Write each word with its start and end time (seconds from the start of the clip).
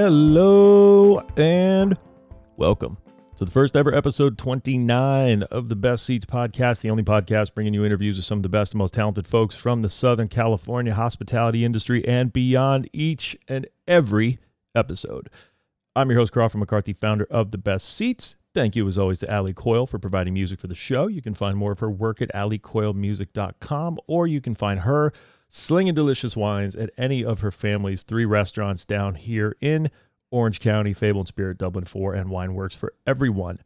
Hello 0.00 1.18
and 1.36 1.98
welcome 2.56 2.96
to 3.34 3.44
the 3.44 3.50
first 3.50 3.76
ever 3.76 3.92
episode 3.92 4.38
29 4.38 5.42
of 5.42 5.68
the 5.68 5.74
Best 5.74 6.06
Ceats 6.06 6.24
podcast, 6.24 6.82
the 6.82 6.90
only 6.90 7.02
podcast 7.02 7.52
bringing 7.52 7.74
you 7.74 7.84
interviews 7.84 8.16
with 8.16 8.24
some 8.24 8.38
of 8.38 8.44
the 8.44 8.48
best 8.48 8.74
and 8.74 8.78
most 8.78 8.94
talented 8.94 9.26
folks 9.26 9.56
from 9.56 9.82
the 9.82 9.90
Southern 9.90 10.28
California 10.28 10.94
hospitality 10.94 11.64
industry 11.64 12.06
and 12.06 12.32
beyond 12.32 12.88
each 12.92 13.36
and 13.48 13.66
every 13.88 14.38
episode. 14.72 15.30
I'm 15.96 16.08
your 16.10 16.20
host, 16.20 16.32
Crawford 16.32 16.60
McCarthy, 16.60 16.92
founder 16.92 17.26
of 17.28 17.50
The 17.50 17.58
Best 17.58 17.92
Ceats. 17.92 18.36
Thank 18.54 18.76
you, 18.76 18.86
as 18.86 18.98
always, 18.98 19.18
to 19.18 19.36
Ali 19.36 19.52
Coyle 19.52 19.88
for 19.88 19.98
providing 19.98 20.32
music 20.32 20.60
for 20.60 20.68
the 20.68 20.76
show. 20.76 21.08
You 21.08 21.22
can 21.22 21.34
find 21.34 21.56
more 21.56 21.72
of 21.72 21.80
her 21.80 21.90
work 21.90 22.22
at 22.22 22.32
alicoylemusic.com, 22.32 23.98
or 24.06 24.28
you 24.28 24.40
can 24.40 24.54
find 24.54 24.78
her 24.78 25.12
slinging 25.48 25.94
delicious 25.94 26.36
wines 26.36 26.76
at 26.76 26.90
any 26.96 27.24
of 27.24 27.40
her 27.40 27.50
family's 27.50 28.02
three 28.02 28.24
restaurants 28.24 28.84
down 28.84 29.14
here 29.14 29.56
in 29.60 29.90
Orange 30.30 30.60
County, 30.60 30.92
Fable 30.92 31.20
and 31.20 31.28
Spirit, 31.28 31.58
Dublin 31.58 31.84
4, 31.84 32.14
and 32.14 32.30
Wine 32.30 32.54
Works 32.54 32.76
for 32.76 32.92
everyone. 33.06 33.60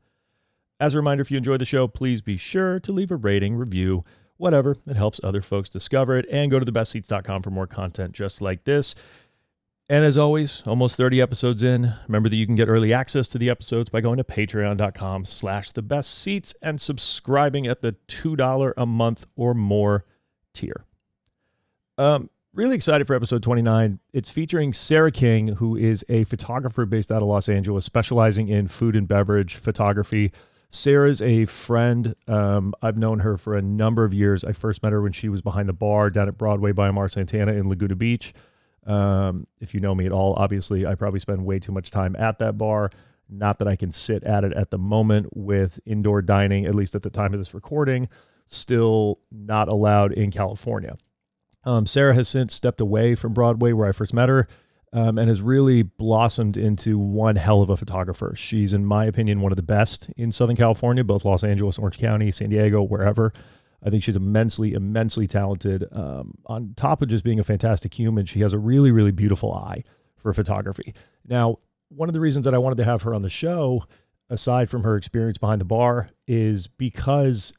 As 0.79 0.95
a 0.95 0.99
reminder, 0.99 1.23
if 1.23 1.31
you 1.31 1.37
enjoy 1.37 1.57
the 1.57 1.65
show, 1.65 1.87
please 1.89 2.21
be 2.21 2.37
sure 2.37 2.81
to 2.81 2.93
leave 2.93 3.11
a 3.11 3.17
rating, 3.17 3.57
review, 3.57 4.05
whatever. 4.37 4.77
It 4.87 4.97
helps 4.97 5.21
other 5.23 5.43
folks 5.43 5.69
discover 5.69 6.19
it. 6.19 6.27
And 6.31 6.51
go 6.51 6.59
to 6.59 6.67
thebestceats.com 6.67 7.43
for 7.43 7.51
more 7.51 7.67
content 7.67 8.13
just 8.13 8.41
like 8.41 8.65
this. 8.65 8.95
And 9.89 10.05
as 10.05 10.17
always, 10.17 10.63
almost 10.67 10.97
30 10.97 11.21
episodes 11.21 11.63
in, 11.63 11.93
remember 12.07 12.29
that 12.29 12.37
you 12.37 12.47
can 12.47 12.55
get 12.55 12.69
early 12.69 12.93
access 12.93 13.29
to 13.29 13.39
the 13.39 13.51
episodes 13.51 13.91
by 13.91 14.01
going 14.01 14.17
to 14.17 14.25
patreon.com 14.25 15.25
slash 15.25 15.73
the 15.73 15.83
best 15.83 16.19
ceats 16.19 16.55
and 16.63 16.81
subscribing 16.81 17.67
at 17.67 17.83
the 17.83 17.95
$2 18.09 18.73
a 18.77 18.87
month 18.87 19.27
or 19.37 19.55
more 19.55 20.05
tier. 20.55 20.85
Um, 21.99 22.31
really 22.55 22.75
excited 22.75 23.07
for 23.07 23.15
episode 23.15 23.43
29. 23.43 23.99
It's 24.13 24.31
featuring 24.31 24.73
Sarah 24.73 25.13
King, 25.13 25.49
who 25.49 25.77
is 25.77 26.05
a 26.09 26.25
photographer 26.25 26.87
based 26.87 27.13
out 27.13 27.23
of 27.23 27.29
Los 27.29 27.49
Angeles, 27.49 27.85
specializing 27.85 28.49
in 28.49 28.69
food 28.69 28.97
and 28.97 29.07
beverage 29.07 29.57
photography. 29.57 30.33
Sarah's 30.71 31.21
a 31.21 31.45
friend. 31.45 32.15
Um, 32.27 32.73
I've 32.81 32.97
known 32.97 33.19
her 33.21 33.37
for 33.37 33.55
a 33.55 33.63
number 33.63 34.05
of 34.05 34.15
years. 34.15 34.43
I 34.43 34.53
first 34.53 34.83
met 34.83 34.93
her 34.93 35.03
when 35.03 35.13
she 35.13 35.29
was 35.29 35.43
behind 35.43 35.69
the 35.69 35.75
bar 35.75 36.09
down 36.09 36.29
at 36.29 36.39
Broadway 36.39 36.73
by 36.73 36.89
Amar 36.89 37.11
Santana 37.11 37.53
in 37.53 37.69
Laguna 37.69 37.95
Beach. 37.95 38.33
Um, 38.87 39.47
if 39.61 39.75
you 39.75 39.81
know 39.81 39.95
me 39.95 40.07
at 40.07 40.13
all, 40.13 40.35
obviously, 40.35 40.87
I 40.87 40.95
probably 40.95 41.21
spend 41.21 41.45
way 41.45 41.59
too 41.59 41.73
much 41.73 41.91
time 41.91 42.17
at 42.19 42.39
that 42.39 42.57
bar. 42.57 42.91
Not 43.29 43.59
that 43.59 43.69
I 43.69 43.77
can 43.77 43.93
sit 43.93 44.25
at 44.25 44.45
it 44.45 44.53
at 44.55 44.71
the 44.71 44.79
moment 44.79 45.29
with 45.37 45.79
indoor 45.85 46.23
dining, 46.23 46.65
at 46.67 46.75
least 46.75 46.95
at 46.95 47.03
the 47.03 47.11
time 47.11 47.35
of 47.35 47.39
this 47.39 47.55
recording, 47.55 48.09
still 48.47 49.21
not 49.31 49.69
allowed 49.69 50.13
in 50.13 50.31
California. 50.31 50.95
Um, 51.65 51.87
Sarah 51.87 52.15
has 52.15 52.29
since 52.29 52.55
stepped 52.55 52.81
away 52.81 53.15
from 53.15 53.33
Broadway, 53.33 53.73
where 53.73 53.89
I 53.89 53.93
first 53.93 54.13
met 54.13 54.29
her, 54.29 54.49
um, 54.93 55.17
and 55.19 55.29
has 55.29 55.41
really 55.41 55.83
blossomed 55.83 56.57
into 56.57 56.99
one 56.99 57.37
hell 57.37 57.63
of 57.63 57.71
a 57.71 57.77
photographer. 57.77 58.35
She's, 58.37 58.73
in 58.73 58.85
my 58.85 59.05
opinion, 59.07 59.41
one 59.41 59.53
of 59.53 59.57
the 59.57 59.63
best 59.63 60.11
in 60.17 60.33
Southern 60.33 60.57
California, 60.57 61.05
both 61.05 61.25
Los 61.25 61.45
Angeles, 61.45 61.79
Orange 61.79 61.99
County, 61.99 62.31
San 62.31 62.51
Diego, 62.51 62.83
wherever. 62.83 63.33
I 63.85 63.91
think 63.91 64.05
she's 64.05 64.17
immensely, 64.17 64.75
immensely 64.75 65.27
talented. 65.27 65.87
Um, 65.93 66.35
on 66.47 66.75
top 66.77 67.03
of 67.03 67.09
just 67.09 67.25
being 67.25 67.41
a 67.41 67.45
fantastic 67.45 67.95
human, 67.95 68.27
she 68.27 68.41
has 68.41 68.53
a 68.53 68.59
really, 68.59 68.91
really 68.91 69.11
beautiful 69.11 69.53
eye 69.53 69.83
for 70.17 70.33
photography. 70.33 70.95
Now, 71.27 71.59
one 71.89 72.09
of 72.09 72.13
the 72.13 72.21
reasons 72.21 72.45
that 72.45 72.55
I 72.55 72.59
wanted 72.59 72.77
to 72.77 72.85
have 72.85 73.03
her 73.03 73.15
on 73.15 73.23
the 73.23 73.31
show, 73.31 73.85
aside 74.31 74.71
from 74.71 74.85
her 74.85 74.97
experience 74.97 75.39
behind 75.39 75.61
the 75.61 75.67
bar, 75.67 76.09
is 76.27 76.69
because 76.69 77.53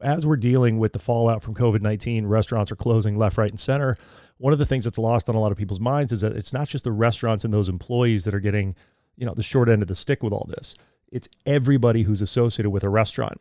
as 0.00 0.26
we're 0.26 0.36
dealing 0.36 0.78
with 0.78 0.92
the 0.92 0.98
fallout 0.98 1.42
from 1.42 1.54
COVID 1.54 1.80
19, 1.80 2.26
restaurants 2.26 2.72
are 2.72 2.76
closing 2.76 3.16
left, 3.16 3.38
right, 3.38 3.50
and 3.50 3.60
center. 3.60 3.96
One 4.38 4.52
of 4.52 4.58
the 4.58 4.66
things 4.66 4.84
that's 4.84 4.98
lost 4.98 5.28
on 5.28 5.34
a 5.34 5.40
lot 5.40 5.52
of 5.52 5.58
people's 5.58 5.80
minds 5.80 6.12
is 6.12 6.20
that 6.20 6.32
it's 6.32 6.52
not 6.52 6.68
just 6.68 6.84
the 6.84 6.92
restaurants 6.92 7.44
and 7.44 7.54
those 7.54 7.68
employees 7.68 8.24
that 8.24 8.34
are 8.34 8.40
getting, 8.40 8.74
you 9.16 9.24
know, 9.24 9.34
the 9.34 9.42
short 9.42 9.68
end 9.68 9.82
of 9.82 9.88
the 9.88 9.94
stick 9.94 10.22
with 10.22 10.32
all 10.32 10.46
this. 10.54 10.74
It's 11.10 11.28
everybody 11.46 12.02
who's 12.02 12.20
associated 12.20 12.70
with 12.70 12.84
a 12.84 12.90
restaurant. 12.90 13.40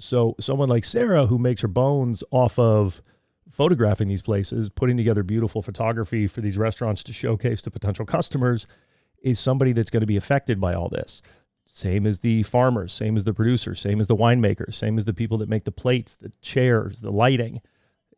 So 0.00 0.34
someone 0.40 0.68
like 0.68 0.84
Sarah, 0.84 1.26
who 1.26 1.38
makes 1.38 1.62
her 1.62 1.68
bones 1.68 2.24
off 2.32 2.58
of 2.58 3.00
photographing 3.48 4.08
these 4.08 4.22
places, 4.22 4.68
putting 4.68 4.96
together 4.96 5.22
beautiful 5.22 5.62
photography 5.62 6.26
for 6.26 6.40
these 6.40 6.58
restaurants 6.58 7.04
to 7.04 7.12
showcase 7.12 7.62
to 7.62 7.70
potential 7.70 8.04
customers, 8.04 8.66
is 9.22 9.38
somebody 9.38 9.72
that's 9.72 9.90
going 9.90 10.00
to 10.00 10.06
be 10.06 10.16
affected 10.16 10.60
by 10.60 10.74
all 10.74 10.88
this. 10.88 11.22
Same 11.66 12.06
as 12.06 12.18
the 12.18 12.42
farmers, 12.42 12.92
same 12.92 13.16
as 13.16 13.24
the 13.24 13.32
producers, 13.32 13.80
same 13.80 14.00
as 14.00 14.08
the 14.08 14.16
winemakers, 14.16 14.74
same 14.74 14.98
as 14.98 15.04
the 15.04 15.14
people 15.14 15.38
that 15.38 15.48
make 15.48 15.64
the 15.64 15.72
plates, 15.72 16.16
the 16.16 16.32
chairs, 16.42 17.00
the 17.00 17.12
lighting. 17.12 17.60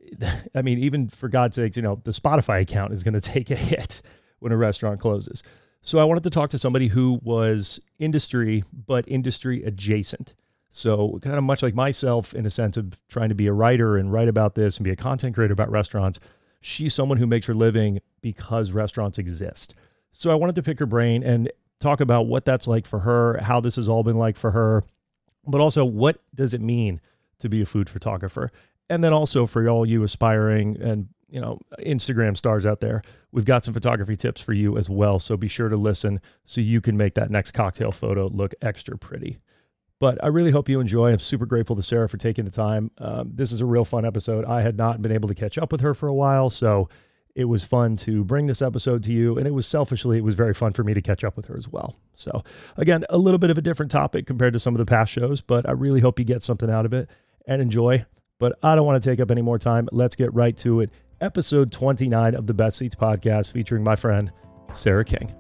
I 0.55 0.63
mean, 0.63 0.79
even 0.79 1.09
for 1.09 1.29
God's 1.29 1.57
sakes, 1.57 1.77
you 1.77 1.83
know, 1.83 2.01
the 2.05 2.11
Spotify 2.11 2.61
account 2.61 2.93
is 2.93 3.03
going 3.03 3.15
to 3.21 3.21
take 3.21 3.51
a 3.51 3.57
hit 3.57 4.03
when 4.39 4.53
a 4.53 4.57
restaurant 4.57 5.01
closes. 5.01 5.43
So 5.83 5.99
I 5.99 6.05
wanted 6.05 6.25
to 6.25 6.31
talk 6.31 6.51
to 6.51 6.59
somebody 6.59 6.89
who 6.89 7.21
was 7.23 7.81
industry, 7.99 8.65
but 8.73 9.07
industry 9.07 9.63
adjacent. 9.65 10.35
So 10.71 11.21
kind 11.23 11.37
of 11.37 11.45
much 11.45 11.63
like 11.63 11.75
myself 11.75 12.35
in 12.35 12.47
a 12.47 12.51
sense 12.51 12.77
of 12.77 12.99
trying 13.09 13.29
to 13.29 13.35
be 13.35 13.47
a 13.47 13.53
writer 13.53 13.97
and 13.97 14.13
write 14.13 14.29
about 14.29 14.55
this 14.55 14.79
and 14.79 14.85
be 14.85 14.91
a 14.91 14.97
content 14.97 15.35
creator 15.35 15.53
about 15.53 15.71
restaurants. 15.71 16.19
She's 16.61 16.95
someone 16.95 17.19
who 17.19 17.27
makes 17.27 17.47
her 17.47 17.55
living 17.55 18.01
because 18.23 18.73
restaurants 18.73 19.19
exist. 19.19 19.75
So 20.13 20.31
I 20.31 20.35
wanted 20.35 20.55
to 20.57 20.63
pick 20.63 20.79
her 20.79 20.87
brain 20.87 21.23
and 21.23 21.51
talk 21.85 22.01
about 22.01 22.27
what 22.27 22.45
that's 22.45 22.67
like 22.67 22.87
for 22.87 23.01
her, 23.01 23.39
how 23.43 23.61
this 23.61 23.77
has 23.77 23.89
all 23.89 24.03
been 24.03 24.17
like 24.17 24.37
for 24.37 24.51
her, 24.51 24.83
but 25.47 25.61
also 25.61 25.85
what 25.85 26.19
does 26.35 26.55
it 26.55 26.61
mean 26.61 27.01
to 27.39 27.49
be 27.49 27.63
a 27.63 27.67
food 27.67 27.89
photographer? 27.89 28.51
And 28.91 29.05
then 29.05 29.13
also 29.13 29.47
for 29.47 29.69
all 29.69 29.87
you 29.87 30.03
aspiring 30.03 30.77
and 30.81 31.09
you 31.29 31.41
know 31.41 31.59
Instagram 31.81 32.37
stars 32.37 32.67
out 32.67 32.81
there, 32.81 33.03
we've 33.33 33.45
got 33.45 33.65
some 33.65 33.75
photography 33.75 34.17
tips 34.17 34.41
for 34.41 34.53
you 34.53 34.77
as 34.77 34.89
well. 34.89 35.19
So 35.19 35.37
be 35.37 35.49
sure 35.49 35.69
to 35.69 35.77
listen 35.77 36.21
so 36.45 36.61
you 36.61 36.81
can 36.81 36.97
make 36.97 37.15
that 37.15 37.31
next 37.31 37.53
cocktail 37.53 37.93
photo 37.93 38.29
look 38.29 38.55
extra 38.63 38.97
pretty. 38.99 39.39
But 40.01 40.23
I 40.23 40.27
really 40.29 40.51
hope 40.51 40.69
you 40.69 40.81
enjoy. 40.81 41.13
I'm 41.13 41.19
super 41.21 41.47
grateful 41.47 41.77
to 41.77 41.83
Sarah 41.83 42.09
for 42.09 42.17
taking 42.17 42.45
the 42.45 42.51
time. 42.51 42.91
Um, 42.99 43.31
this 43.33 43.53
is 43.53 43.61
a 43.61 43.67
real 43.67 43.85
fun 43.85 44.05
episode. 44.05 44.45
I 44.45 44.63
had 44.63 44.77
not 44.77 45.01
been 45.01 45.13
able 45.13 45.29
to 45.29 45.35
catch 45.35 45.57
up 45.57 45.71
with 45.71 45.81
her 45.83 45.95
for 45.95 46.09
a 46.09 46.15
while, 46.15 46.51
so 46.51 46.89
it 47.35 47.47
was 47.47 47.65
fun 47.65 47.97
to 47.97 48.23
bring 48.25 48.47
this 48.47 48.63
episode 48.63 49.03
to 49.05 49.13
you. 49.13 49.37
And 49.37 49.47
it 49.47 49.53
was 49.53 49.67
selfishly, 49.67 50.19
it 50.19 50.25
was 50.25 50.35
very 50.35 50.55
fun 50.55 50.73
for 50.73 50.85
me 50.85 50.95
to 50.95 51.03
catch 51.03 51.25
up 51.25 51.37
with 51.37 51.47
her 51.47 51.57
as 51.57 51.69
well. 51.69 51.97
So, 52.15 52.43
again, 52.77 53.05
a 53.11 53.19
little 53.19 53.39
bit 53.39 53.51
of 53.51 53.59
a 53.59 53.63
different 53.63 53.91
topic 53.91 54.27
compared 54.27 54.53
to 54.53 54.59
some 54.59 54.75
of 54.75 54.79
the 54.79 54.87
past 54.87 55.13
shows, 55.13 55.41
but 55.41 55.69
I 55.69 55.73
really 55.73 56.01
hope 56.01 56.19
you 56.19 56.25
get 56.25 56.43
something 56.43 56.71
out 56.71 56.87
of 56.87 56.93
it 56.93 57.09
and 57.47 57.61
enjoy. 57.61 58.07
But 58.39 58.59
I 58.63 58.75
don't 58.75 58.87
want 58.87 59.03
to 59.03 59.09
take 59.09 59.21
up 59.21 59.31
any 59.31 59.43
more 59.43 59.59
time. 59.59 59.89
Let's 59.91 60.15
get 60.15 60.33
right 60.33 60.57
to 60.59 60.81
it. 60.81 60.91
Episode 61.21 61.73
29 61.73 62.35
of 62.35 62.47
the 62.47 62.55
Best 62.55 62.79
Ceats 62.79 62.95
podcast 62.95 63.53
featuring 63.53 63.83
my 63.83 63.97
friend, 63.97 64.33
Sarah 64.73 65.05
King. 65.05 65.35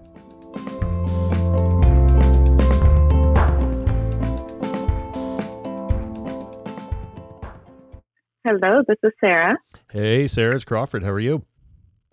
Hello, 8.44 8.82
this 8.86 8.98
is 9.02 9.12
Sarah. 9.22 9.56
Hey, 9.90 10.26
Sarah, 10.26 10.54
it's 10.54 10.64
Crawford. 10.64 11.02
How 11.02 11.10
are 11.10 11.20
you? 11.20 11.44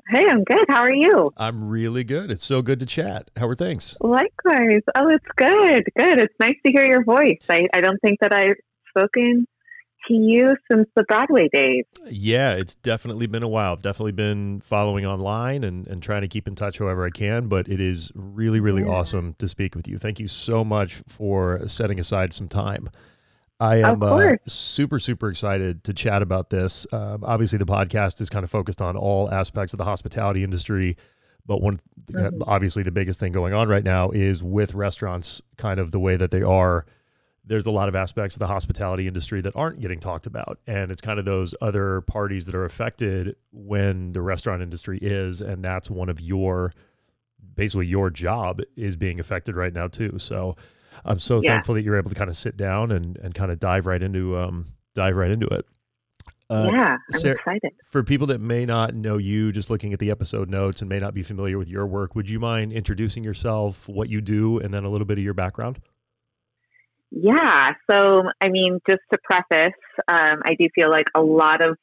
Hey, 0.10 0.28
I'm 0.28 0.44
good. 0.44 0.66
How 0.70 0.82
are 0.82 0.94
you? 0.94 1.30
I'm 1.38 1.70
really 1.70 2.04
good. 2.04 2.32
It's 2.32 2.44
so 2.44 2.62
good 2.62 2.80
to 2.80 2.86
chat. 2.86 3.30
How 3.38 3.48
are 3.48 3.56
things? 3.56 3.98
Likewise. 4.02 4.82
Oh, 4.96 5.08
it's 5.10 5.26
good. 5.36 5.84
Good. 5.98 6.20
It's 6.20 6.34
nice 6.40 6.56
to 6.66 6.72
hear 6.72 6.86
your 6.86 7.04
voice. 7.04 7.40
I, 7.50 7.68
I 7.74 7.82
don't 7.82 8.00
think 8.02 8.20
that 8.22 8.34
I've 8.34 8.58
spoken 8.90 9.48
to 10.08 10.14
you 10.14 10.56
since 10.70 10.88
the 10.96 11.04
Broadway 11.04 11.48
days. 11.52 11.86
Yeah, 12.10 12.54
it's 12.54 12.76
definitely 12.76 13.28
been 13.28 13.44
a 13.44 13.48
while. 13.48 13.74
I've 13.74 13.82
definitely 13.82 14.14
been 14.14 14.60
following 14.62 15.06
online 15.06 15.64
and, 15.64 15.88
and 15.88 16.02
trying 16.02 16.22
to 16.22 16.28
keep 16.28 16.48
in 16.48 16.56
touch 16.56 16.80
however 16.80 17.06
I 17.06 17.12
can, 17.12 17.48
but 17.48 17.68
it 17.68 17.80
is 17.80 18.12
really, 18.16 18.60
really 18.60 18.82
yeah. 18.82 18.90
awesome 18.90 19.36
to 19.40 19.48
speak 19.48 19.76
with 19.76 19.88
you. 19.88 19.98
Thank 19.98 20.20
you 20.20 20.28
so 20.28 20.64
much 20.64 20.96
for 21.08 21.68
setting 21.68 22.00
aside 22.00 22.34
some 22.34 22.48
time. 22.48 22.90
I 23.62 23.78
am 23.78 24.02
uh, 24.02 24.36
super, 24.48 25.00
super 25.00 25.30
excited 25.30 25.84
to 25.84 25.94
chat 25.94 26.22
about 26.22 26.50
this. 26.50 26.88
Um, 26.92 27.24
obviously, 27.24 27.60
the 27.60 27.66
podcast 27.66 28.20
is 28.20 28.30
kind 28.30 28.44
of 28.44 28.50
focused 28.50 28.82
on 28.82 28.98
all 28.98 29.32
aspects 29.32 29.74
of 29.74 29.78
the 29.78 29.86
hospitality 29.86 30.44
industry, 30.44 30.96
but 31.46 31.62
one, 31.62 31.80
mm-hmm. 32.12 32.42
obviously, 32.48 32.84
the 32.84 32.92
biggest 32.92 33.20
thing 33.20 33.32
going 33.32 33.54
on 33.54 33.70
right 33.70 33.84
now 33.84 34.10
is 34.10 34.42
with 34.44 34.74
restaurants, 34.74 35.42
kind 35.58 35.80
of 35.80 35.92
the 35.92 36.00
way 36.00 36.18
that 36.18 36.32
they 36.32 36.42
are 36.42 36.86
there's 37.44 37.66
a 37.66 37.72
lot 37.72 37.90
of 37.90 37.96
aspects 37.96 38.36
of 38.36 38.40
the 38.40 38.48
hospitality 38.48 39.08
industry 39.08 39.42
that 39.42 39.56
aren't 39.56 39.80
getting 39.80 40.00
talked 40.00 40.28
about. 40.28 40.60
And 40.68 40.92
it's 40.92 41.02
kind 41.02 41.20
of 41.20 41.26
those 41.26 41.56
other 41.62 42.02
parties 42.02 42.46
that 42.46 42.56
are 42.56 42.66
affected 42.66 43.36
when 43.52 44.12
the 44.14 44.22
restaurant 44.22 44.62
industry 44.62 45.00
is. 45.02 45.42
And 45.42 45.64
that's 45.64 45.90
one 45.90 46.10
of 46.10 46.22
your, 46.22 46.72
basically, 47.56 47.88
your 47.88 48.10
job 48.10 48.62
is 48.76 48.96
being 48.96 49.20
affected 49.20 49.56
right 49.56 49.74
now, 49.74 49.88
too. 49.88 50.20
So 50.20 50.56
I'm 51.06 51.20
so 51.20 51.42
yeah. 51.42 51.54
thankful 51.54 51.76
that 51.76 51.84
you're 51.84 51.98
able 51.98 52.10
to 52.10 52.16
kind 52.16 52.30
of 52.30 52.38
sit 52.38 52.58
down 52.58 52.92
and, 52.92 53.18
and 53.18 53.34
kind 53.34 53.52
of 53.52 53.60
dive 53.60 53.86
right 53.86 54.02
into, 54.02 54.38
um, 54.38 54.68
dive 54.96 55.16
right 55.16 55.32
into 55.32 55.48
it. 55.48 55.66
Uh, 56.50 56.70
yeah, 56.70 56.98
I'm 57.14 57.20
Sarah, 57.20 57.36
excited. 57.36 57.72
For 57.86 58.04
people 58.04 58.28
that 58.28 58.42
may 58.42 58.66
not 58.66 58.94
know 58.94 59.18
you, 59.18 59.54
just 59.54 59.70
looking 59.70 59.94
at 59.94 60.00
the 60.00 60.12
episode 60.12 60.50
notes 60.50 60.82
and 60.82 60.90
may 60.90 61.00
not 61.00 61.14
be 61.14 61.24
familiar 61.24 61.58
with 61.58 61.70
your 61.70 61.88
work, 61.88 62.14
would 62.14 62.30
you 62.30 62.42
mind 62.42 62.74
introducing 62.74 63.24
yourself, 63.24 63.88
what 63.88 64.10
you 64.10 64.20
do, 64.20 64.60
and 64.60 64.74
then 64.74 64.84
a 64.84 64.90
little 64.90 65.06
bit 65.06 65.18
of 65.18 65.24
your 65.24 65.34
background? 65.34 65.80
Yeah. 67.10 67.72
So, 67.90 68.24
I 68.42 68.50
mean, 68.50 68.80
just 68.90 69.02
to 69.14 69.20
preface, 69.24 69.72
um, 70.10 70.42
I 70.46 70.56
do 70.60 70.68
feel 70.76 70.90
like 70.90 71.08
a 71.16 71.22
lot 71.22 71.64
of 71.64 71.78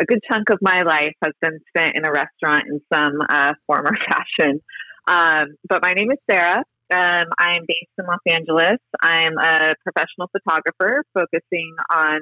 a 0.00 0.04
good 0.04 0.20
chunk 0.30 0.50
of 0.50 0.58
my 0.60 0.82
life 0.82 1.14
has 1.24 1.34
been 1.40 1.58
spent 1.68 1.96
in 1.96 2.06
a 2.06 2.12
restaurant 2.12 2.64
in 2.68 2.80
some 2.92 3.20
uh, 3.28 3.54
form 3.66 3.86
or 3.86 3.96
fashion. 4.08 4.60
Um, 5.08 5.56
but 5.68 5.82
my 5.82 5.92
name 5.92 6.10
is 6.12 6.18
Sarah. 6.30 6.62
Um, 6.92 7.26
I'm 7.38 7.62
based 7.66 7.90
in 7.98 8.04
Los 8.06 8.20
Angeles. 8.28 8.78
I'm 9.00 9.38
a 9.38 9.74
professional 9.82 10.28
photographer 10.30 11.04
focusing 11.14 11.74
on 11.90 12.20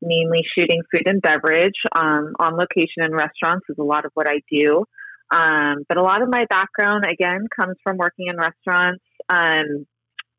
mainly 0.00 0.42
shooting 0.56 0.82
food 0.92 1.02
and 1.06 1.20
beverage 1.20 1.74
um, 1.94 2.34
on 2.38 2.56
location 2.56 3.02
in 3.02 3.12
restaurants 3.12 3.66
is 3.68 3.76
a 3.78 3.82
lot 3.82 4.04
of 4.04 4.12
what 4.14 4.28
I 4.28 4.40
do. 4.50 4.84
Um, 5.32 5.84
but 5.88 5.96
a 5.96 6.02
lot 6.02 6.22
of 6.22 6.28
my 6.30 6.44
background, 6.48 7.04
again, 7.04 7.46
comes 7.54 7.76
from 7.82 7.96
working 7.96 8.26
in 8.28 8.36
restaurants. 8.36 9.02
Um, 9.28 9.86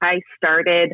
I 0.02 0.20
started 0.38 0.94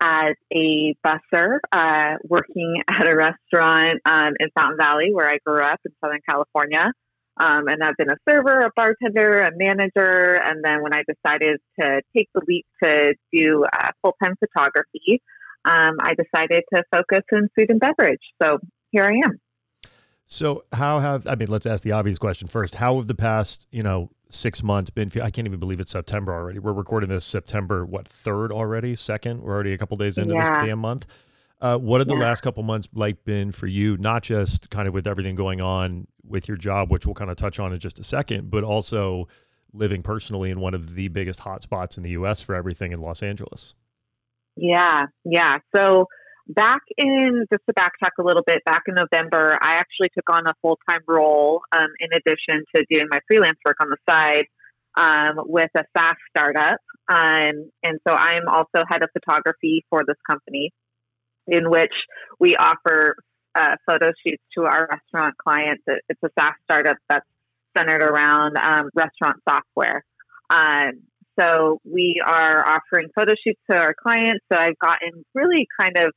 as 0.00 0.34
a 0.52 0.94
busser, 1.04 1.58
uh, 1.72 2.16
working 2.24 2.82
at 2.90 3.08
a 3.08 3.14
restaurant 3.14 4.00
um, 4.04 4.32
in 4.38 4.48
Fountain 4.56 4.78
Valley, 4.78 5.10
where 5.12 5.28
I 5.28 5.38
grew 5.44 5.62
up 5.62 5.80
in 5.84 5.92
Southern 6.02 6.20
California. 6.28 6.92
Um, 7.40 7.68
and 7.68 7.82
I've 7.82 7.96
been 7.96 8.10
a 8.10 8.18
server, 8.28 8.60
a 8.60 8.70
bartender, 8.76 9.38
a 9.38 9.50
manager. 9.56 10.34
And 10.44 10.62
then 10.62 10.82
when 10.82 10.92
I 10.94 11.02
decided 11.08 11.58
to 11.80 12.02
take 12.14 12.28
the 12.34 12.42
leap 12.46 12.66
to 12.84 13.14
do 13.32 13.64
uh, 13.64 13.88
full 14.02 14.14
time 14.22 14.34
photography, 14.38 15.22
um, 15.64 15.96
I 16.02 16.14
decided 16.14 16.64
to 16.74 16.82
focus 16.92 17.22
in 17.32 17.48
food 17.56 17.70
and 17.70 17.80
beverage. 17.80 18.20
So 18.42 18.58
here 18.90 19.04
I 19.04 19.26
am. 19.26 19.40
So 20.26 20.64
how 20.72 21.00
have 21.00 21.26
I 21.26 21.34
mean? 21.34 21.48
Let's 21.48 21.66
ask 21.66 21.82
the 21.82 21.92
obvious 21.92 22.18
question 22.18 22.46
first. 22.46 22.76
How 22.76 22.96
have 22.96 23.08
the 23.08 23.16
past 23.16 23.66
you 23.72 23.82
know 23.82 24.10
six 24.28 24.62
months 24.62 24.90
been? 24.90 25.10
I 25.20 25.30
can't 25.30 25.46
even 25.46 25.58
believe 25.58 25.80
it's 25.80 25.90
September 25.90 26.32
already. 26.32 26.60
We're 26.60 26.72
recording 26.72 27.08
this 27.08 27.24
September 27.24 27.84
what 27.84 28.06
third 28.06 28.52
already? 28.52 28.94
Second? 28.94 29.42
We're 29.42 29.54
already 29.54 29.72
a 29.72 29.78
couple 29.78 29.96
days 29.96 30.18
into 30.18 30.34
yeah. 30.34 30.60
this 30.60 30.68
damn 30.68 30.78
month. 30.78 31.06
Uh, 31.60 31.76
what 31.76 32.00
have 32.00 32.08
the 32.08 32.14
last 32.14 32.40
couple 32.40 32.62
months 32.62 32.88
like 32.94 33.22
been 33.24 33.52
for 33.52 33.66
you? 33.66 33.96
Not 33.98 34.22
just 34.22 34.70
kind 34.70 34.88
of 34.88 34.94
with 34.94 35.06
everything 35.06 35.34
going 35.34 35.60
on 35.60 36.06
with 36.24 36.48
your 36.48 36.56
job, 36.56 36.90
which 36.90 37.04
we'll 37.04 37.14
kind 37.14 37.30
of 37.30 37.36
touch 37.36 37.58
on 37.58 37.72
in 37.72 37.78
just 37.78 37.98
a 37.98 38.02
second, 38.02 38.50
but 38.50 38.64
also 38.64 39.28
living 39.72 40.02
personally 40.02 40.50
in 40.50 40.60
one 40.60 40.74
of 40.74 40.94
the 40.94 41.08
biggest 41.08 41.40
hotspots 41.40 41.96
in 41.96 42.02
the 42.02 42.10
U.S. 42.10 42.40
for 42.40 42.54
everything 42.54 42.92
in 42.92 43.00
Los 43.00 43.22
Angeles. 43.22 43.74
Yeah, 44.56 45.06
yeah. 45.24 45.58
So 45.74 46.06
back 46.48 46.80
in 46.96 47.46
just 47.52 47.62
to 47.66 47.74
backtrack 47.74 48.12
a 48.18 48.22
little 48.22 48.42
bit, 48.46 48.64
back 48.64 48.82
in 48.88 48.94
November, 48.94 49.58
I 49.60 49.74
actually 49.74 50.08
took 50.14 50.28
on 50.30 50.46
a 50.46 50.54
full 50.62 50.78
time 50.88 51.00
role 51.06 51.62
um, 51.72 51.88
in 52.00 52.08
addition 52.12 52.64
to 52.74 52.84
doing 52.90 53.06
my 53.10 53.20
freelance 53.28 53.58
work 53.64 53.76
on 53.80 53.88
the 53.90 53.96
side 54.08 54.46
um, 54.96 55.44
with 55.46 55.70
a 55.76 55.84
SaaS 55.96 56.16
startup. 56.30 56.80
Um, 57.08 57.70
and 57.82 57.98
so 58.06 58.14
I'm 58.14 58.48
also 58.48 58.84
head 58.88 59.02
of 59.02 59.10
photography 59.12 59.84
for 59.90 60.02
this 60.06 60.16
company, 60.28 60.72
in 61.46 61.70
which 61.70 61.92
we 62.38 62.56
offer 62.56 63.16
uh, 63.54 63.76
photo 63.86 64.12
shoots 64.24 64.42
to 64.56 64.64
our 64.64 64.88
restaurant 64.90 65.36
clients. 65.38 65.82
It's 65.86 66.20
a 66.22 66.28
SaaS 66.38 66.54
startup 66.64 66.96
that's 67.08 67.26
centered 67.76 68.02
around 68.02 68.56
um, 68.56 68.90
restaurant 68.94 69.36
software. 69.48 70.04
Um, 70.48 71.02
so 71.38 71.80
we 71.84 72.20
are 72.24 72.66
offering 72.66 73.08
photo 73.14 73.32
shoots 73.44 73.60
to 73.70 73.76
our 73.76 73.94
clients. 73.94 74.44
So 74.52 74.58
I've 74.58 74.78
gotten 74.78 75.24
really 75.34 75.66
kind 75.80 75.96
of 75.96 76.12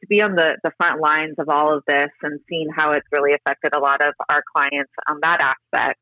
to 0.00 0.06
be 0.06 0.22
on 0.22 0.34
the, 0.34 0.56
the 0.64 0.72
front 0.76 1.00
lines 1.00 1.34
of 1.38 1.48
all 1.48 1.76
of 1.76 1.82
this 1.86 2.08
and 2.22 2.40
seeing 2.48 2.68
how 2.74 2.92
it's 2.92 3.06
really 3.12 3.34
affected 3.34 3.74
a 3.74 3.80
lot 3.80 4.02
of 4.02 4.14
our 4.28 4.42
clients 4.54 4.92
on 5.08 5.18
that 5.22 5.54
aspect, 5.72 5.98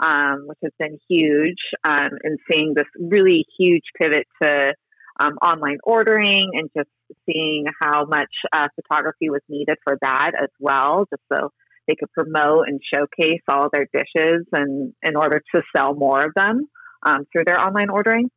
um, 0.00 0.44
which 0.46 0.58
has 0.62 0.72
been 0.78 0.98
huge, 1.08 1.58
um, 1.84 2.10
and 2.22 2.38
seeing 2.50 2.74
this 2.74 2.86
really 2.98 3.44
huge 3.58 3.82
pivot 4.00 4.26
to 4.42 4.74
um, 5.20 5.34
online 5.42 5.78
ordering 5.82 6.50
and 6.54 6.70
just 6.76 6.88
seeing 7.30 7.66
how 7.80 8.04
much 8.04 8.30
uh, 8.52 8.68
photography 8.74 9.30
was 9.30 9.42
needed 9.48 9.76
for 9.84 9.96
that 10.00 10.32
as 10.40 10.48
well, 10.58 11.06
just 11.10 11.22
so 11.32 11.50
they 11.86 11.94
could 11.94 12.12
promote 12.12 12.68
and 12.68 12.80
showcase 12.94 13.42
all 13.48 13.68
their 13.72 13.86
dishes 13.92 14.46
and 14.52 14.92
in 15.02 15.16
order 15.16 15.42
to 15.54 15.62
sell 15.76 15.94
more 15.94 16.24
of 16.24 16.32
them 16.34 16.68
um, 17.04 17.24
through 17.32 17.44
their 17.46 17.62
online 17.62 17.90
ordering. 17.90 18.30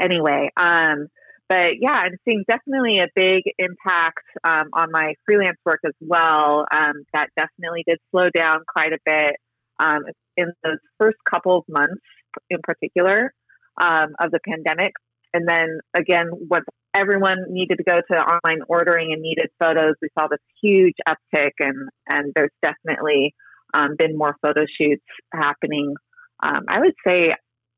Anyway, 0.00 0.48
um, 0.56 1.08
but 1.48 1.72
yeah, 1.80 1.92
I'm 1.92 2.16
seeing 2.24 2.44
definitely 2.48 3.00
a 3.00 3.08
big 3.14 3.42
impact 3.58 4.24
um, 4.44 4.68
on 4.72 4.90
my 4.92 5.14
freelance 5.26 5.58
work 5.64 5.80
as 5.84 5.94
well. 6.00 6.64
Um, 6.72 7.02
that 7.12 7.28
definitely 7.36 7.84
did 7.86 7.98
slow 8.10 8.30
down 8.30 8.60
quite 8.72 8.92
a 8.92 8.98
bit 9.04 9.34
um, 9.78 10.04
in 10.36 10.52
those 10.62 10.78
first 10.98 11.16
couple 11.28 11.58
of 11.58 11.64
months, 11.68 12.00
in 12.48 12.58
particular, 12.62 13.34
um, 13.80 14.14
of 14.20 14.30
the 14.30 14.38
pandemic. 14.46 14.92
And 15.34 15.48
then 15.48 15.80
again, 15.94 16.30
once 16.32 16.66
everyone 16.94 17.46
needed 17.48 17.76
to 17.76 17.84
go 17.84 18.00
to 18.00 18.16
online 18.16 18.62
ordering 18.68 19.12
and 19.12 19.22
needed 19.22 19.48
photos, 19.58 19.94
we 20.02 20.08
saw 20.18 20.28
this 20.28 20.40
huge 20.62 20.94
uptick, 21.08 21.52
and 21.60 21.88
and 22.08 22.32
there's 22.34 22.50
definitely 22.62 23.34
um, 23.74 23.96
been 23.98 24.16
more 24.16 24.36
photo 24.42 24.62
shoots 24.80 25.04
happening. 25.32 25.94
Um, 26.42 26.64
I 26.68 26.80
would 26.80 26.94
say 27.06 27.30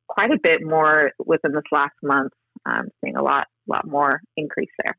quite 0.08 0.30
a 0.30 0.38
bit 0.42 0.60
more 0.62 1.10
within 1.24 1.52
this 1.52 1.62
last 1.70 1.94
month. 2.02 2.32
Um, 2.64 2.88
seeing 3.02 3.16
a 3.16 3.22
lot, 3.22 3.46
a 3.68 3.72
lot 3.72 3.88
more 3.88 4.20
increase 4.36 4.70
there. 4.84 4.96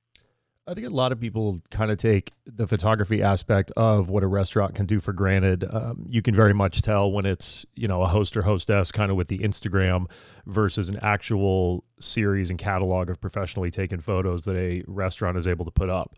I 0.66 0.74
think 0.74 0.88
a 0.88 0.92
lot 0.92 1.12
of 1.12 1.20
people 1.20 1.60
kind 1.72 1.92
of 1.92 1.98
take 1.98 2.32
the 2.46 2.66
photography 2.68 3.22
aspect 3.22 3.72
of 3.76 4.10
what 4.10 4.24
a 4.24 4.28
restaurant 4.28 4.76
can 4.76 4.86
do 4.86 5.02
for 5.02 5.12
granted. 5.12 5.66
Um, 5.70 6.06
you 6.08 6.22
can 6.22 6.34
very 6.34 6.54
much 6.54 6.82
tell 6.82 7.12
when 7.12 7.26
it's 7.26 7.66
you 7.76 7.88
know 7.88 8.02
a 8.02 8.08
host 8.08 8.38
or 8.38 8.44
hostess 8.44 8.92
kind 8.92 9.12
of 9.12 9.18
with 9.18 9.28
the 9.28 9.40
Instagram 9.40 10.06
versus 10.46 10.88
an 10.88 11.00
actual 11.02 11.84
series 12.00 12.50
and 12.50 12.58
catalog 12.58 13.10
of 13.10 13.20
professionally 13.20 13.72
taken 13.72 14.00
photos 14.00 14.44
that 14.44 14.56
a 14.56 14.84
restaurant 14.88 15.38
is 15.38 15.48
able 15.48 15.66
to 15.66 15.72
put 15.72 15.90
up. 15.90 16.16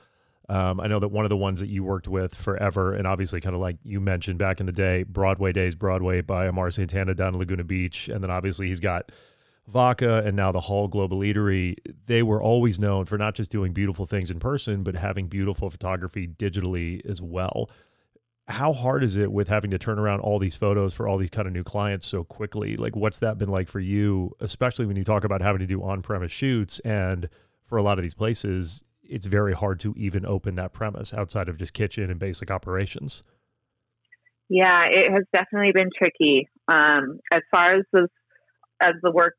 Um, 0.48 0.80
I 0.80 0.86
know 0.86 1.00
that 1.00 1.08
one 1.08 1.26
of 1.26 1.30
the 1.30 1.38
ones 1.38 1.60
that 1.60 1.70
you 1.70 1.84
worked 1.84 2.08
with 2.08 2.36
forever, 2.36 2.94
and 2.94 3.08
obviously, 3.08 3.42
kind 3.42 3.56
of 3.56 3.62
like 3.62 3.78
you 3.84 4.00
mentioned 4.00 4.38
back 4.38 4.60
in 4.60 4.68
the 4.68 4.72
day, 4.72 5.02
Broadway 5.02 5.54
Days, 5.54 5.74
Broadway 5.74 6.22
by 6.22 6.46
Amar 6.46 6.70
Santana 6.70 7.16
down 7.16 7.34
in 7.34 7.40
Laguna 7.40 7.64
Beach, 7.64 8.10
and 8.10 8.22
then 8.24 8.30
obviously 8.30 8.68
he's 8.68 8.80
got 8.80 9.12
Vaca 9.68 10.22
and 10.26 10.36
now 10.36 10.52
the 10.52 10.60
Hall 10.60 10.88
Global 10.88 11.20
Eatery. 11.20 11.76
They 12.06 12.24
were 12.24 12.42
always 12.42 12.80
known 12.80 13.06
for 13.06 13.18
not 13.18 13.36
just 13.36 13.52
doing 13.52 13.74
beautiful 13.74 14.06
things 14.06 14.30
in 14.30 14.40
person, 14.40 14.84
but 14.84 14.96
having 14.96 15.28
beautiful 15.28 15.70
photography 15.70 16.28
digitally 16.28 17.06
as 17.06 17.22
well. 17.22 17.70
How 18.48 18.74
hard 18.74 19.04
is 19.04 19.16
it 19.16 19.32
with 19.32 19.48
having 19.48 19.72
to 19.72 19.80
turn 19.80 19.98
around 19.98 20.20
all 20.20 20.38
these 20.38 20.56
photos 20.56 20.94
for 20.94 21.08
all 21.08 21.18
these 21.18 21.32
kind 21.32 21.48
of 21.48 21.54
new 21.54 21.64
clients 21.64 22.06
so 22.06 22.24
quickly? 22.24 22.78
Like, 22.78 22.96
what's 22.96 23.18
that 23.20 23.40
been 23.40 23.50
like 23.50 23.68
for 23.68 23.80
you, 23.80 24.36
especially 24.40 24.86
when 24.86 24.98
you 24.98 25.04
talk 25.04 25.24
about 25.24 25.42
having 25.42 25.60
to 25.60 25.66
do 25.66 25.82
on 25.82 26.04
premise 26.04 26.32
shoots 26.32 26.80
and 26.82 27.28
for 27.64 27.80
a 27.80 27.82
lot 27.82 27.98
of 27.98 28.04
these 28.04 28.14
places, 28.14 28.84
it's 29.02 29.26
very 29.26 29.54
hard 29.54 29.80
to 29.80 29.96
even 29.98 30.28
open 30.28 30.56
that 30.56 30.74
premise 30.74 31.12
outside 31.12 31.50
of 31.50 31.58
just 31.58 31.74
kitchen 31.74 32.12
and 32.12 32.20
basic 32.20 32.52
operations. 32.52 33.24
Yeah, 34.48 34.84
it 34.86 35.12
has 35.12 35.24
definitely 35.34 35.72
been 35.72 35.90
tricky. 35.98 36.48
Um, 36.68 37.20
as 37.34 37.42
far 37.52 37.74
as 37.76 37.84
the 37.92 38.08
as 38.82 38.94
the 39.02 39.12
work 39.12 39.36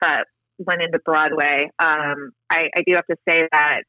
that 0.00 0.24
went 0.58 0.82
into 0.82 0.98
Broadway, 1.04 1.70
um, 1.78 2.32
I, 2.50 2.68
I 2.76 2.82
do 2.86 2.94
have 2.94 3.06
to 3.06 3.16
say 3.28 3.48
that 3.52 3.82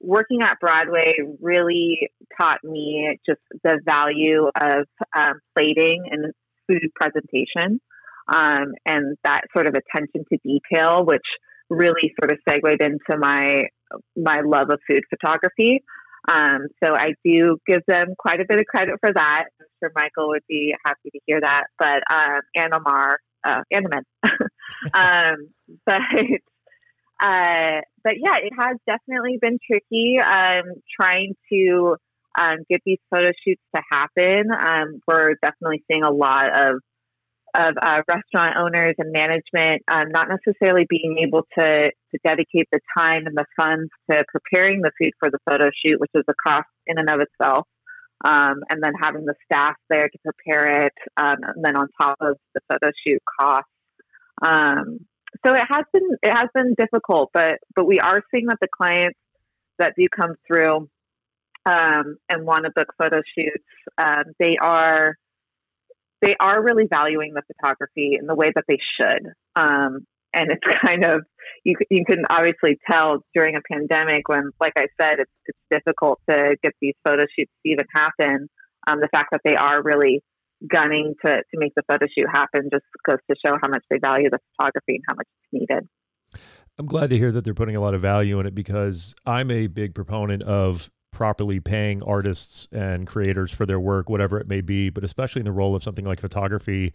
working 0.00 0.42
at 0.42 0.60
Broadway 0.60 1.14
really 1.40 2.10
taught 2.38 2.62
me 2.62 3.18
just 3.26 3.40
the 3.62 3.80
value 3.84 4.48
of 4.60 4.86
um, 5.16 5.40
plating 5.54 6.04
and 6.10 6.32
food 6.66 6.90
presentation, 6.94 7.80
um, 8.28 8.74
and 8.86 9.16
that 9.24 9.42
sort 9.54 9.66
of 9.66 9.74
attention 9.74 10.24
to 10.32 10.38
detail, 10.44 11.04
which 11.04 11.26
really 11.70 12.12
sort 12.20 12.32
of 12.32 12.38
segued 12.48 12.82
into 12.82 13.18
my 13.18 13.64
my 14.16 14.40
love 14.44 14.68
of 14.70 14.80
food 14.88 15.02
photography. 15.10 15.82
Um, 16.26 16.68
so 16.82 16.94
I 16.94 17.14
do 17.24 17.58
give 17.66 17.82
them 17.86 18.14
quite 18.18 18.40
a 18.40 18.44
bit 18.48 18.58
of 18.58 18.66
credit 18.66 18.94
for 19.00 19.12
that. 19.12 19.44
I'm 19.60 19.66
sure 19.78 19.92
Michael 19.94 20.28
would 20.28 20.42
be 20.48 20.74
happy 20.84 21.10
to 21.12 21.20
hear 21.26 21.40
that. 21.40 21.64
But 21.78 22.02
um, 22.10 22.40
Amar, 22.72 23.18
uh, 23.44 23.62
and 23.70 23.86
the 23.86 23.90
men. 23.90 24.04
um, 24.94 25.48
but 25.86 26.00
uh, 27.22 27.80
but 28.02 28.14
yeah, 28.18 28.36
it 28.42 28.52
has 28.58 28.76
definitely 28.86 29.38
been 29.40 29.58
tricky 29.64 30.18
um, 30.20 30.64
trying 31.00 31.34
to 31.52 31.96
um, 32.38 32.58
get 32.68 32.80
these 32.84 32.98
photo 33.10 33.30
shoots 33.46 33.62
to 33.74 33.82
happen. 33.90 34.50
Um, 34.50 35.00
we're 35.06 35.34
definitely 35.42 35.84
seeing 35.90 36.04
a 36.04 36.10
lot 36.10 36.46
of 36.54 36.80
of 37.56 37.76
uh, 37.80 38.02
restaurant 38.08 38.56
owners 38.56 38.94
and 38.98 39.12
management 39.12 39.82
um, 39.88 40.06
not 40.10 40.26
necessarily 40.28 40.86
being 40.88 41.18
able 41.24 41.46
to, 41.56 41.90
to 41.90 42.18
dedicate 42.24 42.66
the 42.72 42.80
time 42.98 43.26
and 43.26 43.36
the 43.36 43.44
funds 43.56 43.90
to 44.10 44.24
preparing 44.28 44.80
the 44.80 44.90
food 45.00 45.12
for 45.20 45.30
the 45.30 45.38
photo 45.48 45.70
shoot, 45.84 46.00
which 46.00 46.10
is 46.14 46.24
a 46.28 46.34
cost 46.46 46.66
in 46.86 46.98
and 46.98 47.08
of 47.08 47.20
itself, 47.20 47.66
um, 48.24 48.62
and 48.70 48.82
then 48.82 48.92
having 49.00 49.24
the 49.24 49.34
staff 49.44 49.74
there 49.88 50.08
to 50.08 50.18
prepare 50.22 50.86
it, 50.86 50.92
um, 51.16 51.36
and 51.42 51.64
then 51.64 51.76
on 51.76 51.88
top 52.00 52.16
of 52.20 52.36
the 52.54 52.60
photo 52.70 52.90
shoot 53.06 53.22
costs. 53.40 53.70
Um, 54.42 55.00
so 55.44 55.52
it 55.52 55.62
has 55.68 55.84
been 55.92 56.08
it 56.22 56.30
has 56.30 56.48
been 56.54 56.74
difficult, 56.78 57.30
but 57.34 57.58
but 57.74 57.86
we 57.86 57.98
are 57.98 58.22
seeing 58.30 58.46
that 58.46 58.58
the 58.60 58.68
clients 58.68 59.18
that 59.78 59.94
do 59.98 60.06
come 60.14 60.34
through 60.46 60.88
um, 61.66 62.16
and 62.28 62.46
want 62.46 62.64
to 62.64 62.70
book 62.74 62.88
photo 62.98 63.20
shoots, 63.36 63.64
um, 63.98 64.24
they 64.38 64.56
are 64.60 65.16
they 66.22 66.34
are 66.38 66.62
really 66.62 66.86
valuing 66.88 67.34
the 67.34 67.42
photography 67.46 68.16
in 68.18 68.26
the 68.26 68.34
way 68.34 68.50
that 68.54 68.64
they 68.68 68.78
should. 68.98 69.32
Um, 69.56 70.06
and 70.32 70.50
it's 70.50 70.64
kind 70.86 71.04
of 71.04 71.24
you 71.64 71.74
you 71.90 72.04
can 72.04 72.24
obviously 72.30 72.78
tell 72.88 73.24
during 73.34 73.56
a 73.56 73.60
pandemic 73.70 74.28
when, 74.28 74.50
like 74.60 74.74
I 74.76 74.86
said, 75.00 75.14
it's 75.18 75.30
it's 75.46 75.58
difficult 75.70 76.20
to 76.28 76.56
get 76.62 76.72
these 76.80 76.94
photo 77.04 77.24
shoots 77.36 77.52
to 77.64 77.72
even 77.72 77.86
happen. 77.92 78.48
Um, 78.86 79.00
the 79.00 79.08
fact 79.08 79.28
that 79.32 79.40
they 79.44 79.56
are 79.56 79.82
really 79.82 80.22
gunning 80.70 81.14
to 81.24 81.32
to 81.32 81.54
make 81.54 81.72
the 81.74 81.82
photo 81.88 82.06
shoot 82.06 82.28
happen 82.32 82.68
just 82.72 82.84
goes 83.08 83.18
to 83.30 83.36
show 83.44 83.56
how 83.60 83.68
much 83.68 83.82
they 83.90 83.98
value 83.98 84.30
the 84.30 84.38
photography 84.56 84.96
and 84.96 85.02
how 85.08 85.14
much 85.16 85.26
it's 85.26 85.52
needed. 85.52 85.88
I'm 86.78 86.86
glad 86.86 87.10
to 87.10 87.18
hear 87.18 87.30
that 87.32 87.44
they're 87.44 87.54
putting 87.54 87.76
a 87.76 87.80
lot 87.80 87.94
of 87.94 88.00
value 88.00 88.40
in 88.40 88.46
it 88.46 88.54
because 88.54 89.14
I'm 89.24 89.50
a 89.50 89.68
big 89.68 89.94
proponent 89.94 90.42
of 90.42 90.90
properly 91.12 91.60
paying 91.60 92.02
artists 92.02 92.66
and 92.72 93.06
creators 93.06 93.52
for 93.52 93.64
their 93.64 93.78
work, 93.78 94.10
whatever 94.10 94.38
it 94.40 94.48
may 94.48 94.60
be, 94.60 94.90
but 94.90 95.04
especially 95.04 95.40
in 95.40 95.46
the 95.46 95.52
role 95.52 95.76
of 95.76 95.82
something 95.84 96.04
like 96.04 96.20
photography. 96.20 96.92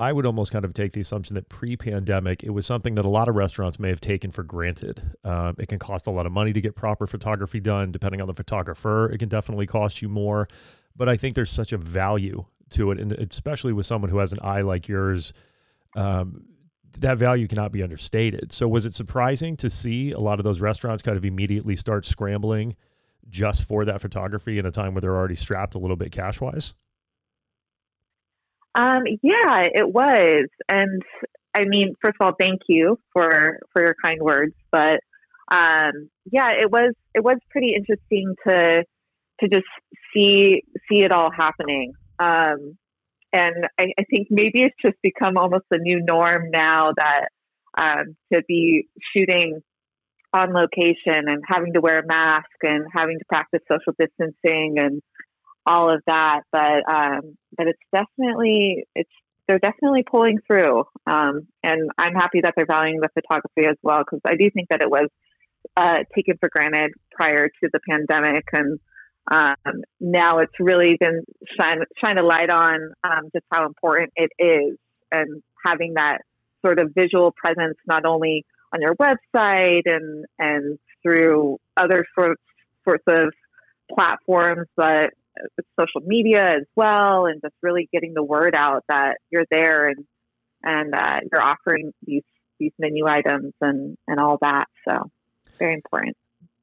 I 0.00 0.12
would 0.12 0.26
almost 0.26 0.52
kind 0.52 0.64
of 0.64 0.74
take 0.74 0.92
the 0.92 1.00
assumption 1.00 1.34
that 1.34 1.48
pre 1.48 1.76
pandemic, 1.76 2.44
it 2.44 2.50
was 2.50 2.66
something 2.66 2.94
that 2.94 3.04
a 3.04 3.08
lot 3.08 3.28
of 3.28 3.34
restaurants 3.34 3.80
may 3.80 3.88
have 3.88 4.00
taken 4.00 4.30
for 4.30 4.44
granted. 4.44 5.02
Um, 5.24 5.56
it 5.58 5.66
can 5.66 5.80
cost 5.80 6.06
a 6.06 6.10
lot 6.10 6.24
of 6.24 6.32
money 6.32 6.52
to 6.52 6.60
get 6.60 6.76
proper 6.76 7.06
photography 7.06 7.58
done. 7.58 7.90
Depending 7.90 8.20
on 8.20 8.28
the 8.28 8.34
photographer, 8.34 9.10
it 9.10 9.18
can 9.18 9.28
definitely 9.28 9.66
cost 9.66 10.00
you 10.00 10.08
more. 10.08 10.48
But 10.94 11.08
I 11.08 11.16
think 11.16 11.34
there's 11.34 11.50
such 11.50 11.72
a 11.72 11.78
value 11.78 12.44
to 12.70 12.92
it. 12.92 13.00
And 13.00 13.12
especially 13.12 13.72
with 13.72 13.86
someone 13.86 14.10
who 14.10 14.18
has 14.18 14.32
an 14.32 14.38
eye 14.42 14.60
like 14.60 14.86
yours, 14.86 15.32
um, 15.96 16.44
that 16.98 17.16
value 17.16 17.48
cannot 17.48 17.72
be 17.72 17.82
understated. 17.82 18.52
So, 18.52 18.68
was 18.68 18.86
it 18.86 18.94
surprising 18.94 19.56
to 19.58 19.70
see 19.70 20.12
a 20.12 20.18
lot 20.18 20.38
of 20.38 20.44
those 20.44 20.60
restaurants 20.60 21.02
kind 21.02 21.16
of 21.16 21.24
immediately 21.24 21.74
start 21.74 22.04
scrambling 22.04 22.76
just 23.28 23.64
for 23.64 23.84
that 23.84 24.00
photography 24.00 24.58
in 24.58 24.66
a 24.66 24.70
time 24.70 24.94
where 24.94 25.00
they're 25.00 25.16
already 25.16 25.36
strapped 25.36 25.74
a 25.74 25.78
little 25.78 25.96
bit 25.96 26.12
cash 26.12 26.40
wise? 26.40 26.74
Um, 28.74 29.02
yeah, 29.22 29.66
it 29.74 29.88
was. 29.88 30.46
And 30.68 31.02
I 31.54 31.64
mean, 31.64 31.94
first 32.02 32.16
of 32.20 32.26
all, 32.26 32.32
thank 32.38 32.60
you 32.68 32.98
for 33.12 33.58
for 33.72 33.82
your 33.82 33.96
kind 34.02 34.20
words. 34.20 34.54
But 34.70 35.00
um, 35.50 36.10
yeah, 36.30 36.50
it 36.60 36.70
was 36.70 36.94
it 37.14 37.24
was 37.24 37.38
pretty 37.50 37.74
interesting 37.74 38.34
to 38.46 38.84
to 39.40 39.48
just 39.48 39.66
see 40.14 40.62
see 40.88 41.02
it 41.02 41.12
all 41.12 41.30
happening. 41.36 41.92
Um, 42.18 42.76
and 43.32 43.66
I, 43.78 43.88
I, 43.98 44.04
think 44.10 44.28
maybe 44.30 44.62
it's 44.62 44.74
just 44.84 44.96
become 45.02 45.36
almost 45.36 45.66
a 45.70 45.78
new 45.78 46.02
norm 46.02 46.50
now 46.50 46.92
that 46.96 47.28
um, 47.76 48.16
to 48.32 48.42
be 48.48 48.88
shooting 49.14 49.60
on 50.32 50.52
location 50.52 51.28
and 51.28 51.42
having 51.46 51.72
to 51.74 51.80
wear 51.80 52.00
a 52.00 52.06
mask 52.06 52.48
and 52.62 52.86
having 52.92 53.18
to 53.18 53.24
practice 53.26 53.60
social 53.70 53.94
distancing 53.98 54.76
and 54.78 55.02
all 55.68 55.94
of 55.94 56.02
that. 56.06 56.40
But 56.50 56.82
um, 56.90 57.36
but 57.56 57.68
it's 57.68 57.78
definitely 57.92 58.84
it's 58.94 59.10
they're 59.46 59.58
definitely 59.58 60.02
pulling 60.02 60.38
through, 60.46 60.84
um, 61.06 61.46
and 61.62 61.90
I'm 61.96 62.14
happy 62.14 62.40
that 62.42 62.54
they're 62.56 62.66
valuing 62.66 63.00
the 63.00 63.08
photography 63.14 63.66
as 63.66 63.76
well 63.82 64.00
because 64.00 64.20
I 64.26 64.36
do 64.36 64.50
think 64.50 64.68
that 64.68 64.82
it 64.82 64.90
was 64.90 65.08
uh, 65.76 65.98
taken 66.14 66.36
for 66.38 66.50
granted 66.50 66.92
prior 67.12 67.48
to 67.48 67.68
the 67.72 67.80
pandemic, 67.88 68.44
and 68.52 68.78
um, 69.30 69.82
now 70.00 70.38
it's 70.38 70.52
really 70.58 70.96
been 70.98 71.22
shine 71.58 71.78
shine 72.02 72.18
a 72.18 72.22
light 72.22 72.50
on 72.50 72.92
um, 73.04 73.30
just 73.32 73.44
how 73.50 73.66
important 73.66 74.12
it 74.16 74.30
is, 74.38 74.76
and 75.12 75.42
having 75.64 75.94
that 75.94 76.18
sort 76.64 76.78
of 76.78 76.92
visual 76.94 77.32
presence 77.32 77.78
not 77.86 78.04
only 78.04 78.44
on 78.74 78.80
your 78.80 78.94
website 78.96 79.82
and 79.86 80.26
and 80.38 80.78
through 81.02 81.58
other 81.76 82.04
sorts 82.18 82.42
sorts 82.86 83.04
of 83.08 83.32
platforms, 83.94 84.66
but 84.76 85.10
social 85.78 86.00
media 86.06 86.44
as 86.44 86.64
well, 86.76 87.26
and 87.26 87.40
just 87.42 87.54
really 87.62 87.88
getting 87.92 88.14
the 88.14 88.24
word 88.24 88.54
out 88.54 88.84
that 88.88 89.18
you're 89.30 89.46
there 89.50 89.88
and 89.88 90.04
and 90.62 90.94
uh, 90.94 91.20
you're 91.30 91.42
offering 91.42 91.92
these 92.04 92.24
these 92.58 92.72
menu 92.78 93.06
items 93.06 93.52
and 93.60 93.96
and 94.06 94.20
all 94.20 94.38
that. 94.42 94.66
So 94.86 95.10
very 95.58 95.74
important. 95.74 96.16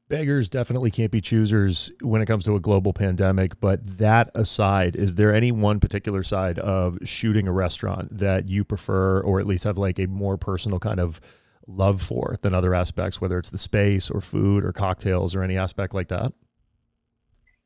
Beggars 0.08 0.50
definitely 0.50 0.92
can't 0.92 1.10
be 1.10 1.20
choosers 1.20 1.92
when 2.02 2.22
it 2.22 2.28
comes 2.28 2.46
to 2.46 2.56
a 2.56 2.60
global 2.60 2.94
pandemic. 2.94 3.60
But 3.60 3.98
that 3.98 4.30
aside, 4.36 4.96
is 4.96 5.16
there 5.16 5.34
any 5.34 5.52
one 5.52 5.80
particular 5.80 6.22
side 6.22 6.60
of 6.60 7.00
shooting 7.04 7.48
a 7.48 7.52
restaurant 7.52 8.20
that 8.20 8.48
you 8.48 8.64
prefer, 8.64 9.22
or 9.22 9.40
at 9.40 9.48
least 9.48 9.64
have 9.64 9.80
like 9.80 9.98
a 9.98 10.06
more 10.06 10.38
personal 10.38 10.78
kind 10.78 11.00
of 11.00 11.20
love 11.68 12.04
for 12.04 12.36
than 12.44 12.54
other 12.54 12.76
aspects, 12.76 13.20
whether 13.20 13.40
it's 13.40 13.50
the 13.50 13.58
space 13.58 14.12
or 14.12 14.22
food 14.22 14.64
or 14.64 14.72
cocktails 14.72 15.34
or 15.34 15.42
any 15.42 15.58
aspect 15.58 15.96
like 15.96 16.10
that? 16.10 16.34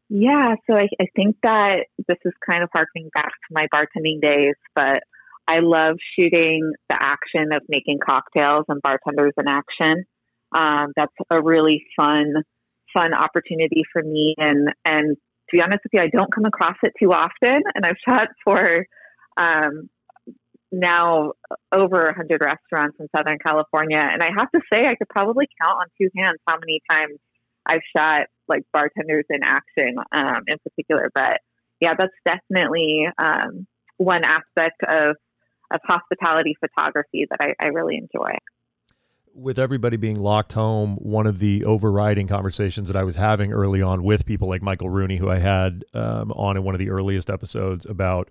Yeah, 0.10 0.56
so 0.68 0.76
I, 0.76 0.88
I 1.00 1.06
think 1.16 1.38
that 1.44 1.86
this 2.08 2.18
is 2.26 2.34
kind 2.48 2.64
of 2.64 2.70
harkening 2.74 3.10
back 3.14 3.28
to 3.28 3.52
my 3.52 3.68
bartending 3.74 4.20
days, 4.22 4.56
but 4.76 5.02
I 5.48 5.60
love 5.60 5.98
shooting 6.18 6.72
the 6.90 6.98
action 7.00 7.54
of 7.54 7.62
making 7.70 8.00
cocktails 8.04 8.66
and 8.70 8.82
bartenders 8.82 9.34
in 9.38 9.48
action. 9.48 10.06
Um, 10.52 10.94
that's 10.96 11.14
a 11.30 11.42
really 11.42 11.86
fun, 11.96 12.34
fun 12.94 13.14
opportunity 13.14 13.84
for 13.94 14.02
me. 14.02 14.34
And 14.40 14.70
and 14.84 15.16
to 15.16 15.58
be 15.58 15.62
honest 15.62 15.80
with 15.84 15.94
you, 15.94 16.02
I 16.02 16.08
don't 16.08 16.34
come 16.34 16.46
across 16.46 16.78
it 16.82 16.94
too 17.00 17.12
often. 17.12 17.62
And 17.76 17.86
I've 17.86 17.96
shot 18.08 18.30
for 18.44 18.86
um, 19.38 19.90
now 20.72 21.34
over 21.72 22.04
100 22.06 22.42
restaurants 22.42 22.98
in 23.00 23.08
Southern 23.16 23.38
California. 23.44 24.00
And 24.00 24.22
I 24.22 24.30
have 24.38 24.52
to 24.52 24.62
say, 24.72 24.86
I 24.86 24.96
could 24.96 25.10
probably 25.10 25.48
count 25.62 25.78
on 25.82 25.88
two 26.00 26.10
hands 26.16 26.40
how 26.48 26.58
many 26.60 26.82
times 26.90 27.20
I've 27.70 27.82
shot 27.96 28.24
like 28.48 28.64
bartenders 28.74 29.26
in 29.30 29.42
action 29.44 29.96
um, 30.12 30.44
in 30.48 30.58
particular. 30.64 31.10
But 31.14 31.40
yeah, 31.80 31.94
that's 31.98 32.12
definitely 32.26 33.06
um, 33.18 33.68
one 33.98 34.24
aspect 34.26 34.82
of, 34.88 35.16
of 35.72 35.80
hospitality 35.86 36.56
photography 36.60 37.28
that 37.30 37.38
I, 37.40 37.66
I 37.66 37.68
really 37.68 37.96
enjoy 37.98 38.32
with 39.36 39.60
everybody 39.60 39.96
being 39.96 40.18
locked 40.18 40.54
home, 40.54 40.96
one 40.96 41.26
of 41.26 41.40
the 41.40 41.64
overriding 41.64 42.28
conversations 42.28 42.90
that 42.90 42.98
I 42.98 43.04
was 43.04 43.16
having 43.16 43.54
early 43.54 43.82
on 43.82 44.04
with 44.04 44.26
people 44.26 44.50
like 44.50 44.62
Michael 44.62 44.90
Rooney, 44.90 45.18
who 45.18 45.30
I 45.30 45.38
had 45.38 45.86
um, 45.94 46.32
on 46.34 46.58
in 46.58 46.64
one 46.64 46.76
of 46.76 46.80
the 46.80 46.90
earliest 46.90 47.30
episodes 47.30 47.86
about 47.86 48.30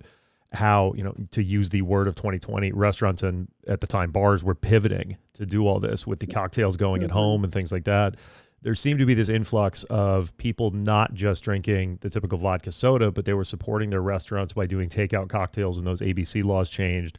how 0.51 0.93
you 0.95 1.03
know 1.03 1.13
to 1.31 1.43
use 1.43 1.69
the 1.69 1.81
word 1.83 2.07
of 2.07 2.15
2020 2.15 2.71
restaurants 2.71 3.21
and 3.21 3.47
at 3.67 3.81
the 3.81 3.87
time 3.87 4.11
bars 4.11 4.43
were 4.43 4.55
pivoting 4.55 5.15
to 5.33 5.45
do 5.45 5.67
all 5.67 5.79
this 5.79 6.07
with 6.07 6.19
the 6.19 6.25
cocktails 6.25 6.75
going 6.75 7.03
at 7.03 7.09
mm-hmm. 7.09 7.17
home 7.17 7.43
and 7.43 7.53
things 7.53 7.71
like 7.71 7.83
that 7.83 8.15
there 8.61 8.75
seemed 8.75 8.99
to 8.99 9.05
be 9.05 9.13
this 9.13 9.29
influx 9.29 9.83
of 9.85 10.35
people 10.37 10.71
not 10.71 11.13
just 11.13 11.43
drinking 11.43 11.97
the 12.01 12.09
typical 12.09 12.37
vodka 12.37 12.71
soda 12.71 13.11
but 13.11 13.25
they 13.25 13.33
were 13.33 13.43
supporting 13.43 13.89
their 13.89 14.01
restaurants 14.01 14.53
by 14.53 14.65
doing 14.65 14.89
takeout 14.89 15.29
cocktails 15.29 15.77
when 15.77 15.85
those 15.85 16.01
abc 16.01 16.43
laws 16.43 16.69
changed 16.69 17.17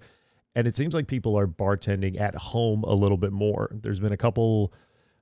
and 0.54 0.66
it 0.66 0.76
seems 0.76 0.94
like 0.94 1.06
people 1.06 1.38
are 1.38 1.46
bartending 1.46 2.20
at 2.20 2.34
home 2.34 2.82
a 2.84 2.94
little 2.94 3.18
bit 3.18 3.32
more 3.32 3.70
there's 3.72 4.00
been 4.00 4.12
a 4.12 4.16
couple 4.16 4.72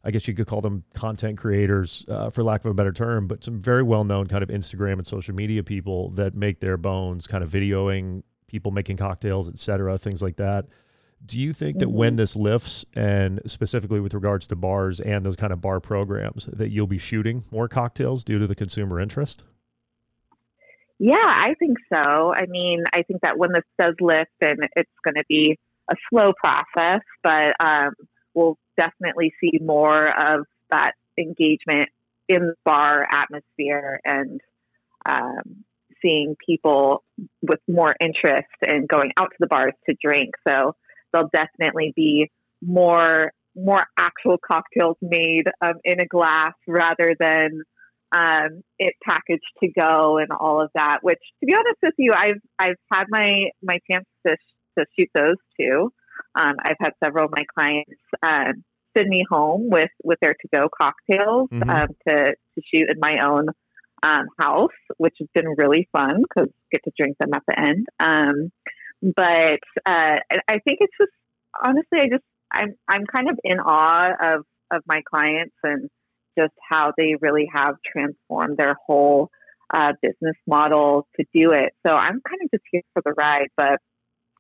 I 0.05 0.11
guess 0.11 0.29
you 0.29 0.35
could 0.35 0.47
call 0.47 0.61
them 0.61 0.85
content 0.95 1.39
creators, 1.39 2.05
uh, 2.09 2.31
for 2.31 2.45
lack 2.45 2.65
of 2.65 2.71
a 2.71 2.75
better 2.75 2.93
term, 2.93 3.27
but 3.27 3.43
some 3.43 3.61
very 3.61 3.83
well 3.83 4.05
known 4.05 4.29
kind 4.29 4.43
of 4.45 4.49
Instagram 4.49 4.95
and 4.95 5.07
social 5.07 5.35
media 5.35 5.63
people 5.63 6.11
that 6.11 6.37
make 6.37 6.61
their 6.61 6.77
bones 6.77 7.27
kind 7.27 7.43
of 7.43 7.51
videoing 7.51 8.23
people 8.47 8.71
making 8.73 8.97
cocktails, 8.97 9.49
et 9.49 9.59
cetera, 9.59 9.99
things 9.99 10.23
like 10.23 10.37
that. 10.37 10.67
Do 11.25 11.39
you 11.39 11.53
think 11.53 11.79
that 11.79 11.87
mm-hmm. 11.87 11.97
when 11.97 12.17
this 12.17 12.37
lifts, 12.37 12.85
and 12.95 13.41
specifically 13.47 14.01
with 14.01 14.15
regards 14.15 14.47
to 14.49 14.57
bars 14.57 15.01
and 15.01 15.27
those 15.27 15.37
kind 15.37 15.53
of 15.53 15.61
bar 15.61 15.81
programs, 15.81 16.47
that 16.47 16.71
you'll 16.71 16.87
be 16.87 16.99
shooting 16.99 17.45
more 17.51 17.69
cocktails 17.69 18.25
due 18.25 18.39
to 18.39 18.47
the 18.47 18.55
consumer 18.55 19.01
interest? 19.01 19.45
Yeah, 20.99 21.17
I 21.19 21.55
think 21.59 21.79
so. 21.93 22.33
I 22.35 22.47
mean, 22.47 22.85
I 22.93 23.03
think 23.03 23.21
that 23.23 23.39
when 23.39 23.53
this 23.53 23.65
does 23.79 23.95
lift, 24.01 24.31
and 24.41 24.69
it's 24.75 24.91
going 25.05 25.15
to 25.15 25.25
be 25.29 25.59
a 25.91 25.95
slow 26.11 26.33
process, 26.43 27.03
but 27.23 27.55
um, 27.61 27.93
we'll 28.35 28.59
definitely 28.77 29.33
see 29.41 29.59
more 29.61 30.09
of 30.09 30.47
that 30.71 30.93
engagement 31.17 31.89
in 32.29 32.49
the 32.49 32.55
bar 32.65 33.07
atmosphere 33.11 34.01
and 34.05 34.41
um, 35.07 35.65
seeing 36.03 36.37
people 36.45 37.03
with 37.43 37.61
more 37.67 37.95
interest 38.01 38.47
in 38.63 38.87
going 38.87 39.13
out 39.19 39.31
to 39.31 39.37
the 39.41 39.47
bars 39.47 39.73
to 39.89 39.97
drink. 40.03 40.35
So 40.47 40.75
there'll 41.13 41.31
definitely 41.33 41.93
be 41.95 42.31
more 42.63 43.33
more 43.57 43.85
actual 43.99 44.39
cocktails 44.39 44.97
made 45.03 45.45
um, 45.61 45.75
in 45.85 46.01
a 46.01 46.07
glass 46.07 46.53
rather 46.69 47.17
than 47.19 47.63
um, 48.13 48.63
it 48.79 48.95
packaged 49.03 49.43
to 49.63 49.69
go 49.69 50.19
and 50.19 50.29
all 50.31 50.63
of 50.63 50.71
that. 50.75 50.99
Which, 51.03 51.19
to 51.41 51.47
be 51.47 51.55
honest 51.55 51.79
with 51.83 51.95
you, 51.99 52.13
I've 52.15 52.41
I've 52.59 52.77
had 52.91 53.05
my 53.09 53.51
my 53.63 53.79
chance 53.91 54.07
to 54.27 54.37
to 54.37 54.37
to 54.79 54.87
shoot 54.99 55.11
those 55.15 55.37
too. 55.59 55.93
Um, 56.35 56.55
I've 56.63 56.77
had 56.81 56.93
several 57.03 57.27
of 57.27 57.33
my 57.33 57.45
clients 57.55 58.01
uh, 58.23 58.53
send 58.97 59.09
me 59.09 59.25
home 59.29 59.71
with 59.71 59.91
with 60.03 60.19
their 60.21 60.35
to 60.35 60.49
go 60.53 60.69
cocktails 60.69 61.51
mm-hmm. 61.51 61.69
um, 61.69 61.89
to 62.09 62.35
to 62.35 62.63
shoot 62.73 62.89
in 62.89 62.99
my 62.99 63.19
own 63.25 63.49
um, 64.03 64.27
house, 64.39 64.71
which 64.97 65.17
has 65.19 65.29
been 65.35 65.55
really 65.57 65.89
fun 65.93 66.23
because 66.23 66.51
get 66.73 66.85
to 66.85 66.93
drink 66.97 67.17
them 67.19 67.31
at 67.35 67.43
the 67.47 67.59
end. 67.59 67.87
But 69.03 69.61
uh, 69.87 70.17
I 70.49 70.59
think 70.65 70.79
it's 70.81 70.95
just 71.01 71.13
honestly, 71.63 71.99
I 72.01 72.09
just 72.11 72.25
I'm 72.53 72.75
I'm 72.89 73.05
kind 73.07 73.29
of 73.29 73.39
in 73.45 73.61
awe 73.61 74.11
of 74.21 74.45
of 74.71 74.83
my 74.87 75.03
clients 75.09 75.55
and 75.63 75.89
just 76.39 76.55
how 76.69 76.93
they 76.97 77.15
really 77.21 77.49
have 77.53 77.77
transformed 77.91 78.59
their 78.59 78.77
whole 78.87 79.31
uh, 79.73 79.93
business 80.01 80.37
model 80.47 81.07
to 81.17 81.25
do 81.35 81.53
it. 81.53 81.73
So 81.87 81.93
I'm 81.93 82.21
kind 82.21 82.41
of 82.43 82.51
just 82.53 82.65
here 82.71 82.83
for 82.95 83.03
the 83.05 83.13
ride. 83.19 83.49
But 83.57 83.81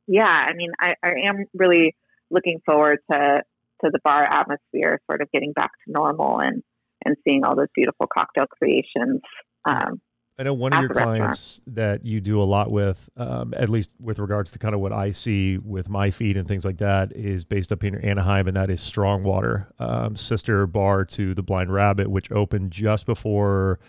yeah, 0.06 0.26
I 0.26 0.54
mean, 0.54 0.70
I, 0.80 0.94
I 1.02 1.10
am 1.28 1.44
really 1.54 1.94
looking 2.30 2.60
forward 2.64 2.98
to 3.12 3.42
to 3.84 3.90
the 3.92 4.00
bar 4.02 4.22
atmosphere, 4.22 5.00
sort 5.08 5.22
of 5.22 5.30
getting 5.32 5.52
back 5.52 5.70
to 5.86 5.92
normal 5.92 6.40
and 6.40 6.62
and 7.04 7.16
seeing 7.26 7.44
all 7.44 7.54
those 7.54 7.68
beautiful 7.74 8.06
cocktail 8.12 8.46
creations. 8.46 9.20
Um, 9.64 10.00
I 10.38 10.44
know 10.44 10.54
one 10.54 10.72
of 10.72 10.80
your 10.80 10.90
clients 10.90 11.60
that 11.66 12.04
you 12.04 12.20
do 12.20 12.40
a 12.40 12.44
lot 12.44 12.70
with, 12.70 13.10
um, 13.16 13.52
at 13.56 13.68
least 13.68 13.90
with 14.00 14.20
regards 14.20 14.52
to 14.52 14.58
kind 14.60 14.72
of 14.72 14.80
what 14.80 14.92
I 14.92 15.10
see 15.10 15.58
with 15.58 15.88
my 15.88 16.12
feed 16.12 16.36
and 16.36 16.46
things 16.46 16.64
like 16.64 16.78
that, 16.78 17.10
is 17.12 17.44
based 17.44 17.72
up 17.72 17.82
here 17.82 17.96
in 17.96 18.04
Anaheim, 18.04 18.46
and 18.46 18.56
that 18.56 18.70
is 18.70 18.80
Strongwater, 18.80 19.66
um, 19.80 20.14
sister 20.14 20.64
bar 20.68 21.04
to 21.06 21.34
the 21.34 21.42
Blind 21.42 21.72
Rabbit, 21.72 22.08
which 22.08 22.30
opened 22.30 22.70
just 22.70 23.04
before 23.04 23.80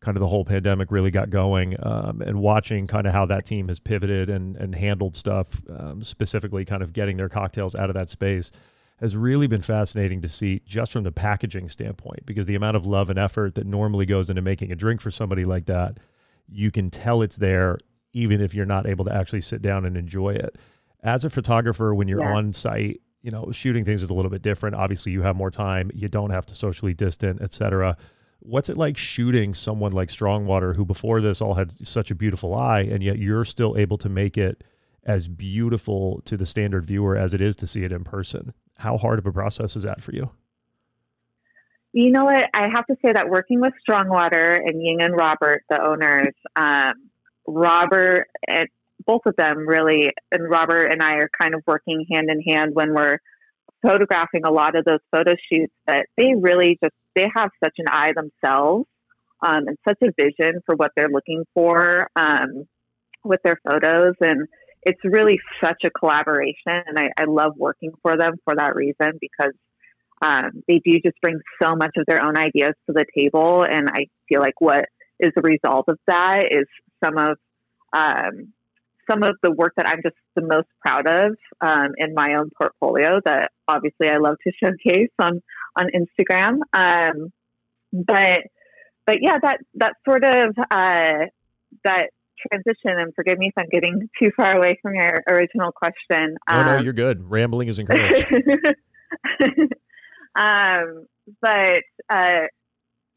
kind 0.00 0.16
of 0.16 0.20
the 0.20 0.28
whole 0.28 0.46
pandemic 0.46 0.90
really 0.90 1.10
got 1.10 1.28
going. 1.28 1.76
Um, 1.82 2.22
and 2.22 2.40
watching 2.40 2.86
kind 2.86 3.06
of 3.06 3.12
how 3.12 3.26
that 3.26 3.44
team 3.44 3.68
has 3.68 3.78
pivoted 3.78 4.30
and 4.30 4.56
and 4.56 4.74
handled 4.74 5.14
stuff, 5.14 5.60
um, 5.68 6.02
specifically 6.02 6.64
kind 6.64 6.82
of 6.82 6.94
getting 6.94 7.18
their 7.18 7.28
cocktails 7.28 7.74
out 7.74 7.90
of 7.90 7.94
that 7.94 8.08
space 8.08 8.50
has 9.00 9.16
really 9.16 9.46
been 9.46 9.60
fascinating 9.60 10.20
to 10.22 10.28
see 10.28 10.60
just 10.66 10.92
from 10.92 11.04
the 11.04 11.12
packaging 11.12 11.68
standpoint 11.68 12.26
because 12.26 12.46
the 12.46 12.54
amount 12.54 12.76
of 12.76 12.84
love 12.84 13.10
and 13.10 13.18
effort 13.18 13.54
that 13.54 13.66
normally 13.66 14.06
goes 14.06 14.28
into 14.28 14.42
making 14.42 14.72
a 14.72 14.76
drink 14.76 15.00
for 15.00 15.10
somebody 15.10 15.44
like 15.44 15.66
that, 15.66 15.98
you 16.48 16.70
can 16.70 16.90
tell 16.90 17.22
it's 17.22 17.36
there 17.36 17.78
even 18.12 18.40
if 18.40 18.54
you're 18.54 18.66
not 18.66 18.86
able 18.86 19.04
to 19.04 19.14
actually 19.14 19.40
sit 19.40 19.62
down 19.62 19.84
and 19.84 19.96
enjoy 19.96 20.30
it. 20.30 20.56
As 21.02 21.24
a 21.24 21.30
photographer, 21.30 21.94
when 21.94 22.08
you're 22.08 22.22
yeah. 22.22 22.34
on 22.34 22.52
site, 22.52 23.00
you 23.22 23.30
know, 23.30 23.50
shooting 23.52 23.84
things 23.84 24.02
is 24.02 24.10
a 24.10 24.14
little 24.14 24.30
bit 24.30 24.42
different. 24.42 24.74
Obviously, 24.74 25.12
you 25.12 25.22
have 25.22 25.36
more 25.36 25.50
time, 25.50 25.90
you 25.94 26.08
don't 26.08 26.30
have 26.30 26.46
to 26.46 26.54
socially 26.54 26.94
distant, 26.94 27.40
etc. 27.40 27.96
What's 28.40 28.68
it 28.68 28.76
like 28.76 28.96
shooting 28.96 29.54
someone 29.54 29.92
like 29.92 30.10
Strongwater, 30.10 30.74
who 30.74 30.84
before 30.84 31.20
this 31.20 31.40
all 31.40 31.54
had 31.54 31.86
such 31.86 32.10
a 32.10 32.14
beautiful 32.14 32.54
eye, 32.54 32.80
and 32.80 33.02
yet 33.02 33.18
you're 33.18 33.44
still 33.44 33.76
able 33.76 33.98
to 33.98 34.08
make 34.08 34.36
it 34.36 34.64
as 35.04 35.28
beautiful 35.28 36.20
to 36.24 36.36
the 36.36 36.46
standard 36.46 36.84
viewer 36.84 37.16
as 37.16 37.34
it 37.34 37.40
is 37.40 37.54
to 37.56 37.66
see 37.66 37.84
it 37.84 37.92
in 37.92 38.02
person? 38.02 38.54
How 38.78 38.96
hard 38.96 39.18
of 39.18 39.26
a 39.26 39.32
process 39.32 39.76
is 39.76 39.82
that 39.82 40.00
for 40.00 40.12
you? 40.12 40.28
You 41.92 42.10
know 42.10 42.24
what? 42.24 42.44
I 42.54 42.68
have 42.74 42.86
to 42.86 42.96
say 43.04 43.12
that 43.12 43.28
working 43.28 43.60
with 43.60 43.72
Strongwater 43.80 44.54
and 44.54 44.82
Ying 44.82 45.00
and 45.00 45.16
Robert, 45.16 45.64
the 45.68 45.82
owners, 45.82 46.34
um, 46.54 46.94
Robert 47.46 48.28
and 48.46 48.68
both 49.06 49.22
of 49.26 49.36
them 49.36 49.66
really, 49.66 50.12
and 50.30 50.48
Robert 50.50 50.86
and 50.86 51.02
I 51.02 51.14
are 51.14 51.30
kind 51.40 51.54
of 51.54 51.62
working 51.66 52.04
hand 52.10 52.28
in 52.30 52.42
hand 52.42 52.74
when 52.74 52.94
we're 52.94 53.18
photographing 53.82 54.42
a 54.44 54.50
lot 54.50 54.76
of 54.76 54.84
those 54.84 55.00
photo 55.10 55.34
shoots. 55.50 55.72
That 55.86 56.06
they 56.16 56.34
really 56.38 56.78
just 56.82 56.94
they 57.14 57.26
have 57.34 57.50
such 57.64 57.74
an 57.78 57.86
eye 57.88 58.12
themselves 58.14 58.86
um, 59.40 59.66
and 59.66 59.78
such 59.88 59.98
a 60.02 60.12
vision 60.16 60.60
for 60.66 60.76
what 60.76 60.92
they're 60.94 61.08
looking 61.08 61.44
for 61.54 62.08
um, 62.16 62.66
with 63.24 63.40
their 63.42 63.58
photos 63.68 64.14
and 64.20 64.46
it's 64.82 65.00
really 65.04 65.38
such 65.62 65.82
a 65.84 65.90
collaboration, 65.90 66.82
and 66.86 66.98
I, 66.98 67.10
I 67.18 67.24
love 67.24 67.52
working 67.56 67.92
for 68.02 68.16
them 68.16 68.34
for 68.44 68.54
that 68.56 68.74
reason 68.74 69.18
because 69.20 69.52
um, 70.22 70.62
they 70.66 70.80
do 70.84 70.98
just 71.04 71.20
bring 71.20 71.38
so 71.62 71.76
much 71.76 71.92
of 71.96 72.06
their 72.06 72.22
own 72.22 72.38
ideas 72.38 72.74
to 72.86 72.92
the 72.92 73.04
table, 73.16 73.64
and 73.64 73.88
I 73.88 74.06
feel 74.28 74.40
like 74.40 74.60
what 74.60 74.86
is 75.20 75.32
the 75.34 75.42
result 75.42 75.86
of 75.88 75.98
that 76.06 76.46
is 76.50 76.66
some 77.04 77.18
of 77.18 77.36
um, 77.92 78.52
some 79.10 79.22
of 79.22 79.36
the 79.42 79.50
work 79.50 79.72
that 79.76 79.88
I'm 79.88 80.02
just 80.02 80.16
the 80.36 80.42
most 80.42 80.68
proud 80.80 81.06
of 81.08 81.36
um, 81.60 81.92
in 81.96 82.14
my 82.14 82.34
own 82.38 82.50
portfolio 82.60 83.20
that 83.24 83.50
obviously 83.66 84.08
I 84.10 84.18
love 84.18 84.36
to 84.46 84.52
showcase 84.62 85.10
on 85.18 85.40
on 85.76 85.86
Instagram. 85.94 86.60
Um, 86.72 87.32
but 87.92 88.42
but 89.06 89.18
yeah, 89.22 89.38
that 89.42 89.58
that 89.74 89.94
sort 90.06 90.24
of 90.24 90.50
uh, 90.58 91.26
that 91.84 92.10
transition, 92.50 92.98
and 92.98 93.14
forgive 93.14 93.38
me 93.38 93.48
if 93.48 93.54
I'm 93.56 93.68
getting 93.70 94.08
too 94.18 94.30
far 94.36 94.56
away 94.56 94.78
from 94.82 94.94
your 94.94 95.22
original 95.28 95.72
question. 95.72 96.36
Um, 96.46 96.66
no, 96.66 96.76
no, 96.76 96.82
you're 96.82 96.92
good. 96.92 97.28
Rambling 97.28 97.68
is 97.68 97.78
encouraged. 97.78 98.32
um, 100.36 101.06
but 101.42 101.82
uh, 102.10 102.46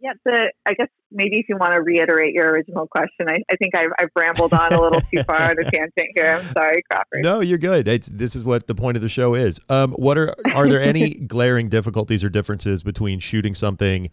yeah, 0.01 0.13
the 0.25 0.51
I 0.65 0.73
guess 0.73 0.87
maybe 1.11 1.37
if 1.37 1.47
you 1.47 1.57
want 1.57 1.73
to 1.73 1.81
reiterate 1.81 2.33
your 2.33 2.49
original 2.49 2.87
question, 2.87 3.27
I, 3.27 3.37
I 3.51 3.55
think 3.57 3.75
I've, 3.75 3.91
I've, 3.99 4.09
rambled 4.15 4.53
on 4.53 4.73
a 4.73 4.81
little 4.81 5.01
too 5.01 5.23
far 5.23 5.41
on 5.41 5.59
a 5.59 5.63
tangent 5.71 6.09
here. 6.15 6.39
I'm 6.39 6.53
sorry, 6.53 6.81
Crawford. 6.89 7.21
No, 7.21 7.39
you're 7.41 7.57
good. 7.57 7.87
It's, 7.87 8.07
this 8.07 8.35
is 8.35 8.43
what 8.43 8.67
the 8.67 8.75
point 8.75 8.97
of 8.97 9.03
the 9.03 9.09
show 9.09 9.35
is. 9.35 9.59
Um, 9.69 9.91
what 9.93 10.17
are 10.17 10.33
are 10.53 10.67
there 10.67 10.81
any 10.81 11.13
glaring 11.13 11.69
difficulties 11.69 12.23
or 12.23 12.29
differences 12.29 12.83
between 12.83 13.19
shooting 13.19 13.53
something? 13.53 14.09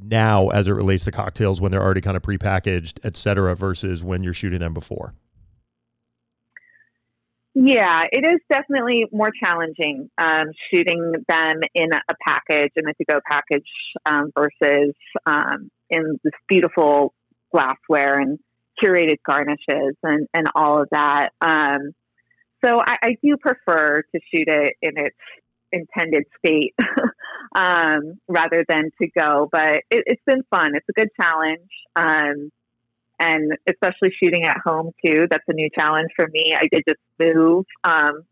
Now 0.00 0.48
as 0.48 0.66
it 0.66 0.72
relates 0.72 1.04
to 1.04 1.10
cocktails 1.10 1.60
when 1.60 1.70
they're 1.70 1.82
already 1.82 2.00
kind 2.00 2.16
of 2.16 2.22
prepackaged, 2.22 2.98
et 3.04 3.16
cetera, 3.16 3.54
versus 3.54 4.02
when 4.02 4.22
you're 4.22 4.32
shooting 4.32 4.60
them 4.60 4.74
before? 4.74 5.14
Yeah, 7.56 8.02
it 8.10 8.24
is 8.24 8.40
definitely 8.52 9.06
more 9.12 9.30
challenging 9.42 10.10
um, 10.18 10.46
shooting 10.72 11.12
them 11.28 11.60
in 11.72 11.92
a 11.92 12.14
package, 12.26 12.72
in 12.74 12.88
a 12.88 12.94
to-go 12.94 13.20
package, 13.30 13.68
um, 14.04 14.32
versus 14.36 14.92
um, 15.24 15.70
in 15.88 16.18
this 16.24 16.32
beautiful 16.48 17.14
glassware 17.52 18.18
and 18.18 18.40
curated 18.82 19.18
garnishes 19.24 19.94
and, 20.02 20.26
and 20.34 20.48
all 20.56 20.82
of 20.82 20.88
that. 20.90 21.30
Um, 21.40 21.92
so 22.64 22.80
I, 22.80 22.96
I, 23.02 23.16
do 23.22 23.36
prefer 23.36 24.02
to 24.02 24.20
shoot 24.34 24.48
it 24.48 24.74
in 24.82 24.92
its 24.96 25.16
intended 25.70 26.24
state 26.38 26.74
um, 27.54 28.18
rather 28.28 28.64
than 28.68 28.90
to 29.00 29.08
go. 29.16 29.48
But 29.50 29.82
it, 29.90 30.04
has 30.08 30.18
been 30.26 30.42
fun. 30.50 30.74
It's 30.74 30.88
a 30.88 30.92
good 30.92 31.10
challenge. 31.20 31.70
Um, 31.96 32.50
and 33.18 33.52
especially 33.68 34.12
shooting 34.22 34.44
at 34.44 34.58
home 34.64 34.90
too. 35.04 35.26
That's 35.30 35.44
a 35.48 35.52
new 35.52 35.68
challenge 35.76 36.10
for 36.16 36.26
me. 36.28 36.54
I 36.54 36.66
did 36.70 36.82
just 36.88 37.00
move 37.18 37.64
um, 37.84 38.24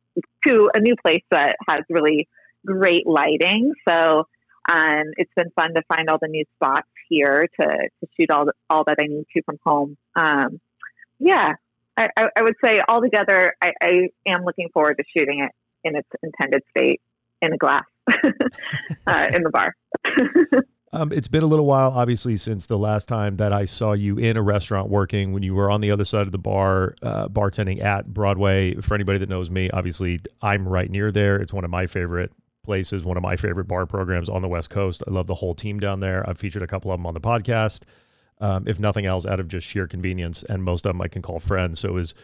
to 0.47 0.71
a 0.75 0.81
new 0.81 0.97
place 0.97 1.23
that 1.31 1.57
has 1.69 1.81
really 1.89 2.29
great 2.67 3.07
lighting. 3.07 3.73
So 3.89 4.27
um, 4.69 5.05
it's 5.17 5.33
been 5.37 5.51
fun 5.55 5.75
to 5.75 5.83
find 5.89 6.09
all 6.09 6.19
the 6.21 6.29
new 6.29 6.45
spots 6.57 6.89
here 7.09 7.47
to, 7.61 7.67
to 7.67 8.09
shoot 8.17 8.31
all, 8.31 8.47
all 8.71 8.85
that 8.85 8.99
I 9.01 9.07
need 9.07 9.27
to 9.37 9.43
from 9.43 9.59
home. 9.65 9.97
Um, 10.17 10.61
yeah, 11.19 11.55
I, 11.97 12.09
I, 12.17 12.43
would 12.43 12.57
say 12.65 12.81
altogether, 12.89 13.55
I, 13.63 13.73
I 13.81 13.93
am 14.27 14.45
looking 14.45 14.69
forward 14.73 14.97
to 14.99 15.05
shooting 15.17 15.41
it 15.45 15.53
in 15.85 15.97
its 15.97 16.09
intended 16.23 16.63
state 16.77 17.01
in 17.41 17.53
a 17.53 17.57
glass 17.57 17.85
uh, 19.07 19.29
in 19.35 19.43
the 19.43 19.51
bar. 19.51 19.75
um, 20.93 21.13
it's 21.13 21.29
been 21.29 21.43
a 21.43 21.47
little 21.47 21.67
while, 21.67 21.91
obviously, 21.91 22.37
since 22.37 22.67
the 22.67 22.79
last 22.79 23.09
time 23.09 23.37
that 23.37 23.53
I 23.53 23.65
saw 23.65 23.93
you 23.93 24.19
in 24.19 24.37
a 24.37 24.43
restaurant 24.43 24.89
working 24.89 25.33
when 25.33 25.43
you 25.43 25.55
were 25.55 25.71
on 25.71 25.81
the 25.81 25.91
other 25.91 26.05
side 26.05 26.23
of 26.23 26.33
the 26.33 26.39
bar, 26.39 26.95
uh, 27.03 27.29
bartending 27.29 27.83
at 27.83 28.13
Broadway. 28.13 28.75
For 28.77 28.95
anybody 28.95 29.19
that 29.19 29.29
knows 29.29 29.51
me, 29.51 29.71
obviously, 29.71 30.21
I'm 30.41 30.69
right 30.69 30.91
near 30.91 31.11
there. 31.11 31.37
It's 31.37 31.53
one 31.53 31.65
of 31.65 31.71
my 31.71 31.87
favorite 31.87 32.33
places, 32.63 33.05
one 33.05 33.17
of 33.17 33.23
my 33.23 33.37
favorite 33.37 33.67
bar 33.67 33.87
programs 33.87 34.29
on 34.29 34.43
the 34.43 34.49
West 34.49 34.71
Coast. 34.71 35.03
I 35.07 35.11
love 35.11 35.27
the 35.27 35.35
whole 35.35 35.55
team 35.55 35.81
down 35.81 36.01
there. 36.01 36.29
I've 36.29 36.39
featured 36.39 36.63
a 36.63 36.67
couple 36.67 36.93
of 36.93 36.99
them 36.99 37.07
on 37.07 37.15
the 37.15 37.21
podcast. 37.21 37.83
Um, 38.41 38.67
if 38.67 38.81
nothing 38.81 39.07
else, 39.07 39.25
out 39.25 39.41
of 39.41 39.49
just 39.49 39.67
sheer 39.67 39.87
convenience, 39.87 40.43
and 40.43 40.65
most 40.65 40.85
of 40.85 40.91
them 40.91 41.01
I 41.01 41.09
can 41.09 41.23
call 41.23 41.39
friends. 41.39 41.81
So 41.81 41.91
it 41.91 41.93
was 41.93 42.15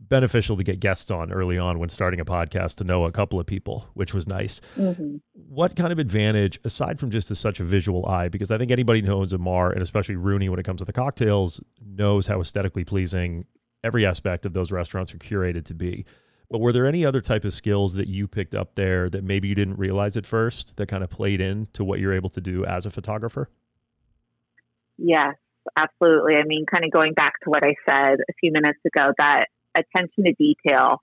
beneficial 0.00 0.56
to 0.56 0.64
get 0.64 0.80
guests 0.80 1.10
on 1.10 1.32
early 1.32 1.58
on 1.58 1.78
when 1.78 1.88
starting 1.88 2.20
a 2.20 2.24
podcast 2.24 2.76
to 2.76 2.84
know 2.84 3.04
a 3.04 3.12
couple 3.12 3.38
of 3.38 3.46
people, 3.46 3.88
which 3.94 4.14
was 4.14 4.26
nice. 4.26 4.60
Mm-hmm. 4.76 5.16
What 5.34 5.76
kind 5.76 5.92
of 5.92 5.98
advantage, 5.98 6.58
aside 6.64 6.98
from 6.98 7.10
just 7.10 7.30
as 7.30 7.38
such 7.38 7.60
a 7.60 7.64
visual 7.64 8.06
eye, 8.06 8.28
because 8.28 8.50
I 8.50 8.58
think 8.58 8.70
anybody 8.70 9.00
who 9.00 9.06
knows 9.06 9.32
Amar, 9.32 9.72
and 9.72 9.82
especially 9.82 10.16
Rooney 10.16 10.48
when 10.48 10.58
it 10.58 10.64
comes 10.64 10.80
to 10.80 10.84
the 10.84 10.92
cocktails, 10.92 11.60
knows 11.84 12.26
how 12.26 12.40
aesthetically 12.40 12.84
pleasing 12.84 13.44
every 13.84 14.06
aspect 14.06 14.46
of 14.46 14.52
those 14.52 14.72
restaurants 14.72 15.14
are 15.14 15.18
curated 15.18 15.64
to 15.66 15.74
be. 15.74 16.04
But 16.50 16.60
were 16.60 16.72
there 16.72 16.86
any 16.86 17.04
other 17.04 17.20
type 17.20 17.44
of 17.44 17.52
skills 17.52 17.94
that 17.94 18.08
you 18.08 18.26
picked 18.26 18.54
up 18.54 18.74
there 18.74 19.10
that 19.10 19.22
maybe 19.22 19.48
you 19.48 19.54
didn't 19.54 19.76
realize 19.76 20.16
at 20.16 20.24
first 20.24 20.76
that 20.76 20.88
kind 20.88 21.04
of 21.04 21.10
played 21.10 21.40
into 21.40 21.84
what 21.84 21.98
you're 22.00 22.14
able 22.14 22.30
to 22.30 22.40
do 22.40 22.64
as 22.64 22.86
a 22.86 22.90
photographer? 22.90 23.50
Yes, 24.96 25.34
absolutely. 25.76 26.36
I 26.36 26.44
mean, 26.44 26.64
kind 26.64 26.84
of 26.84 26.90
going 26.90 27.12
back 27.12 27.34
to 27.44 27.50
what 27.50 27.64
I 27.64 27.74
said 27.86 28.20
a 28.28 28.32
few 28.40 28.50
minutes 28.50 28.78
ago, 28.86 29.12
that 29.18 29.48
attention 29.78 30.24
to 30.24 30.32
detail 30.34 31.02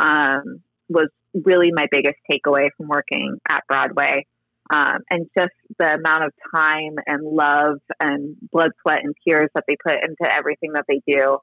um, 0.00 0.62
was 0.88 1.08
really 1.34 1.70
my 1.72 1.86
biggest 1.90 2.16
takeaway 2.30 2.68
from 2.76 2.88
working 2.88 3.38
at 3.48 3.64
Broadway. 3.68 4.26
Um, 4.68 4.98
and 5.10 5.26
just 5.36 5.52
the 5.78 5.94
amount 5.94 6.24
of 6.24 6.32
time 6.52 6.96
and 7.06 7.22
love 7.24 7.78
and 8.00 8.36
blood, 8.50 8.72
sweat, 8.82 8.98
and 9.04 9.14
tears 9.26 9.48
that 9.54 9.64
they 9.68 9.76
put 9.82 9.94
into 10.02 10.32
everything 10.32 10.72
that 10.72 10.86
they 10.88 11.00
do. 11.06 11.38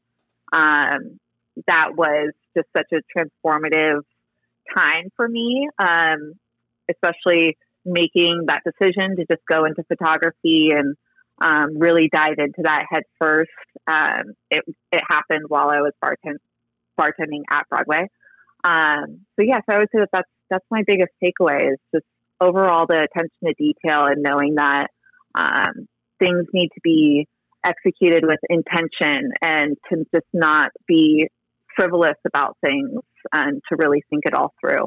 Um, 0.51 1.19
that 1.67 1.95
was 1.95 2.33
just 2.55 2.67
such 2.75 2.91
a 2.91 3.01
transformative 3.17 4.01
time 4.75 5.09
for 5.15 5.27
me, 5.27 5.69
um, 5.79 6.33
especially 6.89 7.57
making 7.85 8.45
that 8.47 8.61
decision 8.65 9.15
to 9.15 9.25
just 9.25 9.41
go 9.49 9.65
into 9.65 9.83
photography 9.83 10.71
and 10.71 10.95
um, 11.41 11.77
really 11.77 12.09
dive 12.11 12.37
into 12.37 12.61
that 12.63 12.85
head 12.89 13.03
first. 13.19 13.49
Um, 13.87 14.33
it, 14.49 14.63
it 14.91 15.01
happened 15.09 15.45
while 15.47 15.69
I 15.69 15.81
was 15.81 15.93
bartend- 16.03 16.37
bartending 16.99 17.43
at 17.49 17.67
Broadway. 17.69 18.09
Um, 18.63 19.21
so 19.35 19.45
yes, 19.45 19.61
I 19.69 19.77
would 19.77 19.89
say 19.93 19.99
that 19.99 20.09
that's, 20.11 20.29
that's 20.49 20.65
my 20.71 20.83
biggest 20.85 21.11
takeaway 21.23 21.73
is 21.73 21.79
just 21.93 22.05
overall 22.39 22.85
the 22.87 23.03
attention 23.03 23.31
to 23.45 23.53
detail 23.53 24.05
and 24.05 24.21
knowing 24.21 24.55
that 24.55 24.87
um, 25.35 25.87
things 26.19 26.45
need 26.53 26.69
to 26.69 26.81
be 26.83 27.27
executed 27.65 28.25
with 28.25 28.39
intention 28.49 29.31
and 29.41 29.77
to 29.89 30.05
just 30.13 30.27
not 30.33 30.71
be 30.87 31.29
frivolous 31.75 32.17
about 32.25 32.57
things 32.63 32.99
and 33.31 33.61
to 33.69 33.75
really 33.77 34.03
think 34.09 34.23
it 34.25 34.33
all 34.33 34.53
through. 34.59 34.85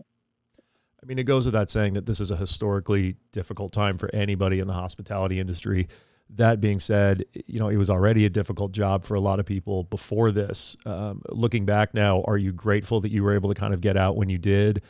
I 1.02 1.06
mean, 1.06 1.18
it 1.18 1.24
goes 1.24 1.46
without 1.46 1.70
saying 1.70 1.94
that 1.94 2.06
this 2.06 2.20
is 2.20 2.30
a 2.30 2.36
historically 2.36 3.16
difficult 3.32 3.72
time 3.72 3.96
for 3.96 4.12
anybody 4.14 4.60
in 4.60 4.66
the 4.66 4.74
hospitality 4.74 5.38
industry. 5.38 5.88
That 6.30 6.60
being 6.60 6.78
said, 6.78 7.24
you 7.46 7.58
know, 7.58 7.68
it 7.68 7.76
was 7.76 7.88
already 7.88 8.26
a 8.26 8.30
difficult 8.30 8.72
job 8.72 9.04
for 9.04 9.14
a 9.14 9.20
lot 9.20 9.38
of 9.38 9.46
people 9.46 9.84
before 9.84 10.32
this. 10.32 10.76
Um, 10.84 11.22
looking 11.28 11.64
back 11.64 11.94
now, 11.94 12.22
are 12.26 12.36
you 12.36 12.52
grateful 12.52 13.00
that 13.02 13.12
you 13.12 13.22
were 13.22 13.34
able 13.34 13.52
to 13.52 13.58
kind 13.58 13.72
of 13.72 13.80
get 13.80 13.96
out 13.96 14.16
when 14.16 14.28
you 14.28 14.38
did? 14.38 14.82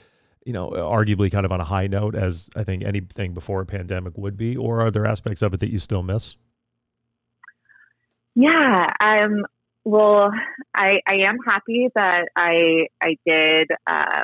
You 0.44 0.52
know, 0.52 0.70
arguably 0.70 1.30
kind 1.30 1.44
of 1.44 1.52
on 1.52 1.60
a 1.60 1.64
high 1.64 1.88
note, 1.88 2.14
as 2.14 2.48
I 2.56 2.64
think 2.64 2.84
anything 2.84 3.34
before 3.34 3.60
a 3.60 3.66
pandemic 3.66 4.16
would 4.16 4.36
be, 4.36 4.56
or 4.56 4.80
are 4.80 4.90
there 4.90 5.04
aspects 5.04 5.42
of 5.42 5.52
it 5.52 5.60
that 5.60 5.70
you 5.70 5.78
still 5.78 6.02
miss? 6.02 6.36
Yeah, 8.34 8.90
um, 9.02 9.44
well, 9.84 10.30
I 10.74 11.00
I 11.08 11.16
am 11.24 11.38
happy 11.46 11.88
that 11.94 12.28
I 12.34 12.88
I 13.02 13.16
did 13.26 13.68
uh, 13.86 14.22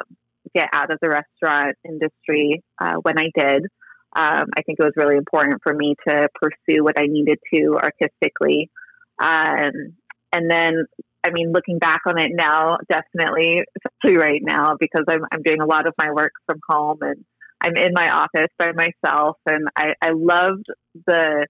get 0.54 0.68
out 0.72 0.90
of 0.90 0.98
the 1.00 1.08
restaurant 1.08 1.76
industry 1.84 2.62
uh, 2.80 2.94
when 2.96 3.18
I 3.18 3.30
did. 3.34 3.66
Um, 4.14 4.44
I 4.56 4.62
think 4.62 4.78
it 4.78 4.84
was 4.84 4.92
really 4.96 5.16
important 5.16 5.62
for 5.62 5.72
me 5.72 5.94
to 6.06 6.28
pursue 6.34 6.84
what 6.84 6.98
I 6.98 7.06
needed 7.06 7.38
to 7.54 7.78
artistically. 7.78 8.70
Um, 9.18 9.94
and 10.32 10.50
then, 10.50 10.86
I 11.24 11.30
mean, 11.30 11.52
looking 11.52 11.78
back 11.78 12.02
on 12.06 12.18
it 12.18 12.30
now, 12.34 12.78
definitely, 12.90 13.62
especially 13.76 14.18
right 14.18 14.40
now, 14.42 14.76
because 14.78 15.04
I'm, 15.08 15.22
I'm 15.32 15.42
doing 15.42 15.60
a 15.60 15.66
lot 15.66 15.86
of 15.86 15.94
my 15.96 16.10
work 16.12 16.32
from 16.46 16.60
home 16.68 16.98
and 17.00 17.24
I'm 17.60 17.76
in 17.76 17.92
my 17.94 18.10
office 18.10 18.50
by 18.58 18.72
myself. 18.72 19.38
And 19.46 19.68
I, 19.76 19.94
I 20.02 20.10
loved 20.10 20.66
the 21.06 21.46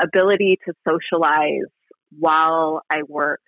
ability 0.00 0.58
to 0.66 0.74
socialize 0.88 1.70
while 2.18 2.82
I 2.90 3.02
worked. 3.06 3.42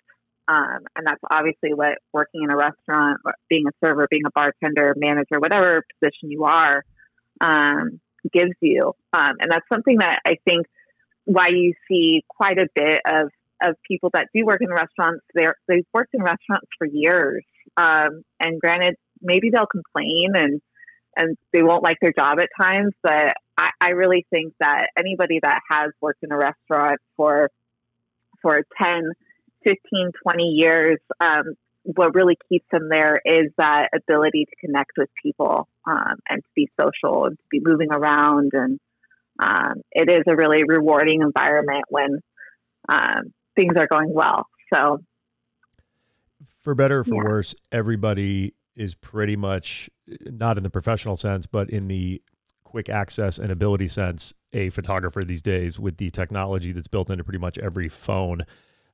Um, 0.47 0.79
and 0.95 1.07
that's 1.07 1.21
obviously 1.31 1.73
what 1.73 1.97
working 2.13 2.43
in 2.43 2.51
a 2.51 2.55
restaurant, 2.55 3.19
being 3.49 3.65
a 3.67 3.71
server, 3.83 4.07
being 4.09 4.25
a 4.27 4.31
bartender, 4.31 4.93
manager, 4.95 5.39
whatever 5.39 5.83
position 5.99 6.29
you 6.29 6.43
are, 6.43 6.83
um, 7.41 7.99
gives 8.31 8.53
you. 8.61 8.93
Um, 9.13 9.33
and 9.39 9.51
that's 9.51 9.65
something 9.71 9.97
that 9.99 10.19
I 10.27 10.37
think 10.45 10.67
why 11.25 11.47
you 11.49 11.73
see 11.87 12.23
quite 12.27 12.57
a 12.57 12.67
bit 12.75 12.99
of, 13.05 13.29
of 13.63 13.75
people 13.87 14.09
that 14.13 14.27
do 14.33 14.45
work 14.45 14.61
in 14.61 14.69
restaurants, 14.69 15.23
they're, 15.33 15.55
they've 15.67 15.85
worked 15.93 16.13
in 16.13 16.21
restaurants 16.21 16.67
for 16.77 16.85
years. 16.85 17.43
Um, 17.77 18.23
and 18.39 18.59
granted, 18.59 18.95
maybe 19.21 19.49
they'll 19.49 19.65
complain 19.65 20.33
and, 20.35 20.61
and 21.17 21.37
they 21.51 21.63
won't 21.63 21.83
like 21.83 21.97
their 22.01 22.13
job 22.13 22.39
at 22.39 22.49
times, 22.59 22.93
but 23.01 23.35
I, 23.57 23.69
I 23.81 23.89
really 23.91 24.25
think 24.29 24.53
that 24.59 24.89
anybody 24.97 25.39
that 25.41 25.61
has 25.69 25.91
worked 26.01 26.23
in 26.23 26.31
a 26.31 26.37
restaurant 26.37 26.99
for, 27.15 27.49
for 28.41 28.63
10, 28.81 29.11
15, 29.63 30.11
20 30.21 30.43
years, 30.43 30.99
um, 31.19 31.55
what 31.85 32.15
really 32.15 32.37
keeps 32.49 32.65
them 32.71 32.89
there 32.89 33.17
is 33.23 33.51
that 33.57 33.89
ability 33.95 34.45
to 34.45 34.55
connect 34.65 34.91
with 34.97 35.09
people 35.21 35.67
um, 35.87 36.15
and 36.29 36.43
to 36.43 36.49
be 36.55 36.67
social 36.79 37.25
and 37.25 37.37
to 37.37 37.43
be 37.51 37.61
moving 37.63 37.89
around. 37.91 38.51
And 38.53 38.79
um, 39.39 39.81
it 39.91 40.09
is 40.09 40.23
a 40.27 40.35
really 40.35 40.63
rewarding 40.67 41.21
environment 41.21 41.83
when 41.89 42.19
um, 42.89 43.33
things 43.55 43.73
are 43.77 43.87
going 43.87 44.11
well. 44.13 44.47
So, 44.73 45.03
for 46.57 46.73
better 46.73 46.99
or 46.99 47.03
for 47.03 47.15
yeah. 47.15 47.29
worse, 47.29 47.55
everybody 47.71 48.55
is 48.75 48.95
pretty 48.95 49.35
much 49.35 49.89
not 50.07 50.57
in 50.57 50.63
the 50.63 50.69
professional 50.69 51.15
sense, 51.15 51.45
but 51.45 51.69
in 51.69 51.87
the 51.87 52.21
quick 52.63 52.89
access 52.89 53.37
and 53.37 53.51
ability 53.51 53.87
sense, 53.87 54.33
a 54.53 54.69
photographer 54.69 55.23
these 55.23 55.41
days 55.41 55.79
with 55.79 55.97
the 55.97 56.09
technology 56.09 56.71
that's 56.71 56.87
built 56.87 57.09
into 57.09 57.23
pretty 57.23 57.39
much 57.39 57.57
every 57.59 57.87
phone 57.87 58.41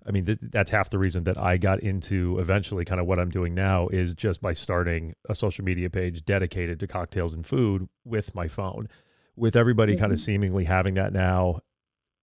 I 0.05 0.11
mean, 0.11 0.25
th- 0.25 0.39
that's 0.41 0.71
half 0.71 0.89
the 0.89 0.97
reason 0.97 1.25
that 1.25 1.37
I 1.37 1.57
got 1.57 1.81
into 1.81 2.39
eventually 2.39 2.85
kind 2.85 2.99
of 2.99 3.07
what 3.07 3.19
I'm 3.19 3.29
doing 3.29 3.53
now 3.53 3.87
is 3.89 4.15
just 4.15 4.41
by 4.41 4.53
starting 4.53 5.13
a 5.29 5.35
social 5.35 5.63
media 5.63 5.89
page 5.89 6.25
dedicated 6.25 6.79
to 6.79 6.87
cocktails 6.87 7.33
and 7.33 7.45
food 7.45 7.87
with 8.03 8.33
my 8.33 8.47
phone. 8.47 8.87
With 9.35 9.55
everybody 9.55 9.93
mm-hmm. 9.93 10.01
kind 10.01 10.11
of 10.11 10.19
seemingly 10.19 10.65
having 10.65 10.95
that 10.95 11.13
now, 11.13 11.61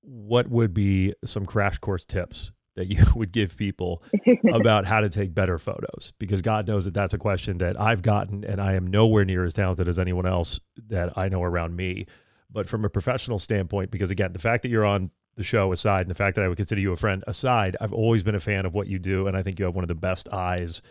what 0.03 0.49
would 0.49 0.75
be 0.75 1.15
some 1.25 1.47
crash 1.47 1.79
course 1.79 2.05
tips 2.05 2.53
that 2.75 2.87
you 2.87 3.03
would 3.15 3.33
give 3.33 3.57
people 3.57 4.03
about 4.53 4.85
how 4.85 5.01
to 5.01 5.09
take 5.09 5.33
better 5.33 5.59
photos? 5.59 6.13
Because 6.19 6.43
God 6.43 6.67
knows 6.67 6.85
that 6.85 6.95
that's 6.95 7.15
a 7.15 7.19
question 7.19 7.59
that 7.59 7.81
I've 7.81 8.03
gotten, 8.03 8.45
and 8.45 8.61
I 8.61 8.75
am 8.75 8.87
nowhere 8.87 9.25
near 9.25 9.45
as 9.45 9.55
talented 9.55 9.89
as 9.89 9.99
anyone 9.99 10.27
else 10.27 10.59
that 10.89 11.17
I 11.17 11.29
know 11.29 11.43
around 11.43 11.77
me. 11.77 12.07
But 12.51 12.67
from 12.67 12.85
a 12.85 12.89
professional 12.89 13.39
standpoint, 13.39 13.91
because 13.91 14.11
again, 14.11 14.33
the 14.33 14.39
fact 14.39 14.63
that 14.63 14.71
you're 14.71 14.87
on 14.87 15.11
the 15.39 15.45
show 15.45 15.73
aside 15.73 16.03
and 16.03 16.11
the 16.11 16.15
fact 16.15 16.35
that 16.37 16.45
I 16.45 16.49
would 16.49 16.59
consider 16.59 16.81
you 16.81 16.93
a 16.93 16.97
friend 16.97 17.25
aside, 17.27 17.77
I've 17.81 17.93
always 17.93 18.23
been 18.23 18.35
a 18.35 18.41
fan 18.41 18.67
of 18.67 18.75
what 18.75 18.89
you 18.89 18.99
do. 18.99 19.27
And 19.27 19.37
I 19.37 19.43
think 19.43 19.59
you 19.59 19.65
have 19.65 19.75
one 19.75 19.85
of 19.85 19.89
the 19.89 19.95
best 19.95 20.29
eyes 20.29 20.83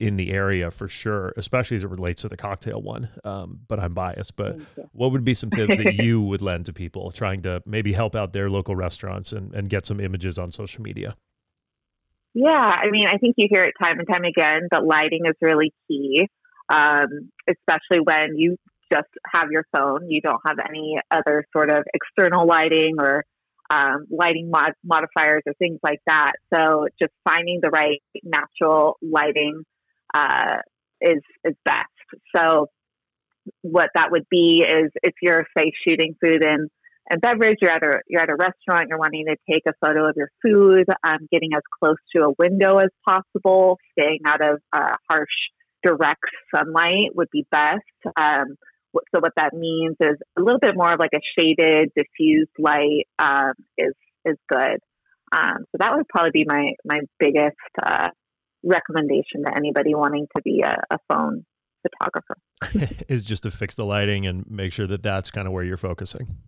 in 0.00 0.16
the 0.16 0.32
area 0.32 0.70
for 0.70 0.88
sure, 0.88 1.34
especially 1.36 1.76
as 1.76 1.84
it 1.84 1.90
relates 1.90 2.22
to 2.22 2.28
the 2.28 2.36
cocktail 2.36 2.80
one. 2.80 3.10
Um, 3.22 3.60
but 3.68 3.78
I'm 3.78 3.92
biased. 3.92 4.34
But 4.34 4.58
what 4.92 5.12
would 5.12 5.24
be 5.24 5.34
some 5.34 5.50
tips 5.50 5.76
that 5.76 5.94
you 6.02 6.22
would 6.22 6.40
lend 6.40 6.66
to 6.66 6.72
people 6.72 7.10
trying 7.10 7.42
to 7.42 7.62
maybe 7.66 7.92
help 7.92 8.16
out 8.16 8.32
their 8.32 8.48
local 8.48 8.74
restaurants 8.74 9.32
and, 9.32 9.54
and 9.54 9.68
get 9.68 9.84
some 9.84 10.00
images 10.00 10.38
on 10.38 10.50
social 10.50 10.82
media? 10.82 11.14
Yeah, 12.32 12.50
I 12.52 12.90
mean, 12.90 13.06
I 13.06 13.18
think 13.18 13.34
you 13.36 13.48
hear 13.50 13.64
it 13.64 13.74
time 13.80 13.98
and 13.98 14.08
time 14.08 14.24
again, 14.24 14.68
but 14.70 14.86
lighting 14.86 15.26
is 15.26 15.34
really 15.42 15.74
key, 15.88 16.26
um, 16.72 17.30
especially 17.46 18.00
when 18.02 18.36
you 18.36 18.56
just 18.90 19.08
have 19.34 19.50
your 19.50 19.66
phone. 19.76 20.08
You 20.08 20.22
don't 20.22 20.40
have 20.46 20.56
any 20.66 20.98
other 21.10 21.44
sort 21.52 21.70
of 21.70 21.84
external 21.92 22.46
lighting 22.46 22.94
or 22.98 23.24
um, 23.70 24.06
lighting 24.10 24.50
mod- 24.50 24.74
modifiers 24.84 25.42
or 25.46 25.54
things 25.54 25.78
like 25.82 26.00
that. 26.06 26.32
So 26.52 26.88
just 27.00 27.12
finding 27.24 27.60
the 27.62 27.70
right 27.70 28.02
natural 28.24 28.96
lighting 29.00 29.62
uh, 30.12 30.58
is 31.00 31.22
is 31.44 31.54
best. 31.64 31.86
So 32.36 32.66
what 33.62 33.90
that 33.94 34.10
would 34.10 34.26
be 34.30 34.64
is 34.68 34.90
if 35.02 35.14
you're 35.22 35.46
say 35.56 35.72
shooting 35.86 36.16
food 36.20 36.44
and 36.44 36.68
and 37.08 37.20
beverage, 37.20 37.58
you're 37.60 37.72
at 37.72 37.82
a 37.82 38.00
you're 38.08 38.22
at 38.22 38.28
a 38.28 38.36
restaurant, 38.36 38.88
you're 38.88 38.98
wanting 38.98 39.26
to 39.26 39.36
take 39.50 39.62
a 39.68 39.72
photo 39.84 40.08
of 40.08 40.14
your 40.16 40.30
food, 40.42 40.84
um, 41.02 41.28
getting 41.32 41.50
as 41.54 41.62
close 41.82 41.96
to 42.14 42.22
a 42.22 42.32
window 42.38 42.78
as 42.78 42.90
possible, 43.08 43.78
staying 43.98 44.20
out 44.26 44.40
of 44.42 44.60
uh, 44.72 44.96
harsh 45.08 45.28
direct 45.82 46.24
sunlight 46.54 47.10
would 47.14 47.28
be 47.32 47.46
best. 47.50 47.80
Um, 48.16 48.56
so 49.14 49.20
what 49.20 49.32
that 49.36 49.52
means 49.54 49.96
is 50.00 50.16
a 50.38 50.42
little 50.42 50.58
bit 50.58 50.76
more 50.76 50.92
of 50.92 50.98
like 50.98 51.12
a 51.14 51.20
shaded, 51.38 51.90
diffused 51.96 52.50
light 52.58 53.06
um, 53.18 53.52
is 53.78 53.94
is 54.24 54.36
good. 54.50 54.78
Um, 55.32 55.58
so 55.70 55.78
that 55.78 55.94
would 55.94 56.08
probably 56.08 56.30
be 56.32 56.44
my 56.46 56.72
my 56.84 57.00
biggest 57.18 57.56
uh, 57.82 58.08
recommendation 58.62 59.44
to 59.46 59.56
anybody 59.56 59.94
wanting 59.94 60.26
to 60.36 60.42
be 60.42 60.62
a, 60.64 60.76
a 60.90 60.98
phone 61.08 61.44
photographer. 61.82 62.36
is 63.08 63.24
just 63.24 63.44
to 63.44 63.50
fix 63.50 63.74
the 63.74 63.84
lighting 63.84 64.26
and 64.26 64.48
make 64.50 64.72
sure 64.72 64.86
that 64.86 65.02
that's 65.02 65.30
kind 65.30 65.46
of 65.46 65.52
where 65.52 65.64
you're 65.64 65.76
focusing. 65.76 66.38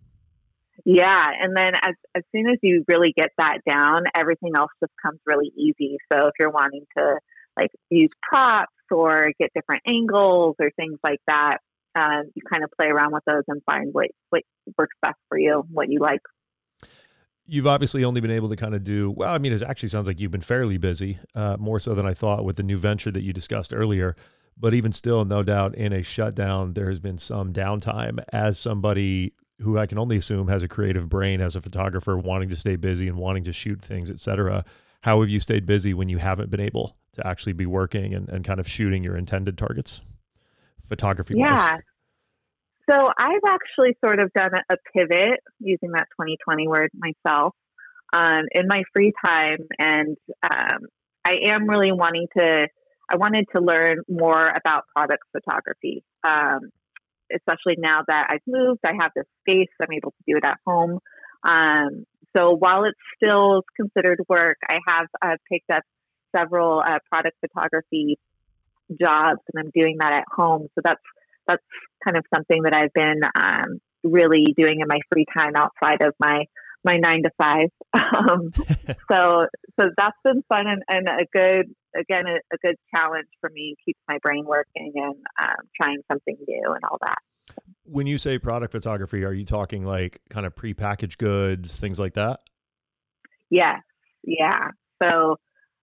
Yeah, 0.84 1.30
and 1.40 1.56
then 1.56 1.74
as 1.74 1.94
as 2.14 2.22
soon 2.32 2.48
as 2.48 2.58
you 2.62 2.84
really 2.88 3.12
get 3.16 3.30
that 3.38 3.58
down, 3.68 4.04
everything 4.16 4.52
else 4.56 4.70
just 4.80 4.92
comes 5.00 5.20
really 5.26 5.52
easy. 5.56 5.98
So 6.12 6.26
if 6.26 6.32
you're 6.40 6.50
wanting 6.50 6.84
to 6.96 7.18
like 7.56 7.70
use 7.90 8.10
props 8.22 8.72
or 8.90 9.30
get 9.38 9.50
different 9.54 9.82
angles 9.86 10.56
or 10.58 10.70
things 10.76 10.98
like 11.04 11.20
that, 11.26 11.58
uh, 11.94 12.22
you 12.34 12.42
kind 12.50 12.64
of 12.64 12.70
play 12.78 12.88
around 12.88 13.12
with 13.12 13.22
those 13.26 13.42
and 13.48 13.62
find 13.64 13.88
what 13.92 14.08
what 14.30 14.42
works 14.78 14.96
best 15.02 15.18
for 15.28 15.38
you, 15.38 15.64
what 15.70 15.88
you 15.88 16.00
like. 16.00 16.20
You've 17.44 17.66
obviously 17.66 18.04
only 18.04 18.20
been 18.20 18.30
able 18.30 18.48
to 18.50 18.56
kind 18.56 18.74
of 18.74 18.84
do 18.84 19.10
well. 19.10 19.34
I 19.34 19.38
mean, 19.38 19.52
it 19.52 19.62
actually 19.62 19.88
sounds 19.88 20.06
like 20.06 20.20
you've 20.20 20.30
been 20.30 20.40
fairly 20.40 20.78
busy, 20.78 21.18
uh, 21.34 21.56
more 21.58 21.80
so 21.80 21.94
than 21.94 22.06
I 22.06 22.14
thought 22.14 22.44
with 22.44 22.56
the 22.56 22.62
new 22.62 22.78
venture 22.78 23.10
that 23.10 23.22
you 23.22 23.32
discussed 23.32 23.74
earlier. 23.74 24.16
But 24.56 24.74
even 24.74 24.92
still, 24.92 25.24
no 25.24 25.42
doubt, 25.42 25.74
in 25.74 25.92
a 25.92 26.02
shutdown, 26.02 26.74
there 26.74 26.88
has 26.88 27.00
been 27.00 27.18
some 27.18 27.52
downtime. 27.52 28.22
As 28.32 28.58
somebody 28.58 29.34
who 29.60 29.78
I 29.78 29.86
can 29.86 29.98
only 29.98 30.16
assume 30.16 30.48
has 30.48 30.62
a 30.62 30.68
creative 30.68 31.08
brain 31.08 31.40
as 31.40 31.56
a 31.56 31.60
photographer, 31.60 32.16
wanting 32.16 32.48
to 32.50 32.56
stay 32.56 32.76
busy 32.76 33.08
and 33.08 33.16
wanting 33.16 33.44
to 33.44 33.52
shoot 33.52 33.82
things, 33.82 34.10
etc. 34.10 34.64
How 35.00 35.20
have 35.20 35.30
you 35.30 35.40
stayed 35.40 35.66
busy 35.66 35.94
when 35.94 36.08
you 36.08 36.18
haven't 36.18 36.50
been 36.50 36.60
able 36.60 36.96
to 37.14 37.26
actually 37.26 37.54
be 37.54 37.66
working 37.66 38.14
and, 38.14 38.28
and 38.28 38.44
kind 38.44 38.60
of 38.60 38.68
shooting 38.68 39.02
your 39.02 39.16
intended 39.16 39.58
targets? 39.58 40.02
Photography 40.92 41.34
yeah 41.36 41.76
so 42.90 43.08
i've 43.18 43.46
actually 43.46 43.96
sort 44.04 44.20
of 44.20 44.30
done 44.34 44.50
a, 44.54 44.74
a 44.74 44.76
pivot 44.92 45.40
using 45.60 45.92
that 45.92 46.06
2020 46.20 46.68
word 46.68 46.90
myself 46.94 47.54
um, 48.12 48.42
in 48.52 48.66
my 48.68 48.82
free 48.94 49.12
time 49.24 49.58
and 49.78 50.16
um, 50.42 50.80
i 51.24 51.34
am 51.50 51.68
really 51.68 51.92
wanting 51.92 52.26
to 52.36 52.66
I 53.12 53.16
wanted 53.16 53.46
to 53.54 53.62
learn 53.62 53.98
more 54.08 54.48
about 54.48 54.84
product 54.96 55.24
photography. 55.32 56.02
Um, 56.26 56.70
especially 57.34 57.76
now 57.78 58.00
that 58.06 58.28
I've 58.30 58.46
moved, 58.46 58.80
I 58.86 58.92
have 59.00 59.10
this 59.14 59.26
space, 59.40 59.68
I'm 59.80 59.92
able 59.92 60.10
to 60.12 60.24
do 60.26 60.36
it 60.36 60.44
at 60.44 60.58
home. 60.66 60.98
Um, 61.44 62.04
so 62.36 62.52
while 62.52 62.84
it's 62.84 62.98
still 63.16 63.62
considered 63.76 64.20
work, 64.28 64.56
I 64.68 64.78
have 64.86 65.06
uh, 65.20 65.36
picked 65.50 65.70
up 65.70 65.82
several 66.34 66.80
uh, 66.80 66.98
product 67.10 67.36
photography 67.40 68.18
jobs, 69.00 69.40
and 69.52 69.64
I'm 69.64 69.70
doing 69.74 69.96
that 70.00 70.12
at 70.12 70.24
home. 70.30 70.68
So 70.74 70.80
that's 70.84 71.02
that's 71.46 71.62
kind 72.04 72.16
of 72.16 72.24
something 72.34 72.62
that 72.64 72.74
I've 72.74 72.92
been 72.92 73.20
um, 73.38 73.80
really 74.04 74.54
doing 74.56 74.80
in 74.80 74.88
my 74.88 74.98
free 75.12 75.26
time 75.36 75.52
outside 75.56 76.02
of 76.02 76.14
my 76.18 76.44
my 76.84 76.96
nine 76.96 77.22
to 77.24 77.30
five. 77.38 77.68
Um, 77.94 78.52
so 79.10 79.46
so 79.78 79.86
that's 79.96 80.16
been 80.24 80.42
fun 80.48 80.66
and, 80.66 80.82
and 80.88 81.08
a 81.08 81.26
good 81.32 81.74
again 81.98 82.24
a, 82.26 82.36
a, 82.54 82.58
good 82.62 82.76
challenge 82.94 83.28
for 83.40 83.50
me. 83.50 83.74
Keeps 83.84 84.00
my 84.08 84.18
brain 84.22 84.44
working 84.46 84.92
and 84.94 85.16
um, 85.42 85.66
trying 85.80 85.98
something 86.10 86.36
new 86.46 86.72
and 86.72 86.82
all 86.90 86.98
that. 87.02 87.18
When 87.84 88.06
you 88.06 88.16
say 88.16 88.38
product 88.38 88.72
photography, 88.72 89.24
are 89.24 89.32
you 89.32 89.44
talking 89.44 89.84
like 89.84 90.20
kind 90.30 90.46
of 90.46 90.54
prepackaged 90.54 91.18
goods, 91.18 91.76
things 91.76 91.98
like 91.98 92.14
that? 92.14 92.40
Yes. 93.50 93.80
Yeah. 94.24 94.68
So 95.02 95.36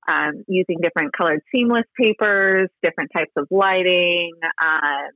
um, 0.09 0.43
using 0.47 0.77
different 0.81 1.13
colored 1.15 1.41
seamless 1.53 1.85
papers, 1.99 2.69
different 2.83 3.11
types 3.15 3.31
of 3.37 3.47
lighting, 3.51 4.31
um, 4.63 5.11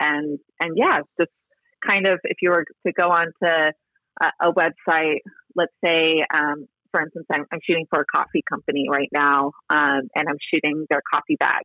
and 0.00 0.38
and 0.60 0.76
yeah, 0.76 1.00
just 1.18 1.30
kind 1.86 2.06
of 2.08 2.18
if 2.24 2.38
you 2.42 2.50
were 2.50 2.64
to 2.86 2.92
go 2.92 3.08
on 3.08 3.26
to 3.42 3.72
a, 4.20 4.48
a 4.48 4.52
website, 4.52 5.20
let's 5.54 5.72
say, 5.84 6.24
um, 6.34 6.66
for 6.90 7.02
instance, 7.02 7.26
I'm, 7.30 7.44
I'm, 7.52 7.60
shooting 7.64 7.86
for 7.90 8.00
a 8.00 8.04
coffee 8.16 8.42
company 8.48 8.86
right 8.90 9.08
now, 9.12 9.52
um, 9.70 10.08
and 10.14 10.28
I'm 10.28 10.38
shooting 10.52 10.86
their 10.90 11.02
coffee 11.12 11.36
bags. 11.38 11.64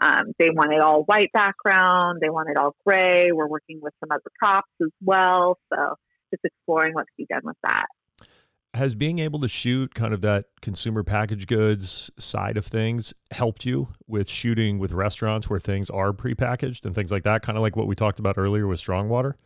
Um, 0.00 0.32
they 0.38 0.50
want 0.50 0.72
it 0.72 0.80
all 0.80 1.02
white 1.02 1.30
background. 1.32 2.20
They 2.22 2.30
want 2.30 2.48
it 2.48 2.56
all 2.56 2.74
gray. 2.86 3.32
We're 3.32 3.48
working 3.48 3.80
with 3.82 3.92
some 4.00 4.10
other 4.10 4.30
props 4.38 4.70
as 4.80 4.90
well. 5.02 5.58
So 5.72 5.94
just 6.30 6.44
exploring 6.44 6.94
what 6.94 7.02
could 7.02 7.16
be 7.18 7.26
done 7.28 7.42
with 7.44 7.56
that. 7.64 7.86
Has 8.74 8.94
being 8.94 9.18
able 9.18 9.40
to 9.40 9.48
shoot 9.48 9.94
kind 9.94 10.14
of 10.14 10.20
that 10.20 10.46
consumer 10.62 11.02
packaged 11.02 11.48
goods 11.48 12.10
side 12.18 12.56
of 12.56 12.64
things 12.64 13.12
helped 13.32 13.66
you 13.66 13.88
with 14.06 14.28
shooting 14.28 14.78
with 14.78 14.92
restaurants 14.92 15.50
where 15.50 15.58
things 15.58 15.90
are 15.90 16.12
prepackaged 16.12 16.84
and 16.84 16.94
things 16.94 17.10
like 17.10 17.24
that? 17.24 17.42
Kind 17.42 17.58
of 17.58 17.62
like 17.62 17.74
what 17.74 17.88
we 17.88 17.96
talked 17.96 18.20
about 18.20 18.38
earlier 18.38 18.66
with 18.68 18.78
Strongwater 18.78 19.36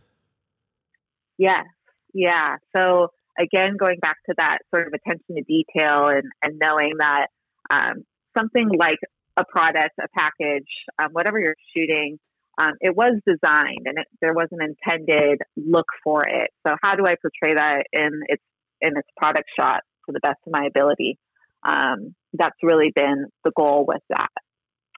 Yes. 1.39 1.65
Yeah. 2.13 2.57
So 2.77 3.09
again, 3.39 3.77
going 3.79 3.99
back 4.01 4.17
to 4.29 4.35
that 4.39 4.59
sort 4.73 4.87
of 4.87 4.93
attention 4.95 5.37
to 5.37 5.43
detail 5.43 6.09
and, 6.09 6.31
and 6.43 6.61
knowing 6.63 6.93
that 6.99 7.27
um, 7.71 8.05
something 8.37 8.69
like 8.79 8.99
a 9.37 9.45
product, 9.45 9.95
a 10.01 10.09
package, 10.17 10.69
um, 10.99 11.09
whatever 11.13 11.41
you're 11.41 11.57
shooting, 11.77 12.19
um, 12.61 12.73
it 12.81 12.95
was 12.95 13.21
designed 13.27 13.87
and 13.87 13.99
it, 13.99 14.07
there 14.21 14.33
was 14.33 14.47
an 14.53 14.61
intended 14.63 15.41
look 15.57 15.87
for 16.05 16.23
it. 16.23 16.51
So 16.67 16.77
how 16.83 16.95
do 16.95 17.05
I 17.05 17.15
portray 17.21 17.55
that 17.57 17.85
in 17.93 18.23
its 18.29 18.43
in 18.85 18.97
its 18.97 19.09
product 19.17 19.49
shot 19.59 19.81
to 20.07 20.13
the 20.13 20.21
best 20.21 20.39
of 20.47 20.53
my 20.53 20.67
ability? 20.67 21.19
Um, 21.63 22.15
that's 22.33 22.57
really 22.63 22.93
been 22.95 23.27
the 23.45 23.53
goal 23.57 23.85
with 23.87 24.03
that. 24.11 24.31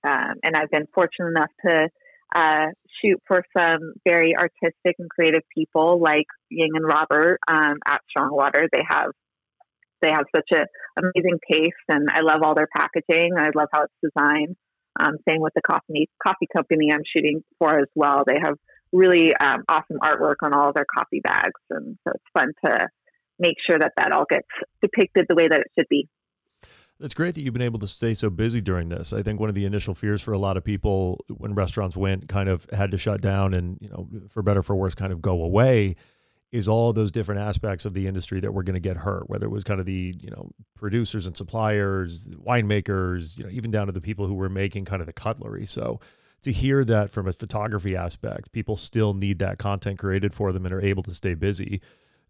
Um, 0.05 0.35
and 0.43 0.57
I've 0.57 0.71
been 0.71 0.87
fortunate 0.95 1.29
enough 1.29 1.51
to 1.67 1.89
uh, 2.35 2.67
shoot 3.01 3.21
for 3.27 3.43
some 3.57 3.95
very 4.07 4.35
artistic 4.37 4.97
and 4.99 5.09
creative 5.09 5.43
people 5.55 6.01
like 6.01 6.27
Ying 6.51 6.71
and 6.75 6.85
Robert 6.85 7.39
um, 7.49 7.77
at 7.87 8.01
Strongwater. 8.11 8.69
They 8.73 8.83
have 8.89 9.11
they 10.03 10.11
have 10.11 10.27
such 10.35 10.51
a 10.53 10.67
amazing 11.01 11.39
taste, 11.51 11.73
and 11.89 12.09
I 12.11 12.21
love 12.21 12.43
all 12.43 12.55
their 12.55 12.69
packaging. 12.77 13.33
I 13.37 13.49
love 13.55 13.69
how 13.73 13.85
it's 13.85 14.13
designed. 14.15 14.57
Um, 14.99 15.17
same 15.29 15.41
with 15.41 15.53
the 15.55 15.63
coffee 15.63 16.09
coffee 16.25 16.49
company 16.55 16.91
I'm 16.93 17.03
shooting 17.17 17.43
for 17.59 17.79
as 17.79 17.89
well. 17.95 18.25
They 18.27 18.39
have 18.43 18.57
really 18.93 19.35
um, 19.35 19.65
awesome 19.69 19.99
artwork 20.03 20.37
on 20.43 20.55
all 20.55 20.69
of 20.69 20.75
their 20.75 20.87
coffee 20.87 21.21
bags, 21.21 21.61
and 21.71 21.97
so 22.05 22.13
it's 22.15 22.25
fun 22.35 22.53
to 22.65 22.89
make 23.39 23.57
sure 23.69 23.79
that 23.79 23.93
that 23.97 24.13
all 24.13 24.25
gets 24.29 24.49
depicted 24.81 25.27
the 25.29 25.35
way 25.35 25.49
that 25.49 25.61
it 25.61 25.67
should 25.79 25.87
be. 25.89 26.09
That's 26.99 27.15
great 27.15 27.35
that 27.35 27.43
you've 27.43 27.53
been 27.53 27.63
able 27.63 27.79
to 27.81 27.89
stay 27.89 28.15
so 28.15 28.31
busy 28.31 28.63
during 28.63 28.89
this. 28.89 29.13
I 29.13 29.23
think 29.23 29.39
one 29.39 29.51
of 29.51 29.55
the 29.55 29.67
initial 29.67 29.95
fears 29.95 30.23
for 30.23 30.33
a 30.33 30.39
lot 30.39 30.57
of 30.57 30.65
people 30.65 31.23
when 31.29 31.55
restaurants 31.55 31.95
went 31.97 32.29
kind 32.29 32.49
of 32.49 32.67
had 32.73 32.91
to 32.93 32.97
shut 32.97 33.21
down 33.21 33.53
and, 33.53 33.77
you 33.83 33.91
know, 33.91 34.09
for 34.31 34.43
better 34.43 34.63
for 34.63 34.75
worse 34.75 34.95
kind 34.95 35.13
of 35.13 35.21
go 35.21 35.43
away 35.43 35.97
is 36.53 36.69
all 36.69 36.95
those 36.95 37.11
different 37.11 37.41
aspects 37.41 37.85
of 37.85 37.93
the 37.93 38.07
industry 38.07 38.41
that 38.41 38.53
were 38.53 38.63
going 38.63 38.75
to 38.75 38.81
get 38.81 38.97
hurt, 38.97 39.29
whether 39.29 39.45
it 39.45 39.51
was 39.51 39.63
kind 39.63 39.79
of 39.79 39.85
the, 39.85 40.15
you 40.23 40.31
know, 40.31 40.51
producers 40.75 41.27
and 41.27 41.37
suppliers, 41.37 42.29
winemakers, 42.29 43.37
you 43.37 43.45
know, 43.45 43.51
even 43.51 43.71
down 43.71 43.87
to 43.87 43.93
the 43.93 44.01
people 44.01 44.27
who 44.27 44.35
were 44.35 44.49
making 44.49 44.87
kind 44.87 45.03
of 45.03 45.07
the 45.07 45.13
cutlery. 45.13 45.67
So 45.67 46.01
to 46.43 46.53
hear 46.53 46.83
that 46.85 47.11
from 47.11 47.29
a 47.29 47.33
photography 47.33 47.95
aspect, 47.95 48.53
people 48.53 48.77
still 48.77 49.13
need 49.13 49.39
that 49.41 49.59
content 49.59 49.99
created 49.99 50.33
for 50.33 50.53
them 50.53 50.65
and 50.65 50.73
are 50.73 50.81
able 50.81 51.03
to 51.03 51.15
stay 51.15 51.35
busy. 51.35 51.83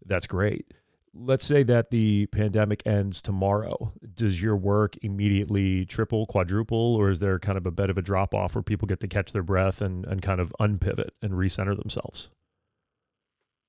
That's 0.05 0.27
great. 0.27 0.73
Let's 1.13 1.45
say 1.45 1.63
that 1.63 1.89
the 1.89 2.27
pandemic 2.27 2.85
ends 2.85 3.21
tomorrow. 3.21 3.91
Does 4.13 4.41
your 4.41 4.55
work 4.55 4.95
immediately 5.01 5.85
triple, 5.85 6.25
quadruple, 6.25 6.95
or 6.95 7.09
is 7.09 7.19
there 7.19 7.39
kind 7.39 7.57
of 7.57 7.65
a 7.65 7.71
bit 7.71 7.89
of 7.89 7.97
a 7.97 8.01
drop 8.01 8.33
off 8.33 8.55
where 8.55 8.61
people 8.61 8.87
get 8.87 8.99
to 8.99 9.07
catch 9.07 9.33
their 9.33 9.43
breath 9.43 9.81
and, 9.81 10.05
and 10.05 10.21
kind 10.21 10.39
of 10.39 10.53
unpivot 10.59 11.09
and 11.21 11.33
recenter 11.33 11.77
themselves? 11.77 12.29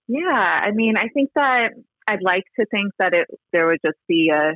Yeah, 0.09 0.61
I 0.63 0.73
mean, 0.73 0.97
I 0.97 1.09
think 1.09 1.31
that 1.37 1.71
I'd 2.09 2.23
like 2.23 2.45
to 2.59 2.67
think 2.71 2.93
that 2.99 3.15
it 3.15 3.27
there 3.53 3.67
would 3.67 3.81
just 3.85 3.99
be 4.09 4.31
a 4.35 4.53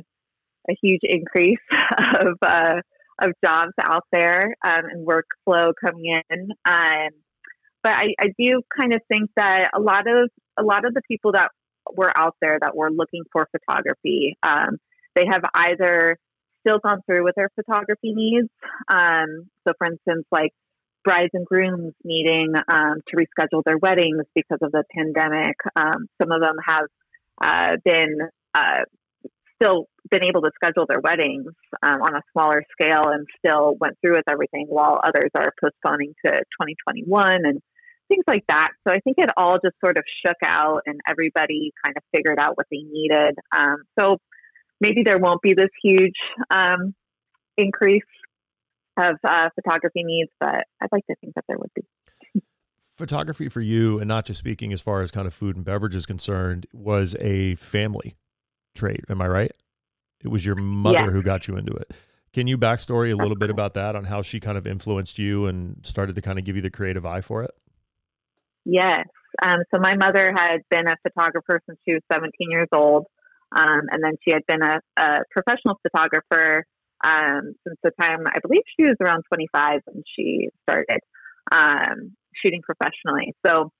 a 0.69 0.75
huge 0.81 1.01
increase 1.03 1.59
of 2.19 2.37
uh, 2.45 2.81
of 3.21 3.31
jobs 3.43 3.73
out 3.79 4.05
there 4.11 4.55
um, 4.65 4.85
and 4.91 5.07
workflow 5.07 5.71
coming 5.79 6.21
in. 6.29 6.49
Um, 6.65 7.09
but 7.83 7.93
I, 7.93 8.07
I 8.19 8.27
do 8.39 8.61
kind 8.79 8.93
of 8.93 9.01
think 9.11 9.29
that 9.35 9.69
a 9.75 9.79
lot 9.79 10.07
of 10.07 10.29
a 10.57 10.63
lot 10.63 10.85
of 10.85 10.93
the 10.93 11.01
people 11.07 11.33
that 11.33 11.49
were 11.95 12.11
out 12.15 12.35
there 12.41 12.57
that 12.61 12.75
were 12.75 12.91
looking 12.91 13.23
for 13.31 13.47
photography, 13.51 14.35
um, 14.43 14.77
they 15.15 15.25
have 15.29 15.43
either 15.53 16.17
still 16.65 16.79
gone 16.79 17.01
through 17.05 17.23
with 17.23 17.35
their 17.35 17.49
photography 17.55 18.13
needs. 18.13 18.49
Um, 18.87 19.49
so, 19.67 19.73
for 19.77 19.87
instance, 19.87 20.25
like 20.31 20.51
brides 21.03 21.31
and 21.33 21.45
grooms 21.45 21.93
needing 22.03 22.53
um, 22.55 22.95
to 23.07 23.17
reschedule 23.17 23.63
their 23.65 23.77
weddings 23.77 24.23
because 24.33 24.59
of 24.61 24.71
the 24.71 24.83
pandemic. 24.95 25.57
Um, 25.75 26.07
some 26.21 26.31
of 26.31 26.41
them 26.41 26.55
have 26.65 26.85
uh, 27.41 27.75
been 27.83 28.19
uh, 28.53 28.83
still 29.61 29.85
been 30.11 30.23
able 30.23 30.41
to 30.41 30.51
schedule 30.55 30.85
their 30.87 30.99
weddings 31.01 31.47
um, 31.81 32.01
on 32.01 32.15
a 32.15 32.21
smaller 32.31 32.63
scale 32.71 33.07
and 33.07 33.25
still 33.39 33.75
went 33.79 33.97
through 34.01 34.15
with 34.15 34.29
everything, 34.29 34.67
while 34.69 34.99
others 35.03 35.31
are 35.35 35.51
postponing 35.61 36.13
to 36.25 36.31
2021 36.31 37.45
and 37.45 37.61
things 38.07 38.23
like 38.27 38.43
that. 38.47 38.69
So 38.87 38.93
I 38.93 38.99
think 38.99 39.17
it 39.17 39.29
all 39.37 39.59
just 39.63 39.75
sort 39.83 39.97
of 39.97 40.03
shook 40.25 40.37
out, 40.45 40.81
and 40.85 40.99
everybody 41.09 41.71
kind 41.83 41.95
of 41.97 42.03
figured 42.15 42.39
out 42.39 42.57
what 42.57 42.67
they 42.71 42.81
needed. 42.83 43.35
Um, 43.55 43.77
so 43.99 44.17
maybe 44.79 45.03
there 45.03 45.17
won't 45.17 45.41
be 45.41 45.53
this 45.53 45.69
huge 45.81 46.13
um, 46.49 46.93
increase 47.57 48.03
of 48.97 49.15
uh, 49.27 49.49
photography 49.55 50.03
needs, 50.03 50.29
but 50.39 50.63
I'd 50.81 50.89
like 50.91 51.05
to 51.07 51.15
think 51.21 51.33
that 51.35 51.45
there 51.47 51.57
would 51.57 51.71
be. 51.75 51.83
Photography 52.95 53.49
for 53.49 53.61
you, 53.61 53.97
and 53.97 54.07
not 54.07 54.25
just 54.25 54.37
speaking 54.37 54.71
as 54.71 54.79
far 54.79 55.01
as 55.01 55.09
kind 55.09 55.25
of 55.25 55.33
food 55.33 55.55
and 55.55 55.65
beverage 55.65 55.95
is 55.95 56.05
concerned, 56.05 56.67
was 56.73 57.15
a 57.19 57.55
family 57.55 58.15
trait. 58.75 59.01
Am 59.09 59.19
I 59.19 59.27
right? 59.27 59.51
It 60.23 60.27
was 60.27 60.45
your 60.45 60.55
mother 60.55 61.09
who 61.11 61.23
got 61.23 61.47
you 61.47 61.57
into 61.57 61.73
it. 61.73 61.91
Can 62.33 62.47
you 62.47 62.57
backstory 62.57 63.11
a 63.11 63.15
little 63.15 63.35
bit 63.35 63.49
about 63.49 63.73
that 63.75 63.95
on 63.95 64.05
how 64.05 64.21
she 64.21 64.39
kind 64.39 64.57
of 64.57 64.65
influenced 64.65 65.19
you 65.19 65.47
and 65.47 65.77
started 65.83 66.15
to 66.15 66.21
kind 66.21 66.39
of 66.39 66.45
give 66.45 66.55
you 66.55 66.61
the 66.61 66.69
creative 66.69 67.05
eye 67.05 67.21
for 67.21 67.43
it? 67.43 67.51
Yes. 68.65 69.05
Um, 69.43 69.59
so 69.73 69.79
my 69.81 69.95
mother 69.95 70.33
had 70.35 70.61
been 70.69 70.87
a 70.87 70.95
photographer 71.01 71.59
since 71.67 71.79
she 71.85 71.93
was 71.93 72.01
17 72.11 72.31
years 72.49 72.67
old. 72.73 73.05
Um, 73.55 73.81
and 73.91 74.03
then 74.03 74.13
she 74.23 74.33
had 74.33 74.41
been 74.47 74.63
a, 74.63 74.79
a 74.97 75.19
professional 75.31 75.79
photographer 75.83 76.65
um, 77.03 77.53
since 77.67 77.77
the 77.83 77.91
time 77.99 78.25
I 78.27 78.39
believe 78.41 78.63
she 78.75 78.83
was 78.83 78.95
around 79.01 79.23
25 79.27 79.81
when 79.85 80.03
she 80.15 80.49
started 80.67 80.99
um, 81.51 82.15
shooting 82.33 82.61
professionally. 82.63 83.33
So 83.45 83.71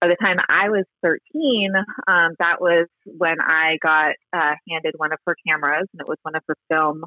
by 0.00 0.08
the 0.08 0.16
time 0.16 0.36
I 0.48 0.70
was 0.70 0.84
13, 1.04 1.72
um, 2.08 2.32
that 2.38 2.60
was 2.60 2.86
when 3.04 3.36
I 3.40 3.76
got 3.82 4.14
uh, 4.32 4.54
handed 4.68 4.94
one 4.96 5.12
of 5.12 5.18
her 5.26 5.36
cameras, 5.46 5.86
and 5.92 6.00
it 6.00 6.08
was 6.08 6.16
one 6.22 6.34
of 6.34 6.42
her 6.48 6.56
film 6.72 7.04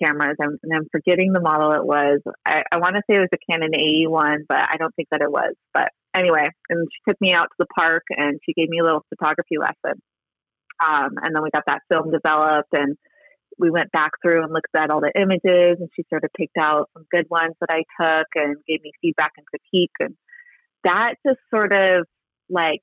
cameras. 0.00 0.36
I'm, 0.40 0.56
and 0.62 0.72
I'm 0.72 0.86
forgetting 0.92 1.32
the 1.32 1.40
model 1.40 1.72
it 1.72 1.84
was. 1.84 2.20
I, 2.46 2.62
I 2.70 2.78
want 2.78 2.94
to 2.94 3.02
say 3.10 3.16
it 3.16 3.20
was 3.20 3.28
a 3.34 3.52
Canon 3.52 3.72
AE1, 3.72 4.44
but 4.48 4.62
I 4.62 4.76
don't 4.78 4.94
think 4.94 5.08
that 5.10 5.22
it 5.22 5.30
was. 5.30 5.54
But 5.74 5.88
anyway, 6.16 6.46
and 6.68 6.88
she 6.90 7.10
took 7.10 7.20
me 7.20 7.32
out 7.32 7.48
to 7.48 7.56
the 7.58 7.66
park 7.78 8.04
and 8.10 8.38
she 8.44 8.52
gave 8.52 8.68
me 8.68 8.78
a 8.80 8.84
little 8.84 9.04
photography 9.08 9.58
lesson. 9.58 10.00
Um, 10.84 11.10
and 11.22 11.34
then 11.34 11.42
we 11.42 11.50
got 11.50 11.64
that 11.66 11.80
film 11.90 12.10
developed 12.10 12.72
and 12.72 12.96
we 13.58 13.70
went 13.70 13.90
back 13.92 14.10
through 14.22 14.42
and 14.42 14.52
looked 14.52 14.74
at 14.76 14.90
all 14.90 15.00
the 15.00 15.12
images 15.18 15.78
and 15.80 15.88
she 15.94 16.04
sort 16.10 16.24
of 16.24 16.30
picked 16.36 16.58
out 16.58 16.90
some 16.92 17.06
good 17.10 17.26
ones 17.30 17.54
that 17.60 17.70
I 17.70 17.84
took 18.00 18.26
and 18.34 18.56
gave 18.68 18.82
me 18.82 18.92
feedback 19.00 19.32
and 19.36 19.46
critique 19.46 19.92
and 20.00 20.14
that 20.84 21.14
just 21.26 21.40
sort 21.54 21.72
of 21.72 22.06
like 22.50 22.82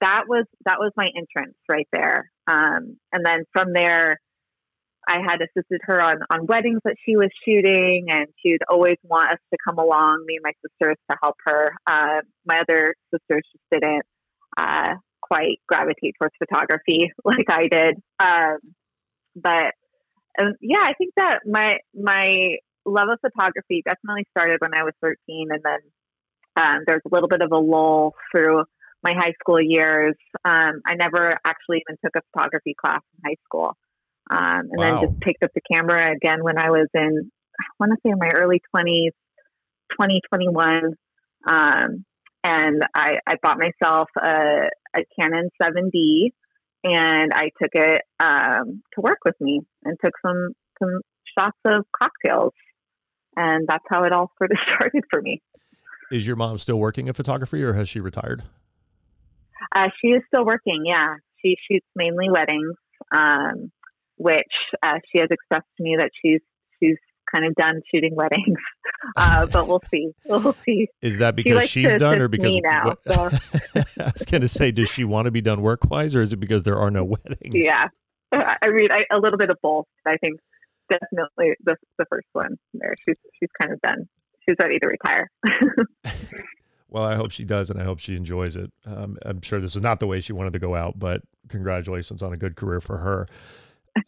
that 0.00 0.24
was 0.28 0.44
that 0.64 0.78
was 0.78 0.92
my 0.96 1.08
entrance 1.16 1.56
right 1.68 1.86
there 1.92 2.30
um, 2.48 2.96
and 3.12 3.24
then 3.24 3.44
from 3.52 3.72
there 3.72 4.18
I 5.08 5.18
had 5.26 5.40
assisted 5.40 5.80
her 5.84 6.00
on, 6.00 6.18
on 6.30 6.46
weddings 6.46 6.80
that 6.84 6.94
she 7.04 7.16
was 7.16 7.28
shooting, 7.44 8.06
and 8.08 8.26
she 8.40 8.52
would 8.52 8.62
always 8.70 8.96
want 9.02 9.32
us 9.32 9.38
to 9.52 9.58
come 9.66 9.78
along, 9.78 10.24
me 10.26 10.36
and 10.36 10.44
my 10.44 10.52
sisters, 10.62 10.96
to 11.10 11.16
help 11.22 11.36
her. 11.44 11.72
Uh, 11.86 12.20
my 12.46 12.60
other 12.60 12.94
sisters 13.12 13.42
just 13.52 13.64
didn't 13.72 14.04
uh, 14.56 14.94
quite 15.20 15.60
gravitate 15.66 16.14
towards 16.18 16.34
photography 16.38 17.10
like 17.24 17.50
I 17.50 17.68
did. 17.68 17.96
Um, 18.20 18.58
but 19.34 19.72
um, 20.40 20.54
yeah, 20.60 20.82
I 20.82 20.94
think 20.94 21.14
that 21.16 21.40
my 21.46 21.78
my 21.94 22.56
love 22.84 23.08
of 23.08 23.18
photography 23.20 23.82
definitely 23.84 24.26
started 24.30 24.60
when 24.60 24.74
I 24.74 24.84
was 24.84 24.94
13, 25.02 25.48
and 25.50 25.62
then 25.64 25.80
um, 26.56 26.82
there's 26.86 27.02
a 27.06 27.14
little 27.14 27.28
bit 27.28 27.42
of 27.42 27.52
a 27.52 27.58
lull 27.58 28.14
through 28.30 28.64
my 29.02 29.12
high 29.14 29.32
school 29.40 29.60
years. 29.60 30.14
Um, 30.44 30.80
I 30.86 30.94
never 30.94 31.36
actually 31.44 31.82
even 31.88 31.98
took 32.04 32.14
a 32.16 32.20
photography 32.32 32.74
class 32.80 33.00
in 33.14 33.30
high 33.30 33.36
school. 33.44 33.76
Um, 34.30 34.68
and 34.70 34.78
wow. 34.78 35.00
then 35.00 35.10
just 35.10 35.20
picked 35.20 35.42
up 35.42 35.50
the 35.54 35.60
camera 35.72 36.12
again 36.12 36.42
when 36.42 36.58
I 36.58 36.70
was 36.70 36.88
in, 36.94 37.30
I 37.58 37.64
want 37.78 37.92
to 37.92 37.98
say 38.04 38.10
in 38.10 38.18
my 38.18 38.30
early 38.34 38.60
20s, 38.74 39.10
2021. 39.92 40.94
Um, 41.46 42.04
and 42.44 42.82
I, 42.94 43.18
I 43.26 43.34
bought 43.42 43.58
myself 43.58 44.08
a, 44.20 44.68
a 44.96 45.00
Canon 45.18 45.50
7D 45.60 46.30
and 46.84 47.32
I 47.32 47.50
took 47.60 47.70
it 47.74 48.02
um, 48.20 48.82
to 48.94 49.00
work 49.00 49.18
with 49.24 49.36
me 49.40 49.60
and 49.84 49.96
took 50.02 50.14
some, 50.24 50.52
some 50.80 51.00
shots 51.38 51.58
of 51.64 51.84
cocktails. 52.00 52.52
And 53.36 53.66
that's 53.68 53.84
how 53.88 54.04
it 54.04 54.12
all 54.12 54.30
sort 54.38 54.50
of 54.50 54.58
started 54.66 55.04
for 55.10 55.22
me. 55.22 55.42
Is 56.10 56.26
your 56.26 56.36
mom 56.36 56.58
still 56.58 56.78
working 56.78 57.06
in 57.06 57.14
photography 57.14 57.62
or 57.62 57.72
has 57.72 57.88
she 57.88 58.00
retired? 58.00 58.42
Uh, 59.74 59.88
she 60.00 60.08
is 60.08 60.22
still 60.26 60.44
working. 60.44 60.82
Yeah, 60.84 61.14
she 61.40 61.56
shoots 61.70 61.86
mainly 61.94 62.28
weddings, 62.30 62.74
um, 63.14 63.70
which 64.22 64.52
uh, 64.82 64.98
she 65.10 65.20
has 65.20 65.28
expressed 65.30 65.66
to 65.76 65.82
me 65.82 65.96
that 65.98 66.10
she's 66.22 66.40
she's 66.80 66.96
kind 67.34 67.46
of 67.46 67.54
done 67.54 67.80
shooting 67.92 68.14
weddings. 68.14 68.58
Uh, 69.16 69.46
but 69.46 69.66
we'll 69.66 69.82
see. 69.90 70.12
We'll 70.26 70.54
see. 70.64 70.86
Is 71.00 71.18
that 71.18 71.34
because 71.34 71.68
she 71.68 71.82
she's 71.82 71.96
done, 71.96 72.20
or 72.20 72.28
because 72.28 72.56
now? 72.62 72.94
So. 73.04 73.30
I 73.74 74.12
was 74.12 74.24
going 74.24 74.42
to 74.42 74.48
say, 74.48 74.70
does 74.70 74.88
she 74.88 75.02
want 75.02 75.26
to 75.26 75.32
be 75.32 75.40
done 75.40 75.60
work 75.60 75.90
wise, 75.90 76.14
or 76.14 76.22
is 76.22 76.32
it 76.32 76.36
because 76.36 76.62
there 76.62 76.78
are 76.78 76.90
no 76.90 77.02
weddings? 77.02 77.52
Yeah, 77.52 77.88
I 78.32 78.68
mean, 78.68 78.92
I, 78.92 79.02
a 79.10 79.18
little 79.18 79.38
bit 79.38 79.50
of 79.50 79.58
both. 79.60 79.86
I 80.06 80.18
think 80.18 80.38
definitely 80.88 81.54
the 81.64 81.74
the 81.98 82.04
first 82.08 82.28
one 82.32 82.56
there. 82.74 82.94
She's 83.04 83.16
she's 83.40 83.50
kind 83.60 83.72
of 83.72 83.80
done. 83.80 84.08
She's 84.48 84.56
ready 84.62 84.78
to 84.78 84.86
retire. 84.86 85.28
Well, 86.92 87.04
I 87.04 87.14
hope 87.14 87.30
she 87.30 87.44
does, 87.44 87.70
and 87.70 87.80
I 87.80 87.84
hope 87.84 88.00
she 88.00 88.14
enjoys 88.14 88.54
it. 88.54 88.70
Um, 88.84 89.16
I'm 89.22 89.40
sure 89.40 89.58
this 89.60 89.74
is 89.74 89.82
not 89.82 89.98
the 89.98 90.06
way 90.06 90.20
she 90.20 90.34
wanted 90.34 90.52
to 90.52 90.58
go 90.58 90.76
out, 90.76 90.98
but 90.98 91.22
congratulations 91.48 92.22
on 92.22 92.34
a 92.34 92.36
good 92.36 92.54
career 92.54 92.82
for 92.82 92.98
her. 92.98 93.26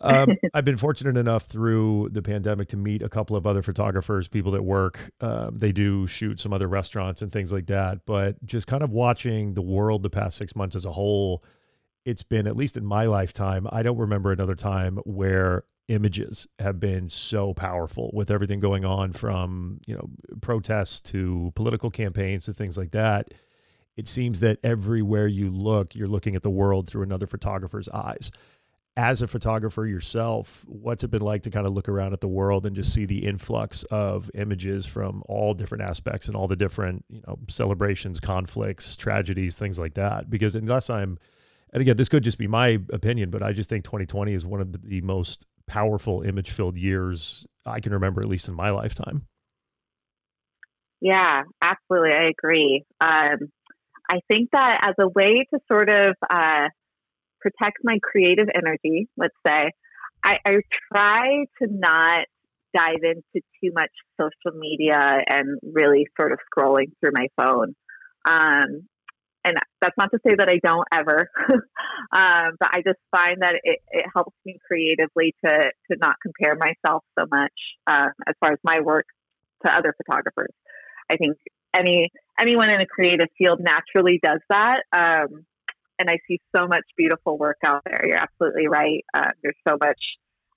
Um, 0.01 0.37
I've 0.55 0.65
been 0.65 0.77
fortunate 0.77 1.17
enough 1.17 1.45
through 1.45 2.11
the 2.13 2.23
pandemic 2.23 2.69
to 2.69 2.77
meet 2.77 3.03
a 3.03 3.09
couple 3.09 3.37
of 3.37 3.47
other 3.47 3.63
photographers, 3.63 4.29
people 4.29 4.53
that 4.53 4.63
work. 4.63 5.13
Um, 5.21 5.57
they 5.59 5.73
do 5.73 6.07
shoot 6.07 6.41
some 6.41 6.53
other 6.53 6.69
restaurants 6.69 7.23
and 7.23 7.31
things 7.33 7.53
like 7.53 7.67
that. 7.67 8.07
But 8.07 8.45
just 8.45 8.67
kind 8.67 8.83
of 8.83 8.91
watching 8.91 9.55
the 9.55 9.63
world 9.63 10.03
the 10.03 10.11
past 10.11 10.37
six 10.37 10.55
months 10.57 10.77
as 10.77 10.85
a 10.85 10.93
whole, 10.93 11.43
it's 12.05 12.23
been, 12.23 12.47
at 12.47 12.57
least 12.57 12.77
in 12.77 12.85
my 12.85 13.07
lifetime, 13.07 13.67
I 13.71 13.83
don't 13.83 13.99
remember 13.99 14.31
another 14.33 14.55
time 14.55 14.99
where 15.05 15.65
images 15.89 16.47
have 16.59 16.81
been 16.81 17.09
so 17.09 17.53
powerful 17.53 18.11
with 18.15 18.31
everything 18.31 18.59
going 18.61 18.85
on 18.85 19.13
from 19.13 19.81
you 19.87 19.95
know 19.95 20.09
protests 20.41 21.01
to 21.01 21.53
political 21.55 21.91
campaigns 21.91 22.47
to 22.47 22.55
things 22.55 22.79
like 22.79 22.93
that 22.93 23.29
it 23.97 24.09
seems 24.09 24.41
that 24.41 24.59
everywhere 24.65 25.27
you 25.27 25.51
look 25.51 25.95
you're 25.95 26.09
looking 26.09 26.35
at 26.35 26.43
the 26.43 26.51
world 26.51 26.89
through 26.89 27.03
another 27.03 27.27
photographer's 27.27 27.89
eyes 27.91 28.31
as 28.97 29.23
a 29.23 29.27
photographer 29.27 29.85
yourself 29.87 30.65
what's 30.69 31.03
it 31.03 31.11
been 31.11 31.21
like 31.21 31.43
to 31.43 31.51
kind 31.51 31.67
of 31.67 31.73
look 31.73 31.89
around 31.89 32.13
at 32.13 32.21
the 32.21 32.29
world 32.29 32.65
and 32.65 32.77
just 32.77 32.95
see 32.95 33.05
the 33.05 33.27
influx 33.27 33.83
of 33.85 34.31
images 34.35 34.87
from 34.87 35.23
all 35.27 35.53
different 35.53 35.83
aspects 35.83 36.29
and 36.29 36.37
all 36.37 36.47
the 36.47 36.55
different 36.55 37.05
you 37.09 37.21
know 37.27 37.37
celebrations 37.49 38.21
conflicts 38.21 38.97
tragedies 38.97 39.59
things 39.59 39.79
like 39.79 39.95
that 39.95 40.31
because 40.31 40.55
unless 40.55 40.89
i'm 40.91 41.19
and 41.73 41.81
again 41.81 41.97
this 41.97 42.09
could 42.09 42.23
just 42.23 42.39
be 42.39 42.47
my 42.47 42.79
opinion 42.93 43.31
but 43.31 43.43
i 43.43 43.53
just 43.53 43.69
think 43.69 43.83
2020 43.85 44.33
is 44.33 44.47
one 44.47 44.61
of 44.61 44.89
the 44.89 45.01
most 45.01 45.47
powerful 45.67 46.23
image 46.23 46.51
filled 46.51 46.77
years 46.77 47.47
I 47.67 47.81
can 47.81 47.93
remember, 47.93 48.21
at 48.21 48.29
least 48.29 48.49
in 48.49 48.55
my 48.55 48.71
lifetime. 48.71 49.27
Yeah, 51.01 51.43
absolutely. 51.61 52.13
I 52.15 52.29
agree. 52.29 52.85
Um, 53.01 53.51
I 54.09 54.21
think 54.29 54.51
that 54.53 54.81
as 54.83 54.95
a 55.01 55.09
way 55.09 55.35
to 55.53 55.61
sort 55.71 55.91
of 55.91 56.15
uh, 56.29 56.69
protect 57.45 57.79
my 57.85 57.99
creative 58.03 58.49
energy, 58.55 59.09
let's 59.17 59.37
say, 59.47 59.71
I, 60.25 60.37
I 60.47 60.53
try 60.93 61.45
to 61.61 61.69
not 61.69 62.25
dive 62.75 63.03
into 63.03 63.45
too 63.63 63.71
much 63.75 63.91
social 64.19 64.59
media 64.59 65.19
and 65.29 65.59
really 65.63 66.07
sort 66.19 66.33
of 66.33 66.39
scrolling 66.51 66.93
through 67.01 67.13
my 67.13 67.29
phone. 67.37 67.75
Um, 68.27 68.89
and 69.45 69.59
that's 69.83 69.95
not 69.99 70.11
to 70.13 70.19
say 70.27 70.35
that 70.39 70.49
I 70.49 70.59
don't 70.65 70.89
ever, 70.91 71.29
um, 71.51 72.57
but 72.59 72.69
I 72.73 72.81
just 72.83 72.99
find 73.11 73.43
that 73.43 73.57
it, 73.63 73.81
it 73.91 74.07
helps 74.15 74.35
me 74.47 74.59
creatively 74.67 75.35
to 75.45 75.51
to 75.51 75.99
not 76.01 76.17
compare 76.23 76.57
myself 76.57 77.05
so 77.19 77.27
much 77.31 77.53
uh, 77.87 78.09
as 78.27 78.35
far 78.41 78.53
as 78.53 78.59
my 78.65 78.81
work 78.81 79.05
to 79.67 79.73
other 79.73 79.95
photographers. 79.99 80.55
I 81.13 81.19
think 81.19 81.37
any 81.77 82.11
anyone 82.41 82.71
in 82.71 82.81
a 82.81 82.87
creative 82.87 83.29
field 83.37 83.61
naturally 83.61 84.19
does 84.23 84.41
that, 84.49 84.85
um, 84.97 85.45
and 85.99 86.11
I 86.11 86.19
see 86.29 86.41
so 86.57 86.67
much 86.67 86.85
beautiful 86.97 87.39
work 87.39 87.59
out 87.65 87.83
there. 87.85 88.05
You're 88.07 88.19
absolutely 88.19 88.69
right. 88.69 89.05
Uh, 89.13 89.31
there's 89.43 89.57
so 89.67 89.77
much 89.81 89.99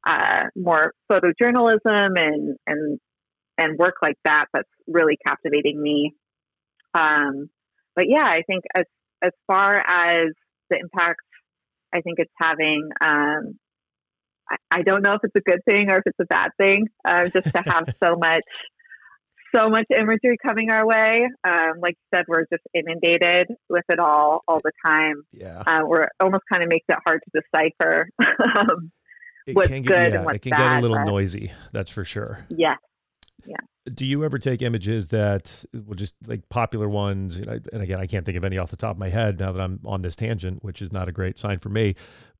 uh, 0.05 0.45
more 0.55 0.93
photojournalism 1.11 1.79
and 1.85 2.55
and 2.65 2.99
and 3.57 3.77
work 3.77 3.95
like 4.01 4.17
that 4.23 4.45
that's 4.53 4.69
really 4.87 5.17
captivating 5.25 5.81
me. 5.81 6.13
Um, 6.93 7.49
but 7.95 8.05
yeah, 8.07 8.25
I 8.25 8.41
think 8.47 8.63
as 8.75 8.85
as 9.23 9.31
far 9.47 9.75
as 9.75 10.27
the 10.69 10.79
impact, 10.79 11.21
I 11.93 12.01
think 12.01 12.19
it's 12.19 12.33
having. 12.39 12.89
Um, 13.01 13.57
I, 14.49 14.55
I, 14.71 14.81
don't 14.83 15.01
know 15.01 15.13
if 15.13 15.21
it's 15.23 15.35
a 15.35 15.41
good 15.41 15.59
thing 15.69 15.91
or 15.91 15.97
if 15.97 16.03
it's 16.05 16.19
a 16.21 16.25
bad 16.25 16.51
thing. 16.57 16.87
Uh, 17.03 17.25
just 17.25 17.51
to 17.53 17.61
have 17.65 17.93
so 18.03 18.15
much, 18.15 18.43
so 19.55 19.69
much 19.69 19.85
imagery 19.95 20.37
coming 20.45 20.71
our 20.71 20.85
way. 20.85 21.27
Um, 21.43 21.79
like 21.81 21.95
you 21.95 22.17
said, 22.17 22.25
we're 22.27 22.45
just 22.51 22.63
inundated 22.73 23.47
with 23.69 23.85
it 23.89 23.99
all 23.99 24.41
all 24.47 24.61
the 24.63 24.71
time. 24.85 25.23
Yeah, 25.31 25.63
uh, 25.65 25.81
we're 25.85 26.07
almost 26.19 26.43
kind 26.51 26.63
of 26.63 26.69
makes 26.69 26.85
it 26.89 26.97
hard 27.05 27.21
to 27.23 27.41
decipher. 27.41 28.09
um, 28.57 28.91
what's 29.53 29.69
get, 29.69 29.85
good 29.85 30.11
yeah, 30.11 30.17
and 30.17 30.25
what's 30.25 30.37
it 30.37 30.41
can 30.41 30.51
bad, 30.51 30.57
get 30.57 30.79
a 30.79 30.81
little 30.81 31.05
noisy. 31.05 31.51
That's 31.71 31.91
for 31.91 32.03
sure. 32.03 32.45
Yes, 32.49 32.77
yeah. 33.45 33.57
Do 33.93 34.05
you 34.05 34.25
ever 34.25 34.37
take 34.37 34.61
images 34.61 35.09
that 35.09 35.63
will 35.73 35.95
just 35.95 36.15
like 36.27 36.49
popular 36.49 36.89
ones? 36.89 37.37
And 37.37 37.81
again, 37.81 37.99
I 37.99 38.05
can't 38.05 38.25
think 38.25 38.37
of 38.37 38.43
any 38.43 38.57
off 38.57 38.69
the 38.69 38.77
top 38.77 38.95
of 38.95 38.99
my 38.99 39.09
head 39.09 39.39
now 39.39 39.53
that 39.53 39.61
I'm 39.61 39.79
on 39.85 40.01
this 40.01 40.15
tangent, 40.15 40.63
which 40.63 40.81
is 40.81 40.91
not 40.91 41.07
a 41.07 41.11
great 41.11 41.37
sign 41.37 41.59
for 41.59 41.69
me. 41.69 41.95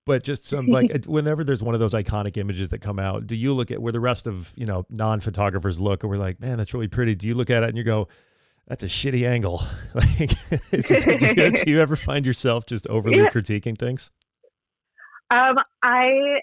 But 0.08 0.24
just 0.24 0.46
some 0.46 0.68
like 0.68 1.04
whenever 1.06 1.44
there's 1.44 1.62
one 1.62 1.76
of 1.76 1.82
those 1.82 1.94
iconic 1.94 2.38
images 2.38 2.70
that 2.70 2.80
come 2.80 2.98
out, 2.98 3.28
do 3.28 3.36
you 3.36 3.54
look 3.54 3.72
at 3.72 3.82
where 3.82 3.92
the 3.92 4.00
rest 4.00 4.26
of 4.26 4.54
you 4.56 4.66
know 4.66 4.86
non 4.90 5.20
photographers 5.20 5.80
look 5.80 6.02
and 6.02 6.10
we're 6.10 6.18
like, 6.18 6.40
man, 6.40 6.58
that's 6.58 6.74
really 6.74 6.88
pretty? 6.88 7.14
Do 7.14 7.28
you 7.28 7.36
look 7.36 7.50
at 7.50 7.62
it 7.62 7.70
and 7.70 7.78
you 7.78 7.84
go, 7.84 8.08
that's 8.68 8.84
a 8.84 8.88
shitty 8.88 9.28
angle? 9.28 9.62
like, 9.94 10.32
it, 10.52 11.20
do, 11.20 11.28
you, 11.28 11.52
do, 11.52 11.72
you, 11.72 11.82
ever 11.82 11.98
find 11.98 12.26
yourself 12.26 12.66
just 12.66 12.88
overly 12.88 13.18
yeah. 13.18 13.30
critiquing 13.30 13.78
things? 13.78 14.10
Um, 15.30 15.58
I 15.84 16.40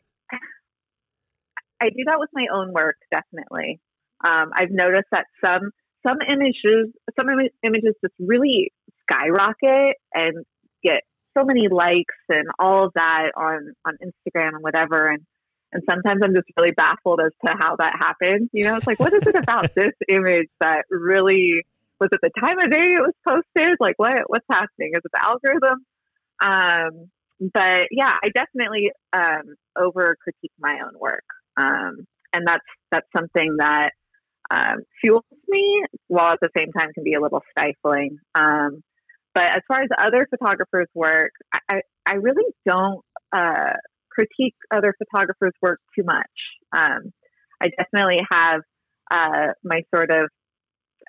I 1.81 1.89
do 1.89 2.05
that 2.07 2.19
with 2.19 2.31
my 2.35 2.47
own 2.53 2.73
work, 2.75 2.97
definitely. 3.11 3.81
Um, 4.23 4.51
I've 4.55 4.71
noticed 4.71 5.09
that 5.11 5.25
some 5.43 5.71
some 6.07 6.19
images 6.31 6.93
some 7.19 7.31
Im- 7.31 7.49
images 7.63 7.95
just 8.03 8.15
really 8.21 8.73
skyrocket 9.11 9.97
and 10.15 10.45
get 10.83 11.01
so 11.37 11.45
many 11.45 11.69
likes 11.69 12.15
and 12.29 12.49
all 12.59 12.87
of 12.87 12.93
that 12.95 13.33
on 13.37 13.73
on 13.85 13.97
Instagram 14.03 14.55
and 14.55 14.63
whatever 14.63 15.09
and 15.09 15.25
and 15.73 15.83
sometimes 15.91 16.23
I'm 16.25 16.35
just 16.35 16.47
really 16.57 16.71
baffled 16.71 17.21
as 17.21 17.33
to 17.45 17.57
how 17.59 17.75
that 17.77 17.95
happens. 17.99 18.49
You 18.53 18.65
know, 18.65 18.77
it's 18.77 18.87
like 18.87 19.01
what 19.01 19.13
is 19.13 19.27
it 19.27 19.35
about 19.35 19.75
this 19.75 19.93
image 20.09 20.49
that 20.61 20.85
really 20.89 21.65
was 22.01 22.11
it 22.13 22.21
the 22.23 22.31
time 22.41 22.59
of 22.59 22.71
day 22.71 22.95
it 22.95 23.01
was 23.01 23.15
posted? 23.27 23.77
Like 23.81 23.99
what 23.99 24.13
what's 24.27 24.47
happening? 24.51 24.93
Is 24.95 25.01
it 25.05 25.11
the 25.13 25.23
algorithm? 25.23 25.85
Um, 26.45 27.11
but 27.53 27.89
yeah, 27.91 28.13
I 28.23 28.29
definitely 28.35 28.93
um, 29.13 29.57
over 29.77 30.17
critique 30.23 30.53
my 30.59 30.79
own 30.85 30.99
work, 30.99 31.25
um, 31.57 32.07
and 32.33 32.47
that's 32.47 32.65
that's 32.91 33.07
something 33.17 33.57
that 33.59 33.91
um, 34.51 34.83
fuels 35.01 35.25
me, 35.49 35.85
while 36.09 36.33
at 36.33 36.41
the 36.41 36.51
same 36.57 36.73
time 36.73 36.93
can 36.93 37.05
be 37.05 37.15
a 37.15 37.21
little 37.21 37.43
stifling. 37.51 38.19
Um, 38.35 38.83
but 39.35 39.45
as 39.45 39.63
far 39.69 39.83
as 39.83 39.89
other 39.99 40.27
photographers' 40.31 40.89
work, 40.95 41.33
I, 41.69 41.81
I 42.07 42.15
really 42.15 42.45
don't 42.67 43.01
uh, 43.33 43.73
critique 44.11 44.55
other 44.73 44.95
photographers' 44.99 45.55
work 45.61 45.81
too 45.99 46.05
much. 46.05 46.31
Um, 46.73 47.13
I 47.61 47.69
definitely 47.69 48.21
have 48.31 48.61
uh, 49.11 49.53
my 49.65 49.83
sort 49.95 50.11
of 50.11 50.29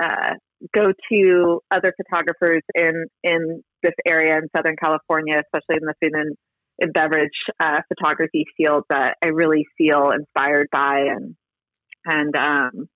uh, 0.02 0.34
go 0.74 0.92
to 1.12 1.60
other 1.72 1.94
photographers 1.96 2.64
in 2.74 3.06
in 3.24 3.64
this 3.84 3.94
area 4.06 4.38
in 4.38 4.48
Southern 4.56 4.76
California, 4.82 5.36
especially 5.36 5.82
in 5.82 5.86
the 5.86 5.94
food 6.02 6.12
and 6.14 6.36
in 6.80 6.92
beverage 6.92 7.30
uh, 7.60 7.80
photography 7.88 8.46
field 8.58 8.84
that 8.90 9.16
I 9.24 9.30
really 9.30 9.66
feel 9.78 10.12
inspired 10.12 10.68
by 10.72 11.06
and 11.08 11.36
and 12.06 12.36
um, 12.36 12.90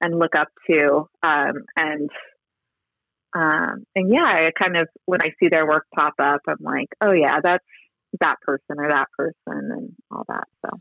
and 0.00 0.18
look 0.18 0.34
up 0.34 0.48
to. 0.70 1.04
Um, 1.22 1.64
and 1.76 2.10
um, 3.34 3.84
and 3.94 4.12
yeah, 4.12 4.24
I 4.24 4.50
kind 4.58 4.76
of 4.76 4.88
when 5.04 5.20
I 5.22 5.30
see 5.40 5.48
their 5.48 5.66
work 5.66 5.86
pop 5.94 6.14
up, 6.18 6.40
I'm 6.48 6.56
like, 6.60 6.88
oh 7.00 7.12
yeah, 7.12 7.40
that's 7.42 7.64
that 8.20 8.40
person 8.42 8.76
or 8.78 8.88
that 8.88 9.08
person 9.16 9.34
and 9.46 9.92
all 10.10 10.24
that. 10.28 10.44
So. 10.64 10.80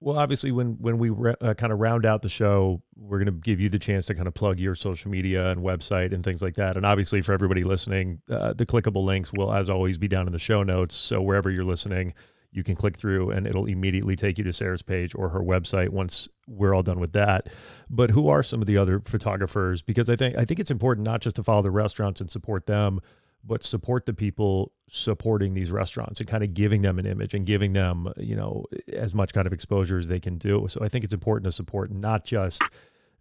Well, 0.00 0.16
obviously, 0.16 0.52
when 0.52 0.74
when 0.74 0.98
we 0.98 1.10
re- 1.10 1.34
uh, 1.40 1.54
kind 1.54 1.72
of 1.72 1.80
round 1.80 2.06
out 2.06 2.22
the 2.22 2.28
show, 2.28 2.78
we're 2.96 3.18
going 3.18 3.26
to 3.26 3.40
give 3.40 3.58
you 3.60 3.68
the 3.68 3.80
chance 3.80 4.06
to 4.06 4.14
kind 4.14 4.28
of 4.28 4.34
plug 4.34 4.60
your 4.60 4.76
social 4.76 5.10
media 5.10 5.50
and 5.50 5.60
website 5.60 6.14
and 6.14 6.22
things 6.22 6.40
like 6.40 6.54
that. 6.54 6.76
And 6.76 6.86
obviously, 6.86 7.20
for 7.20 7.32
everybody 7.32 7.64
listening, 7.64 8.22
uh, 8.30 8.52
the 8.52 8.64
clickable 8.64 9.04
links 9.04 9.32
will, 9.32 9.52
as 9.52 9.68
always, 9.68 9.98
be 9.98 10.06
down 10.06 10.28
in 10.28 10.32
the 10.32 10.38
show 10.38 10.62
notes. 10.62 10.94
So 10.94 11.20
wherever 11.20 11.50
you're 11.50 11.64
listening, 11.64 12.14
you 12.58 12.64
can 12.64 12.74
click 12.74 12.98
through, 12.98 13.30
and 13.30 13.46
it'll 13.46 13.64
immediately 13.64 14.16
take 14.16 14.36
you 14.36 14.44
to 14.44 14.52
Sarah's 14.52 14.82
page 14.82 15.14
or 15.14 15.30
her 15.30 15.40
website 15.40 15.90
once 15.90 16.28
we're 16.46 16.74
all 16.74 16.82
done 16.82 17.00
with 17.00 17.12
that. 17.12 17.48
But 17.88 18.10
who 18.10 18.28
are 18.28 18.42
some 18.42 18.60
of 18.60 18.66
the 18.66 18.76
other 18.76 19.00
photographers? 19.00 19.80
Because 19.80 20.10
I 20.10 20.16
think 20.16 20.36
I 20.36 20.44
think 20.44 20.60
it's 20.60 20.70
important 20.70 21.06
not 21.06 21.22
just 21.22 21.36
to 21.36 21.42
follow 21.42 21.62
the 21.62 21.70
restaurants 21.70 22.20
and 22.20 22.30
support 22.30 22.66
them, 22.66 23.00
but 23.44 23.62
support 23.62 24.04
the 24.04 24.12
people 24.12 24.72
supporting 24.88 25.54
these 25.54 25.70
restaurants 25.70 26.20
and 26.20 26.28
kind 26.28 26.42
of 26.42 26.52
giving 26.52 26.82
them 26.82 26.98
an 26.98 27.06
image 27.06 27.32
and 27.32 27.46
giving 27.46 27.72
them, 27.72 28.12
you 28.16 28.34
know, 28.34 28.64
as 28.92 29.14
much 29.14 29.32
kind 29.32 29.46
of 29.46 29.52
exposure 29.52 29.98
as 29.98 30.08
they 30.08 30.20
can 30.20 30.36
do. 30.36 30.66
So 30.68 30.80
I 30.82 30.88
think 30.88 31.04
it's 31.04 31.14
important 31.14 31.44
to 31.44 31.52
support 31.52 31.90
not 31.90 32.24
just 32.24 32.60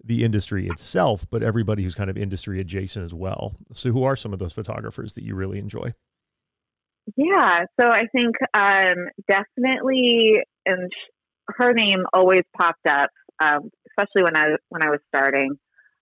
the 0.03 0.23
industry 0.23 0.67
itself, 0.67 1.25
but 1.29 1.43
everybody 1.43 1.83
who's 1.83 1.95
kind 1.95 2.09
of 2.09 2.17
industry 2.17 2.59
adjacent 2.59 3.03
as 3.03 3.13
well. 3.13 3.51
So 3.73 3.91
who 3.91 4.03
are 4.03 4.15
some 4.15 4.33
of 4.33 4.39
those 4.39 4.53
photographers 4.53 5.13
that 5.13 5.23
you 5.23 5.35
really 5.35 5.59
enjoy? 5.59 5.91
Yeah, 7.15 7.65
so 7.79 7.87
I 7.87 8.07
think 8.13 8.35
um, 8.53 9.07
definitely, 9.27 10.41
and 10.65 10.91
her 11.47 11.73
name 11.73 12.03
always 12.13 12.43
popped 12.59 12.85
up, 12.87 13.09
um, 13.39 13.69
especially 13.89 14.23
when 14.23 14.35
I 14.35 14.55
when 14.69 14.83
I 14.83 14.89
was 14.89 14.99
starting 15.07 15.57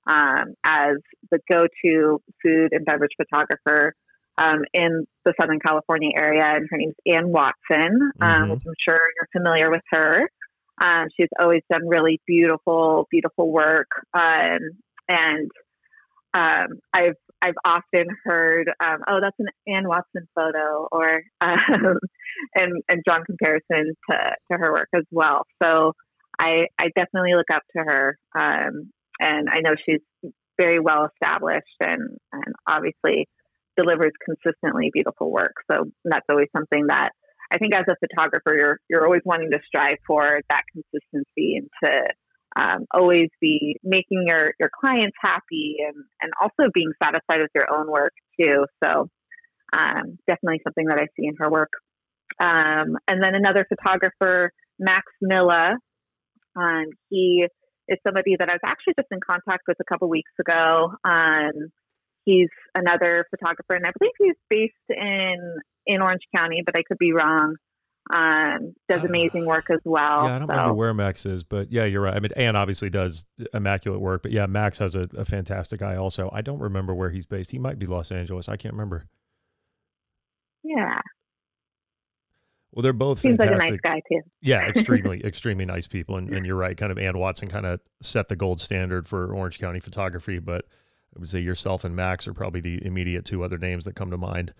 um, 0.07 0.53
as 0.63 0.97
the 1.31 1.39
go-to 1.51 2.21
food 2.41 2.69
and 2.71 2.85
beverage 2.85 3.11
photographer 3.17 3.93
um, 4.37 4.63
in 4.73 5.05
the 5.23 5.33
Southern 5.39 5.59
California 5.59 6.11
area, 6.15 6.43
and 6.43 6.67
her 6.69 6.77
name's 6.77 6.95
Anne 7.05 7.29
Watson, 7.29 8.11
um, 8.19 8.29
mm-hmm. 8.29 8.51
which 8.51 8.61
I'm 8.67 8.73
sure 8.87 8.97
you're 8.97 9.41
familiar 9.41 9.69
with 9.69 9.83
her. 9.91 10.29
Um, 10.83 11.07
she's 11.17 11.29
always 11.39 11.61
done 11.71 11.87
really 11.87 12.19
beautiful, 12.27 13.07
beautiful 13.11 13.51
work, 13.51 13.87
um, 14.13 14.59
and 15.07 15.51
um, 16.33 16.79
I've 16.93 17.15
I've 17.45 17.53
often 17.63 18.07
heard, 18.23 18.71
um, 18.83 19.03
"Oh, 19.07 19.19
that's 19.21 19.37
an 19.39 19.47
Anne 19.67 19.87
Watson 19.87 20.27
photo," 20.33 20.87
or 20.91 21.21
and 21.41 22.83
and 22.89 23.03
drawn 23.05 23.23
comparisons 23.23 23.95
to 24.09 24.17
to 24.51 24.57
her 24.57 24.71
work 24.71 24.89
as 24.95 25.03
well. 25.11 25.45
So 25.61 25.93
I 26.39 26.67
I 26.79 26.89
definitely 26.95 27.35
look 27.35 27.51
up 27.53 27.61
to 27.75 27.83
her, 27.83 28.17
and 28.33 29.49
I 29.49 29.59
know 29.61 29.75
she's 29.85 30.31
very 30.57 30.79
well 30.79 31.09
established 31.13 31.77
and 31.81 32.17
and 32.31 32.55
obviously 32.67 33.27
delivers 33.77 34.13
consistently 34.25 34.89
beautiful 34.91 35.31
work. 35.31 35.53
So 35.71 35.85
that's 36.03 36.25
always 36.29 36.47
something 36.55 36.87
that 36.87 37.11
I 37.51 37.57
think 37.57 37.75
as 37.75 37.85
a 37.87 37.95
photographer, 37.99 38.55
you're 38.57 38.79
you're 38.89 39.05
always 39.05 39.21
wanting 39.23 39.51
to 39.51 39.59
strive 39.67 39.97
for 40.07 40.41
that 40.49 40.63
consistency 40.73 41.57
and 41.57 41.69
to 41.83 41.91
um, 42.55 42.85
always 42.93 43.29
be 43.41 43.77
making 43.83 44.25
your 44.27 44.53
your 44.59 44.69
clients 44.79 45.15
happy 45.21 45.77
and 45.79 45.95
and 46.21 46.31
also 46.41 46.69
being 46.73 46.91
satisfied 47.01 47.41
with 47.41 47.51
your 47.53 47.67
own 47.71 47.91
work 47.91 48.13
too. 48.39 48.65
So 48.83 49.09
um, 49.77 50.17
definitely 50.27 50.61
something 50.63 50.85
that 50.87 50.99
I 50.99 51.07
see 51.15 51.27
in 51.27 51.35
her 51.39 51.49
work. 51.49 51.71
Um, 52.39 52.97
and 53.07 53.21
then 53.21 53.35
another 53.35 53.65
photographer, 53.67 54.51
Max 54.79 55.05
Milla. 55.21 55.77
Um, 56.57 56.85
he 57.09 57.45
is 57.87 57.97
somebody 58.07 58.35
that 58.39 58.49
I 58.49 58.53
was 58.53 58.61
actually 58.65 58.93
just 58.97 59.09
in 59.11 59.19
contact 59.19 59.63
with 59.67 59.77
a 59.79 59.83
couple 59.83 60.09
weeks 60.09 60.31
ago. 60.39 60.93
Um, 61.03 61.71
He's 62.25 62.49
another 62.75 63.25
photographer, 63.29 63.75
and 63.75 63.85
I 63.85 63.91
believe 63.97 64.13
he's 64.17 64.35
based 64.49 64.73
in 64.89 65.37
in 65.85 66.01
Orange 66.01 66.23
County, 66.35 66.63
but 66.65 66.75
I 66.75 66.81
could 66.81 66.97
be 66.97 67.13
wrong. 67.13 67.55
Um, 68.13 68.75
does 68.87 69.03
uh, 69.03 69.07
amazing 69.07 69.45
work 69.45 69.69
as 69.71 69.79
well. 69.83 70.25
Yeah, 70.25 70.35
I 70.35 70.39
don't 70.39 70.47
so. 70.47 70.53
remember 70.53 70.73
where 70.75 70.93
Max 70.93 71.25
is, 71.25 71.43
but 71.43 71.71
yeah, 71.71 71.85
you're 71.85 72.01
right. 72.01 72.15
I 72.15 72.19
mean, 72.19 72.31
Anne 72.35 72.55
obviously 72.55 72.89
does 72.89 73.25
immaculate 73.53 73.99
work, 73.99 74.21
but 74.21 74.31
yeah, 74.31 74.45
Max 74.45 74.77
has 74.77 74.95
a, 74.95 75.07
a 75.17 75.25
fantastic 75.25 75.81
eye 75.81 75.95
also. 75.95 76.29
I 76.31 76.41
don't 76.41 76.59
remember 76.59 76.93
where 76.93 77.09
he's 77.09 77.25
based. 77.25 77.51
He 77.51 77.57
might 77.57 77.79
be 77.79 77.87
Los 77.87 78.11
Angeles. 78.11 78.47
I 78.47 78.57
can't 78.57 78.73
remember. 78.73 79.07
Yeah. 80.63 80.99
Well, 82.71 82.83
they're 82.83 82.93
both 82.93 83.19
Seems 83.19 83.37
fantastic. 83.37 83.61
like 83.61 83.69
a 83.69 83.71
nice 83.71 83.79
guy 83.81 84.01
too. 84.11 84.21
Yeah, 84.41 84.67
extremely, 84.67 85.21
extremely 85.25 85.65
nice 85.65 85.87
people. 85.87 86.17
And, 86.17 86.29
and 86.29 86.45
you're 86.45 86.57
right. 86.57 86.77
Kind 86.77 86.91
of 86.91 86.97
Anne 86.99 87.17
Watson 87.17 87.47
kind 87.47 87.65
of 87.65 87.79
set 88.01 88.27
the 88.27 88.35
gold 88.35 88.59
standard 88.59 89.07
for 89.07 89.33
Orange 89.33 89.59
County 89.59 89.79
photography, 89.79 90.39
but 90.39 90.65
I 91.15 91.19
would 91.19 91.29
say 91.29 91.39
yourself 91.39 91.85
and 91.85 91.95
Max 91.95 92.27
are 92.27 92.33
probably 92.33 92.59
the 92.59 92.85
immediate 92.85 93.23
two 93.23 93.43
other 93.43 93.57
names 93.57 93.85
that 93.85 93.95
come 93.95 94.11
to 94.11 94.17
mind. 94.17 94.53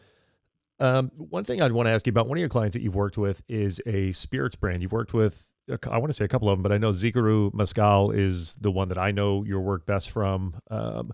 Um, 0.80 1.12
one 1.16 1.44
thing 1.44 1.62
I'd 1.62 1.72
want 1.72 1.88
to 1.88 1.92
ask 1.92 2.06
you 2.06 2.12
about 2.12 2.28
one 2.28 2.38
of 2.38 2.40
your 2.40 2.50
clients 2.50 2.74
that 2.74 2.82
you've 2.82 2.96
worked 2.96 3.18
with 3.18 3.42
is 3.48 3.82
a 3.86 4.12
spirits 4.12 4.56
brand. 4.56 4.82
You've 4.82 4.92
worked 4.92 5.14
with, 5.14 5.54
I 5.90 5.98
want 5.98 6.08
to 6.08 6.14
say 6.14 6.26
a 6.26 6.28
couple 6.28 6.50
of 6.50 6.58
them, 6.58 6.64
but 6.64 6.72
I 6.72 6.78
know 6.78 6.90
Zicaru 6.90 7.54
Mezcal 7.54 8.12
is 8.12 8.56
the 8.56 8.72
one 8.72 8.90
that 8.90 8.98
I 8.98 9.12
know 9.12 9.44
your 9.44 9.62
work 9.62 9.86
best 9.86 10.12
from. 10.12 10.60
Um, 10.70 11.14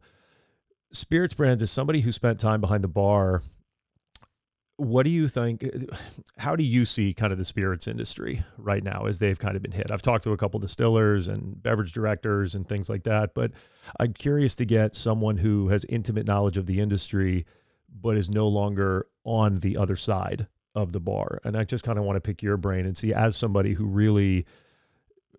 spirits 0.92 1.34
brands 1.34 1.62
is 1.62 1.72
somebody 1.72 2.02
who 2.02 2.12
spent 2.12 2.40
time 2.40 2.60
behind 2.60 2.84
the 2.84 2.88
bar 2.88 3.42
what 4.82 5.04
do 5.04 5.12
you 5.12 5.28
think 5.28 5.64
how 6.38 6.56
do 6.56 6.64
you 6.64 6.86
see 6.86 7.14
kind 7.14 7.32
of 7.32 7.38
the 7.38 7.46
spirits 7.46 7.88
industry 7.88 8.44
right 8.58 8.84
now 8.84 9.06
as 9.06 9.20
they've 9.20 9.38
kind 9.38 9.56
of 9.56 9.62
been 9.62 9.72
hit 9.72 9.92
i've 9.92 10.02
talked 10.02 10.24
to 10.24 10.32
a 10.32 10.38
couple 10.38 10.60
distillers 10.60 11.28
and 11.28 11.62
beverage 11.62 11.94
directors 11.94 12.56
and 12.56 12.68
things 12.68 12.90
like 12.90 13.04
that 13.04 13.36
but 13.36 13.52
i'm 14.00 14.12
curious 14.12 14.56
to 14.56 14.66
get 14.66 14.96
someone 14.96 15.38
who 15.38 15.68
has 15.70 15.86
intimate 15.88 16.26
knowledge 16.26 16.58
of 16.58 16.66
the 16.66 16.80
industry 16.80 17.46
but 17.94 18.18
is 18.18 18.30
no 18.30 18.48
longer 18.48 19.08
on 19.24 19.58
the 19.60 19.78
other 19.78 19.96
side 19.96 20.48
of 20.74 20.94
the 20.94 21.00
bar 21.00 21.40
and 21.44 21.58
i 21.58 21.64
just 21.64 21.84
kind 21.84 22.00
of 22.00 22.06
want 22.06 22.16
to 22.16 22.22
pick 22.22 22.42
your 22.42 22.56
brain 22.56 22.86
and 22.86 22.96
see 22.96 23.14
as 23.14 23.36
somebody 23.36 23.74
who 23.74 23.86
really 23.86 24.46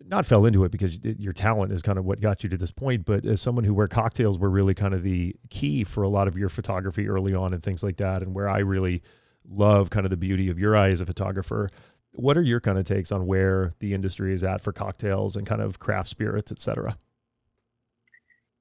not 0.07 0.25
fell 0.25 0.45
into 0.45 0.63
it 0.63 0.71
because 0.71 0.99
your 1.03 1.33
talent 1.33 1.71
is 1.71 1.81
kind 1.81 1.97
of 1.97 2.05
what 2.05 2.21
got 2.21 2.43
you 2.43 2.49
to 2.49 2.57
this 2.57 2.71
point, 2.71 3.05
but 3.05 3.25
as 3.25 3.41
someone 3.41 3.63
who 3.63 3.73
where 3.73 3.87
cocktails 3.87 4.37
were 4.37 4.49
really 4.49 4.73
kind 4.73 4.93
of 4.93 5.03
the 5.03 5.35
key 5.49 5.83
for 5.83 6.03
a 6.03 6.09
lot 6.09 6.27
of 6.27 6.37
your 6.37 6.49
photography 6.49 7.07
early 7.07 7.33
on 7.33 7.53
and 7.53 7.63
things 7.63 7.83
like 7.83 7.97
that, 7.97 8.21
and 8.21 8.33
where 8.33 8.49
I 8.49 8.59
really 8.59 9.01
love 9.47 9.89
kind 9.89 10.05
of 10.05 10.09
the 10.09 10.17
beauty 10.17 10.49
of 10.49 10.59
your 10.59 10.75
eye 10.75 10.89
as 10.89 11.01
a 11.01 11.05
photographer. 11.05 11.69
What 12.11 12.37
are 12.37 12.41
your 12.41 12.59
kind 12.59 12.77
of 12.77 12.85
takes 12.85 13.11
on 13.11 13.25
where 13.25 13.73
the 13.79 13.93
industry 13.93 14.33
is 14.33 14.43
at 14.43 14.61
for 14.61 14.71
cocktails 14.71 15.35
and 15.35 15.47
kind 15.47 15.61
of 15.61 15.79
craft 15.79 16.09
spirits, 16.09 16.51
et 16.51 16.59
cetera? 16.59 16.95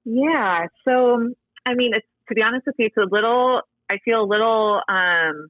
Yeah. 0.05 0.67
So, 0.89 1.33
I 1.67 1.75
mean, 1.75 1.93
to 1.93 2.35
be 2.35 2.43
honest 2.43 2.67
with 2.67 2.77
you, 2.79 2.87
it's 2.87 2.97
a 2.97 3.07
little, 3.15 3.61
I 3.93 3.99
feel 4.07 4.23
a 4.23 4.25
little 4.25 4.81
um, 4.89 5.49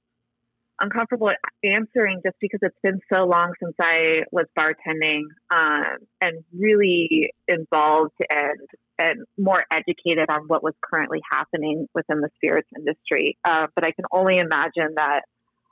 uncomfortable 0.81 1.31
answering 1.63 2.21
just 2.25 2.37
because 2.41 2.59
it's 2.63 2.77
been 2.83 3.01
so 3.13 3.25
long 3.25 3.53
since 3.63 3.75
I 3.81 4.25
was 4.33 4.47
bartending 4.59 5.23
um, 5.55 5.99
and 6.21 6.43
really 6.53 7.33
involved 7.47 8.15
and 8.29 8.59
and 8.99 9.25
more 9.39 9.65
educated 9.73 10.29
on 10.29 10.43
what 10.49 10.63
was 10.63 10.75
currently 10.83 11.21
happening 11.31 11.89
within 11.95 12.21
the 12.21 12.29
spirits 12.37 12.69
industry. 12.77 13.39
Uh, 13.45 13.67
but 13.75 13.87
I 13.87 13.93
can 13.93 14.05
only 14.13 14.39
imagine 14.39 14.95
that, 14.97 15.23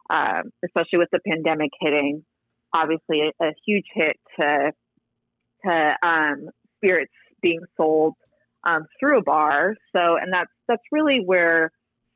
um, 0.09 0.51
especially 0.65 0.99
with 0.99 1.11
the 1.13 1.21
pandemic 1.27 1.71
hitting, 1.81 2.25
obviously 2.75 3.21
a, 3.21 3.45
a 3.45 3.53
huge 3.67 3.87
hit 3.93 4.17
to 4.41 4.73
to 5.67 5.97
um, 6.03 6.51
spirits 6.77 7.13
being 7.43 7.61
sold 7.77 8.15
um, 8.63 8.87
through 8.99 9.19
a 9.19 9.23
bar. 9.23 9.75
So, 9.97 10.17
and 10.17 10.33
that's 10.33 10.51
that's 10.69 10.83
really 10.93 11.21
where 11.25 11.73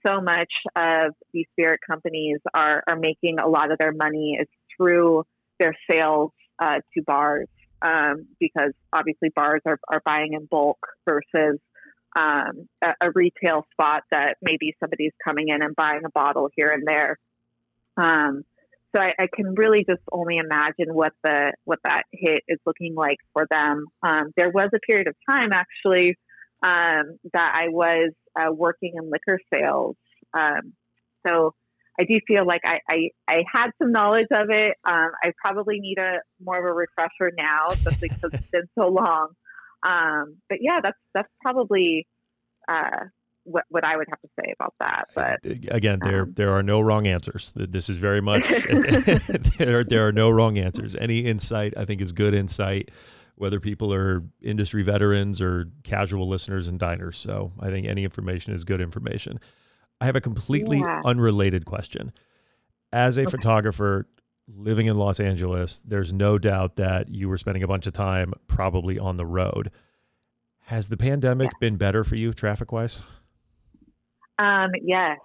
so 0.06 0.20
much 0.20 0.52
of 0.76 1.14
these 1.32 1.46
spirit 1.52 1.80
companies 1.88 2.38
are 2.54 2.82
are 2.86 2.96
making 2.96 3.38
a 3.38 3.48
lot 3.48 3.72
of 3.72 3.78
their 3.78 3.92
money 3.92 4.38
is 4.40 4.48
through 4.76 5.24
their 5.58 5.76
sales 5.90 6.30
uh, 6.58 6.80
to 6.94 7.02
bars 7.02 7.48
um, 7.82 8.26
because 8.40 8.72
obviously 8.92 9.30
bars 9.34 9.60
are, 9.66 9.78
are 9.88 10.02
buying 10.04 10.32
in 10.32 10.46
bulk 10.46 10.78
versus 11.06 11.60
um, 12.18 12.68
a, 12.82 12.94
a, 13.00 13.10
retail 13.12 13.66
spot 13.72 14.04
that 14.12 14.36
maybe 14.40 14.74
somebody's 14.78 15.12
coming 15.24 15.48
in 15.48 15.62
and 15.62 15.74
buying 15.74 16.02
a 16.04 16.10
bottle 16.10 16.48
here 16.54 16.68
and 16.68 16.86
there. 16.86 17.18
Um, 17.96 18.44
so 18.94 19.02
I, 19.02 19.12
I, 19.18 19.26
can 19.34 19.54
really 19.56 19.84
just 19.88 20.02
only 20.12 20.36
imagine 20.38 20.94
what 20.94 21.12
the 21.24 21.52
what 21.64 21.80
that 21.82 22.04
hit 22.12 22.44
is 22.46 22.60
looking 22.64 22.94
like 22.94 23.18
for 23.32 23.46
them. 23.50 23.86
Um, 24.02 24.32
there 24.36 24.50
was 24.50 24.68
a 24.72 24.78
period 24.78 25.08
of 25.08 25.16
time 25.28 25.50
actually 25.52 26.16
um, 26.62 27.18
that 27.32 27.54
I 27.60 27.68
was 27.68 28.12
uh, 28.38 28.52
working 28.52 28.94
in 28.96 29.10
liquor 29.10 29.38
sales. 29.52 29.96
Um, 30.32 30.72
so 31.26 31.54
I 31.98 32.04
do 32.04 32.18
feel 32.26 32.46
like 32.46 32.62
I, 32.64 32.80
I, 32.88 33.10
I 33.28 33.44
had 33.52 33.70
some 33.80 33.92
knowledge 33.92 34.26
of 34.32 34.50
it. 34.50 34.76
Um, 34.84 35.10
I 35.22 35.32
probably 35.44 35.78
need 35.80 35.98
a 35.98 36.18
more 36.42 36.58
of 36.58 36.64
a 36.64 36.72
refresher 36.72 37.32
now, 37.36 37.68
especially 37.70 38.08
because 38.08 38.34
it's 38.34 38.50
been 38.52 38.68
so 38.76 38.88
long. 38.88 39.28
Um, 39.82 40.38
but 40.48 40.58
yeah, 40.60 40.80
that's 40.82 40.98
that's 41.12 41.28
probably 41.42 42.06
uh, 42.68 43.04
what, 43.44 43.64
what 43.68 43.84
I 43.84 43.96
would 43.96 44.08
have 44.08 44.20
to 44.22 44.28
say 44.40 44.54
about 44.58 44.74
that. 44.80 45.04
But 45.14 45.40
again, 45.44 46.00
there 46.02 46.22
um, 46.22 46.32
there 46.34 46.52
are 46.52 46.62
no 46.62 46.80
wrong 46.80 47.06
answers. 47.06 47.52
This 47.54 47.88
is 47.88 47.96
very 47.96 48.20
much 48.20 48.48
there 49.58 49.84
there 49.84 50.06
are 50.06 50.12
no 50.12 50.30
wrong 50.30 50.58
answers. 50.58 50.96
Any 50.96 51.18
insight 51.18 51.74
I 51.76 51.84
think 51.84 52.00
is 52.00 52.12
good 52.12 52.34
insight, 52.34 52.90
whether 53.36 53.58
people 53.60 53.92
are 53.92 54.22
industry 54.40 54.82
veterans 54.82 55.40
or 55.40 55.68
casual 55.82 56.28
listeners 56.28 56.68
and 56.68 56.78
diners. 56.78 57.18
So 57.18 57.52
I 57.60 57.70
think 57.70 57.86
any 57.86 58.04
information 58.04 58.54
is 58.54 58.64
good 58.64 58.80
information. 58.80 59.40
I 60.00 60.06
have 60.06 60.16
a 60.16 60.20
completely 60.20 60.78
yeah. 60.78 61.02
unrelated 61.04 61.64
question. 61.64 62.12
As 62.92 63.18
a 63.18 63.22
okay. 63.22 63.30
photographer 63.30 64.06
living 64.46 64.86
in 64.86 64.96
Los 64.96 65.18
Angeles, 65.18 65.82
there's 65.84 66.12
no 66.12 66.38
doubt 66.38 66.76
that 66.76 67.08
you 67.08 67.28
were 67.28 67.38
spending 67.38 67.62
a 67.62 67.68
bunch 67.68 67.86
of 67.86 67.92
time 67.92 68.34
probably 68.46 68.98
on 68.98 69.16
the 69.16 69.26
road. 69.26 69.70
Has 70.66 70.88
the 70.88 70.96
pandemic 70.96 71.50
yeah. 71.52 71.58
been 71.60 71.76
better 71.76 72.04
for 72.04 72.16
you 72.16 72.32
traffic 72.32 72.72
wise? 72.72 73.02
Um, 74.38 74.70
yes, 74.82 75.18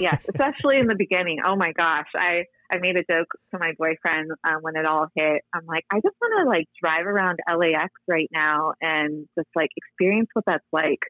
yes, 0.00 0.26
especially 0.28 0.78
in 0.78 0.86
the 0.86 0.96
beginning. 0.96 1.38
Oh 1.44 1.54
my 1.54 1.72
gosh, 1.72 2.08
I 2.16 2.46
I 2.72 2.78
made 2.78 2.96
a 2.96 3.04
joke 3.10 3.28
to 3.52 3.58
my 3.58 3.72
boyfriend 3.78 4.30
um, 4.44 4.62
when 4.62 4.76
it 4.76 4.86
all 4.86 5.06
hit. 5.14 5.42
I'm 5.54 5.66
like, 5.66 5.84
I 5.90 5.96
just 5.96 6.16
want 6.20 6.44
to 6.44 6.48
like 6.48 6.66
drive 6.82 7.06
around 7.06 7.38
LAX 7.48 7.92
right 8.08 8.28
now 8.32 8.72
and 8.80 9.26
just 9.36 9.48
like 9.54 9.70
experience 9.76 10.28
what 10.32 10.44
that's 10.46 10.66
like 10.72 11.00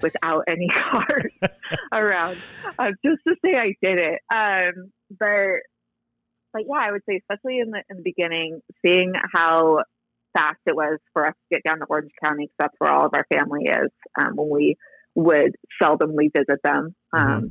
without 0.00 0.44
any 0.48 0.68
cars 0.92 1.32
around, 1.92 2.38
uh, 2.78 2.92
just 3.04 3.22
to 3.26 3.34
say 3.44 3.56
I 3.56 3.74
did 3.82 3.98
it. 3.98 4.20
Um, 4.32 4.92
but 5.10 5.60
but 6.52 6.62
yeah, 6.66 6.80
I 6.80 6.92
would 6.92 7.02
say 7.08 7.20
especially 7.20 7.58
in 7.58 7.70
the 7.70 7.82
in 7.90 7.96
the 7.98 8.02
beginning, 8.02 8.60
seeing 8.84 9.12
how 9.34 9.82
fast 10.36 10.58
it 10.66 10.76
was 10.76 10.98
for 11.12 11.26
us 11.26 11.34
to 11.34 11.56
get 11.56 11.62
down 11.64 11.78
to 11.80 11.86
Orange 11.88 12.10
County 12.22 12.44
because 12.44 12.56
that's 12.58 12.74
where 12.78 12.90
all 12.90 13.06
of 13.06 13.14
our 13.14 13.26
family 13.32 13.64
is 13.64 13.90
um, 14.18 14.36
when 14.36 14.50
we 14.50 14.76
would 15.14 15.56
seldomly 15.82 16.30
visit 16.34 16.60
them. 16.62 16.94
Mm-hmm. 17.14 17.18
Um, 17.18 17.28
mm-hmm. 17.28 17.46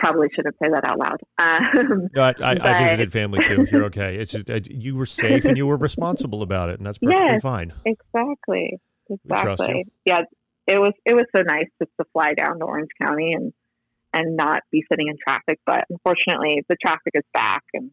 Probably 0.00 0.28
shouldn't 0.34 0.56
say 0.62 0.70
that 0.70 0.84
out 0.88 0.98
loud. 0.98 1.20
Um, 1.38 2.08
no, 2.14 2.22
I, 2.22 2.28
I, 2.28 2.54
but, 2.54 2.62
I, 2.62 2.84
visited 2.84 3.12
family 3.12 3.44
too. 3.44 3.66
You're 3.70 3.84
okay. 3.84 4.16
It's 4.16 4.32
just 4.32 4.48
uh, 4.48 4.60
you 4.68 4.96
were 4.96 5.06
safe 5.06 5.44
and 5.44 5.56
you 5.56 5.66
were 5.66 5.76
responsible 5.76 6.42
about 6.42 6.70
it, 6.70 6.78
and 6.78 6.86
that's 6.86 6.98
perfectly 6.98 7.26
yes, 7.26 7.42
fine. 7.42 7.72
Exactly. 7.84 8.78
Exactly. 9.10 9.86
Yeah, 10.04 10.20
it 10.66 10.78
was 10.78 10.92
it 11.04 11.14
was 11.14 11.24
so 11.34 11.42
nice 11.42 11.66
just 11.82 11.90
to 12.00 12.06
fly 12.12 12.34
down 12.34 12.60
to 12.60 12.64
Orange 12.64 12.90
County 13.00 13.34
and 13.34 13.52
and 14.12 14.36
not 14.36 14.62
be 14.72 14.82
sitting 14.90 15.08
in 15.08 15.16
traffic. 15.22 15.60
But 15.66 15.84
unfortunately, 15.90 16.62
the 16.68 16.76
traffic 16.80 17.12
is 17.14 17.24
back, 17.34 17.62
and 17.74 17.90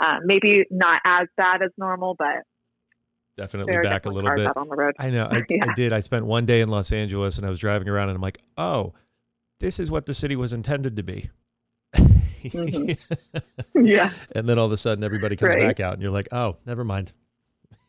uh, 0.00 0.16
maybe 0.24 0.64
not 0.70 1.00
as 1.04 1.28
bad 1.36 1.62
as 1.62 1.70
normal, 1.78 2.16
but 2.18 2.42
definitely 3.36 3.76
back 3.82 4.06
a 4.06 4.10
little 4.10 4.34
bit 4.34 4.56
on 4.56 4.68
the 4.68 4.76
road. 4.76 4.94
I 4.98 5.10
know. 5.10 5.26
I, 5.30 5.42
yeah. 5.50 5.64
I 5.68 5.74
did. 5.74 5.92
I 5.92 6.00
spent 6.00 6.26
one 6.26 6.46
day 6.46 6.60
in 6.60 6.68
Los 6.68 6.92
Angeles 6.92 7.38
and 7.38 7.46
I 7.46 7.50
was 7.50 7.58
driving 7.58 7.88
around 7.88 8.08
and 8.08 8.16
I'm 8.16 8.22
like, 8.22 8.38
oh, 8.56 8.94
this 9.60 9.78
is 9.78 9.90
what 9.90 10.06
the 10.06 10.14
city 10.14 10.34
was 10.34 10.52
intended 10.52 10.96
to 10.96 11.02
be. 11.02 11.30
mm-hmm. 11.94 12.92
Yeah. 13.84 14.10
And 14.34 14.48
then 14.48 14.58
all 14.58 14.66
of 14.66 14.72
a 14.72 14.76
sudden 14.76 15.04
everybody 15.04 15.36
comes 15.36 15.54
right. 15.54 15.68
back 15.68 15.80
out 15.80 15.94
and 15.94 16.02
you're 16.02 16.10
like, 16.10 16.28
oh, 16.32 16.56
never 16.66 16.84
mind. 16.84 17.12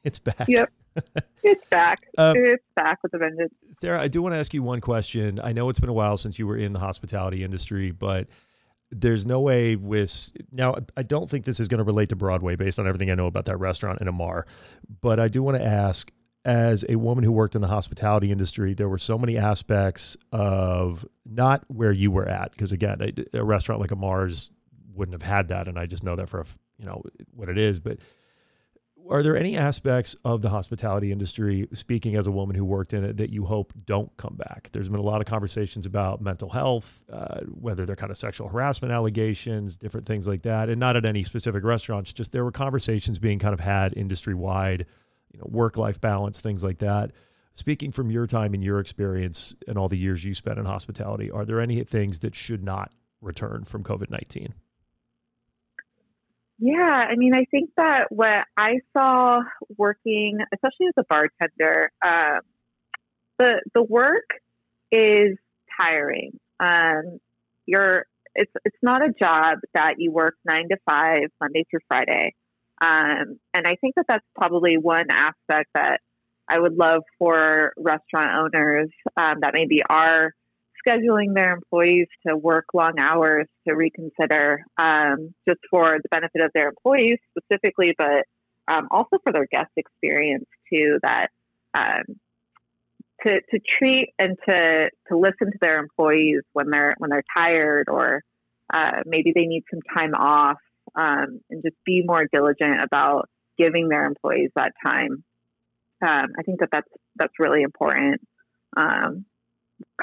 It's 0.04 0.18
back. 0.18 0.48
Yep. 0.48 0.72
it's 1.44 1.64
back. 1.66 2.08
Um, 2.18 2.36
it's 2.36 2.66
back 2.76 3.04
with 3.04 3.14
a 3.14 3.20
vengeance. 3.20 3.54
Sarah, 3.70 4.02
I 4.02 4.08
do 4.08 4.20
want 4.24 4.34
to 4.34 4.40
ask 4.40 4.52
you 4.52 4.64
one 4.64 4.82
question. 4.82 5.40
I 5.44 5.54
know 5.54 5.70
it's 5.70 5.80
been 5.80 5.90
a 5.90 5.94
while 5.94 6.18
since 6.18 6.40
you 6.40 6.48
were 6.48 6.58
in 6.58 6.74
the 6.74 6.80
hospitality 6.80 7.44
industry, 7.44 7.92
but 7.92 8.28
there's 8.90 9.28
no 9.28 9.40
way 9.42 9.76
with 9.76 10.32
now 10.52 10.76
I 10.98 11.04
don't 11.04 11.30
think 11.30 11.46
this 11.46 11.60
is 11.60 11.68
going 11.68 11.78
to 11.78 11.84
relate 11.84 12.10
to 12.10 12.16
Broadway 12.16 12.56
based 12.56 12.80
on 12.80 12.88
everything 12.88 13.12
I 13.12 13.14
know 13.14 13.28
about 13.28 13.46
that 13.46 13.58
restaurant 13.58 14.02
in 14.02 14.08
Amar, 14.08 14.48
but 15.02 15.20
I 15.20 15.28
do 15.28 15.44
want 15.44 15.58
to 15.58 15.64
ask 15.64 16.12
as 16.44 16.84
a 16.89 16.96
woman 16.96 17.24
who 17.24 17.32
worked 17.32 17.56
in 17.56 17.62
the 17.62 17.68
hospitality 17.68 18.32
industry, 18.32 18.74
there 18.74 18.89
were 18.89 18.98
so 18.98 19.18
many 19.18 19.38
aspects 19.38 20.18
of 20.32 21.06
not 21.26 21.64
where 21.68 21.92
you 21.92 22.12
were 22.12 22.28
at 22.28 22.52
because 22.52 22.72
again, 22.72 23.00
a, 23.02 23.39
a 23.39 23.44
restaurant 23.44 23.80
like 23.82 23.92
Amar's 23.92 24.52
wouldn't 24.94 25.14
have 25.14 25.30
had 25.30 25.50
that, 25.50 25.68
and 25.68 25.78
I 25.78 25.86
just 25.86 26.04
know 26.04 26.16
that 26.16 26.30
for 26.30 26.42
a, 26.42 26.46
you 26.78 26.86
know 26.86 27.04
what 27.34 27.50
it 27.50 27.58
is, 27.58 27.80
but 27.80 28.00
are 29.10 29.24
there 29.24 29.36
any 29.36 29.58
aspects 29.58 30.16
of 30.24 30.42
the 30.42 30.50
hospitality 30.50 31.12
industry, 31.12 31.68
speaking 31.74 32.16
as 32.16 32.28
a 32.28 32.32
woman 32.32 32.56
who 32.56 32.64
worked 32.64 32.94
in 32.94 33.04
it, 33.04 33.18
that 33.18 33.32
you 33.32 33.46
hope 33.46 33.74
don't 33.86 34.16
come 34.18 34.36
back? 34.36 34.70
There's 34.72 34.89
been 34.89 35.00
a 35.00 35.04
lot 35.04 35.22
of 35.22 35.28
conversations 35.28 35.86
about 35.86 36.22
mental 36.22 36.50
health, 36.50 37.04
uh, 37.12 37.42
whether 37.50 37.86
they're 37.86 37.96
kind 37.96 38.12
of 38.12 38.18
sexual 38.18 38.48
harassment 38.48 38.94
allegations, 38.94 39.78
different 39.78 40.06
things 40.06 40.28
like 40.28 40.44
that, 40.44 40.70
and 40.70 40.80
not 40.80 40.96
at 40.96 41.06
any 41.06 41.24
specific 41.24 41.64
restaurants. 41.64 42.14
Just 42.14 42.32
there 42.32 42.44
were 42.44 42.52
conversations 42.52 43.20
being 43.20 43.39
kind 43.39 43.54
of 43.54 43.60
had 43.60 43.94
industry 43.98 44.34
wide, 44.36 44.86
you 45.34 45.40
know, 45.40 45.48
work 45.50 45.78
life 45.78 46.00
balance, 46.02 46.42
things 46.42 46.64
like 46.64 46.80
that. 46.80 47.12
Speaking 47.54 47.92
from 47.92 48.10
your 48.10 48.28
time 48.28 48.54
and 48.54 48.64
your 48.64 48.80
experience 48.80 49.56
and 49.68 49.78
all 49.78 49.90
the 49.90 49.98
years 49.98 50.24
you 50.24 50.34
spent 50.34 50.58
in 50.58 50.66
hospitality, 50.66 51.30
are 51.30 51.46
there 51.46 51.60
any 51.60 51.84
things 51.84 52.20
that 52.20 52.34
should 52.34 52.64
not 52.64 52.92
return 53.22 53.64
from 53.64 53.84
COVID 53.84 54.10
19? 54.10 54.54
Yeah, 56.64 57.06
I 57.10 57.16
mean, 57.16 57.34
I 57.36 57.46
think 57.50 57.72
that 57.76 58.06
what 58.12 58.46
I 58.56 58.82
saw 58.96 59.40
working, 59.78 60.38
especially 60.54 60.88
as 60.88 60.94
a 60.98 61.04
bartender, 61.10 61.92
uh, 62.06 62.40
the 63.40 63.62
the 63.74 63.84
work 63.84 64.28
is 64.92 65.38
tiring. 65.80 66.40
Um, 66.60 67.20
you're 67.66 68.06
it's 68.36 68.52
it's 68.64 68.78
not 68.84 69.02
a 69.04 69.12
job 69.20 69.58
that 69.74 69.96
you 69.98 70.12
work 70.12 70.36
nine 70.46 70.70
to 70.70 70.78
five 70.88 71.30
Monday 71.42 71.66
through 71.70 71.80
Friday, 71.88 72.36
um, 72.82 73.40
and 73.54 73.66
I 73.66 73.76
think 73.80 73.96
that 73.96 74.06
that's 74.08 74.26
probably 74.36 74.78
one 74.78 75.06
aspect 75.12 75.70
that 75.76 76.00
I 76.48 76.60
would 76.60 76.74
love 76.74 77.04
for 77.20 77.74
restaurant 77.78 78.30
owners 78.36 78.90
um, 79.16 79.36
that 79.42 79.54
maybe 79.54 79.82
are 79.88 80.34
scheduling 80.86 81.36
their 81.36 81.54
employees 81.54 82.08
to 82.28 82.36
work 82.36 82.66
long 82.74 82.94
hours 83.00 83.48
to 83.68 83.76
reconsider 83.76 84.66
um, 84.78 85.34
just 85.48 85.60
for 85.70 85.98
the 86.02 86.10
benefit 86.10 86.42
of 86.42 86.52
their 86.54 86.70
employees 86.70 87.20
specifically, 87.38 87.94
but 87.98 88.26
um, 88.68 88.88
also 88.90 89.18
for 89.24 89.32
their 89.32 89.48
guest 89.52 89.70
experience 89.78 90.46
too. 90.74 90.98
That 91.04 91.28
um, 91.76 92.20
to 93.26 93.42
to 93.42 93.60
treat 93.78 94.10
and 94.18 94.38
to 94.48 94.90
to 95.10 95.18
listen 95.18 95.52
to 95.52 95.58
their 95.62 95.80
employees 95.80 96.42
when 96.54 96.72
they're 96.72 96.96
when 96.98 97.12
they're 97.12 97.24
tired 97.38 97.88
or 97.88 98.24
uh, 98.74 99.04
maybe 99.06 99.34
they 99.36 99.46
need 99.46 99.64
some 99.70 99.82
time 99.96 100.14
off, 100.16 100.58
um, 100.96 101.42
and 101.50 101.64
just 101.64 101.76
be 101.86 102.04
more 102.06 102.26
diligent 102.32 102.82
about 102.82 103.30
giving 103.58 103.90
their 103.90 104.06
employees 104.06 104.52
that 104.56 104.74
time. 104.86 105.24
Um, 106.02 106.28
I 106.38 106.44
think 106.44 106.60
that 106.60 106.70
that's 106.72 106.90
that's 107.16 107.34
really 107.40 107.62
important. 107.62 108.22
Um, 108.76 109.26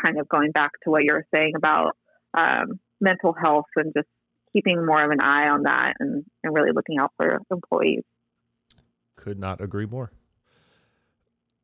kind 0.05 0.19
of 0.19 0.29
going 0.29 0.53
back 0.53 0.73
to 0.85 0.91
what 0.91 1.05
you 1.05 1.13
were 1.13 1.27
saying 1.35 1.53
about 1.57 1.97
um, 2.35 2.81
mental 3.01 3.33
health 3.33 3.67
and 3.77 3.93
just 3.95 4.09
keeping 4.53 4.85
more 4.85 5.03
of 5.03 5.11
an 5.11 5.21
eye 5.21 5.49
on 5.49 5.65
that 5.65 5.95
and, 5.99 6.25
and 6.43 6.55
really 6.55 6.73
looking 6.73 6.99
out 6.99 7.13
for 7.17 7.41
employees. 7.51 8.05
Could 9.17 9.39
not 9.39 9.61
agree 9.61 9.87
more. 9.87 10.13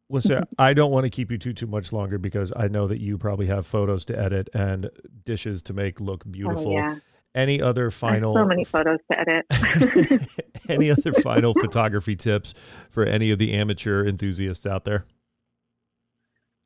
Well, 0.08 0.22
Sarah, 0.22 0.46
I 0.58 0.74
don't 0.74 0.90
want 0.90 1.04
to 1.04 1.10
keep 1.10 1.30
you 1.30 1.38
too 1.38 1.52
too 1.52 1.66
much 1.66 1.92
longer 1.92 2.18
because 2.18 2.52
I 2.54 2.68
know 2.68 2.86
that 2.88 3.00
you 3.00 3.18
probably 3.18 3.46
have 3.46 3.66
photos 3.66 4.04
to 4.06 4.18
edit 4.18 4.48
and 4.52 4.90
dishes 5.24 5.62
to 5.64 5.72
make 5.72 6.00
look 6.00 6.24
beautiful. 6.30 6.72
Oh, 6.72 6.76
yeah. 6.76 6.96
Any 7.34 7.60
other 7.60 7.90
final? 7.90 8.34
so 8.34 8.44
many 8.44 8.64
photos 8.64 8.98
to 9.10 9.18
edit. 9.18 10.40
any 10.68 10.90
other 10.90 11.12
final 11.14 11.52
photography 11.52 12.14
tips 12.14 12.54
for 12.90 13.04
any 13.04 13.30
of 13.32 13.38
the 13.38 13.52
amateur 13.54 14.06
enthusiasts 14.06 14.66
out 14.66 14.84
there? 14.84 15.04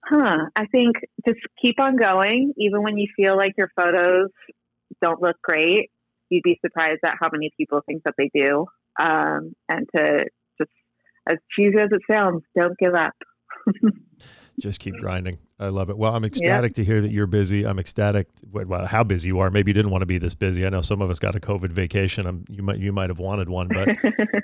Huh. 0.04 0.46
I 0.56 0.66
think 0.66 0.96
just 1.26 1.40
keep 1.60 1.80
on 1.80 1.96
going, 1.96 2.52
even 2.56 2.82
when 2.82 2.98
you 2.98 3.08
feel 3.16 3.36
like 3.36 3.54
your 3.56 3.70
photos 3.76 4.30
don't 5.02 5.20
look 5.20 5.36
great. 5.42 5.90
You'd 6.30 6.42
be 6.42 6.58
surprised 6.64 7.00
at 7.04 7.14
how 7.20 7.28
many 7.32 7.50
people 7.56 7.80
think 7.86 8.02
that 8.04 8.14
they 8.18 8.30
do. 8.34 8.66
Um, 9.00 9.54
and 9.68 9.86
to 9.96 10.26
just, 10.58 10.70
as 11.28 11.38
cheesy 11.54 11.76
as 11.78 11.88
it 11.92 12.02
sounds, 12.10 12.42
don't 12.56 12.76
give 12.78 12.94
up. 12.94 13.14
Just 14.60 14.80
keep 14.80 14.96
grinding. 14.96 15.38
I 15.58 15.68
love 15.68 15.90
it. 15.90 15.98
Well, 15.98 16.14
I'm 16.14 16.24
ecstatic 16.24 16.74
to 16.74 16.84
hear 16.84 17.00
that 17.00 17.10
you're 17.10 17.26
busy. 17.26 17.66
I'm 17.66 17.78
ecstatic. 17.78 18.28
Well, 18.50 18.86
how 18.86 19.04
busy 19.04 19.28
you 19.28 19.40
are. 19.40 19.50
Maybe 19.50 19.70
you 19.70 19.74
didn't 19.74 19.90
want 19.90 20.02
to 20.02 20.06
be 20.06 20.18
this 20.18 20.34
busy. 20.34 20.66
I 20.66 20.68
know 20.68 20.80
some 20.80 21.02
of 21.02 21.10
us 21.10 21.18
got 21.18 21.34
a 21.34 21.40
COVID 21.40 21.70
vacation. 21.70 22.26
I'm, 22.26 22.44
you 22.48 22.62
might 22.62 22.78
you 22.78 22.92
might 22.92 23.10
have 23.10 23.18
wanted 23.18 23.48
one, 23.48 23.68
but 23.68 23.88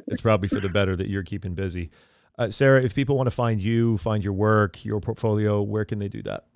it's 0.08 0.22
probably 0.22 0.48
for 0.48 0.60
the 0.60 0.68
better 0.68 0.96
that 0.96 1.08
you're 1.08 1.22
keeping 1.22 1.54
busy. 1.54 1.90
Uh, 2.38 2.50
Sarah, 2.50 2.82
if 2.82 2.94
people 2.94 3.16
want 3.16 3.28
to 3.28 3.34
find 3.34 3.62
you, 3.62 3.96
find 3.98 4.24
your 4.24 4.32
work, 4.32 4.84
your 4.84 5.00
portfolio, 5.00 5.62
where 5.62 5.84
can 5.84 6.00
they 6.00 6.08
do 6.08 6.22
that? 6.24 6.46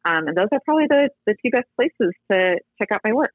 Um, 0.08 0.26
and 0.26 0.36
those 0.36 0.48
are 0.52 0.60
probably 0.64 0.86
the, 0.88 1.10
the 1.26 1.34
two 1.44 1.50
best 1.50 1.66
places 1.76 2.14
to 2.30 2.58
check 2.78 2.92
out 2.92 3.00
my 3.04 3.12
work. 3.12 3.34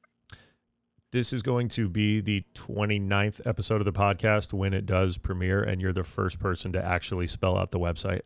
This 1.12 1.32
is 1.32 1.42
going 1.42 1.68
to 1.68 1.88
be 1.88 2.20
the 2.20 2.44
29th 2.54 3.40
episode 3.46 3.80
of 3.80 3.84
the 3.84 3.92
podcast 3.92 4.52
when 4.52 4.74
it 4.74 4.84
does 4.84 5.16
premiere, 5.16 5.62
and 5.62 5.80
you're 5.80 5.92
the 5.92 6.02
first 6.02 6.40
person 6.40 6.72
to 6.72 6.84
actually 6.84 7.28
spell 7.28 7.56
out 7.56 7.70
the 7.70 7.78
website. 7.78 8.22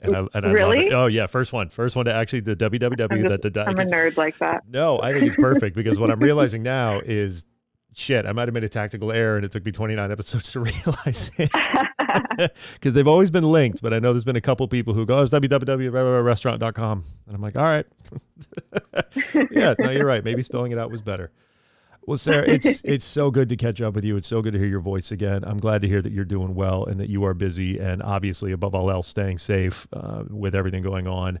And 0.00 0.14
I, 0.14 0.26
and 0.34 0.46
I 0.46 0.52
really? 0.52 0.76
love 0.76 0.86
it. 0.86 0.92
Oh 0.92 1.06
yeah, 1.06 1.26
first 1.26 1.52
one, 1.52 1.70
first 1.70 1.96
one 1.96 2.04
to 2.04 2.14
actually 2.14 2.40
the 2.40 2.54
www 2.54 3.08
I'm, 3.10 3.28
that 3.28 3.42
the 3.42 3.64
I'm 3.66 3.78
a 3.78 3.82
nerd 3.84 4.16
like 4.16 4.38
that. 4.38 4.64
No, 4.68 5.00
I 5.00 5.12
think 5.12 5.24
it's 5.24 5.34
perfect 5.34 5.74
because 5.74 5.98
what 5.98 6.10
I'm 6.10 6.20
realizing 6.20 6.62
now 6.62 7.00
is 7.00 7.46
shit. 7.98 8.26
I 8.26 8.32
might 8.32 8.48
have 8.48 8.54
made 8.54 8.64
a 8.64 8.68
tactical 8.68 9.12
error, 9.12 9.36
and 9.36 9.44
it 9.44 9.52
took 9.52 9.64
me 9.64 9.72
29 9.72 10.10
episodes 10.12 10.52
to 10.52 10.60
realize 10.60 11.30
it 11.38 11.50
because 12.74 12.92
they've 12.92 13.08
always 13.08 13.30
been 13.30 13.44
linked. 13.44 13.82
But 13.82 13.92
I 13.92 13.98
know 13.98 14.12
there's 14.12 14.24
been 14.24 14.36
a 14.36 14.40
couple 14.40 14.66
people 14.68 14.94
who 14.94 15.04
go, 15.04 15.18
"Oh, 15.18 15.22
it's 15.22 15.32
www.restaurant.com," 15.32 17.04
and 17.26 17.34
I'm 17.34 17.42
like, 17.42 17.58
"All 17.58 17.64
right, 17.64 17.86
yeah, 19.50 19.74
no, 19.78 19.90
you're 19.90 20.06
right. 20.06 20.24
Maybe 20.24 20.42
spelling 20.42 20.72
it 20.72 20.78
out 20.78 20.90
was 20.90 21.02
better." 21.02 21.30
Well, 22.06 22.16
Sarah, 22.16 22.48
it's 22.48 22.82
it's 22.84 23.04
so 23.04 23.30
good 23.30 23.50
to 23.50 23.56
catch 23.56 23.82
up 23.82 23.94
with 23.94 24.04
you. 24.04 24.16
It's 24.16 24.28
so 24.28 24.40
good 24.40 24.54
to 24.54 24.58
hear 24.58 24.68
your 24.68 24.80
voice 24.80 25.12
again. 25.12 25.44
I'm 25.44 25.58
glad 25.58 25.82
to 25.82 25.88
hear 25.88 26.00
that 26.00 26.10
you're 26.10 26.24
doing 26.24 26.54
well 26.54 26.86
and 26.86 26.98
that 27.00 27.10
you 27.10 27.24
are 27.24 27.34
busy, 27.34 27.78
and 27.78 28.02
obviously, 28.02 28.52
above 28.52 28.74
all 28.74 28.90
else, 28.90 29.08
staying 29.08 29.36
safe 29.36 29.86
uh, 29.92 30.24
with 30.30 30.54
everything 30.54 30.82
going 30.82 31.06
on. 31.06 31.38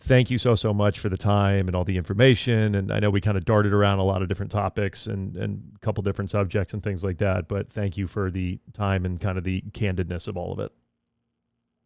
Thank 0.00 0.30
you 0.30 0.38
so 0.38 0.54
so 0.54 0.72
much 0.72 1.00
for 1.00 1.08
the 1.08 1.16
time 1.16 1.66
and 1.66 1.74
all 1.74 1.84
the 1.84 1.96
information. 1.96 2.76
And 2.76 2.92
I 2.92 3.00
know 3.00 3.10
we 3.10 3.20
kind 3.20 3.36
of 3.36 3.44
darted 3.44 3.72
around 3.72 3.98
a 3.98 4.04
lot 4.04 4.22
of 4.22 4.28
different 4.28 4.52
topics 4.52 5.06
and 5.06 5.36
and 5.36 5.72
a 5.74 5.78
couple 5.80 6.02
different 6.02 6.30
subjects 6.30 6.72
and 6.72 6.82
things 6.82 7.02
like 7.02 7.18
that. 7.18 7.48
But 7.48 7.70
thank 7.70 7.96
you 7.96 8.06
for 8.06 8.30
the 8.30 8.60
time 8.72 9.04
and 9.04 9.20
kind 9.20 9.36
of 9.36 9.44
the 9.44 9.62
candidness 9.72 10.28
of 10.28 10.36
all 10.36 10.52
of 10.52 10.60
it. 10.60 10.72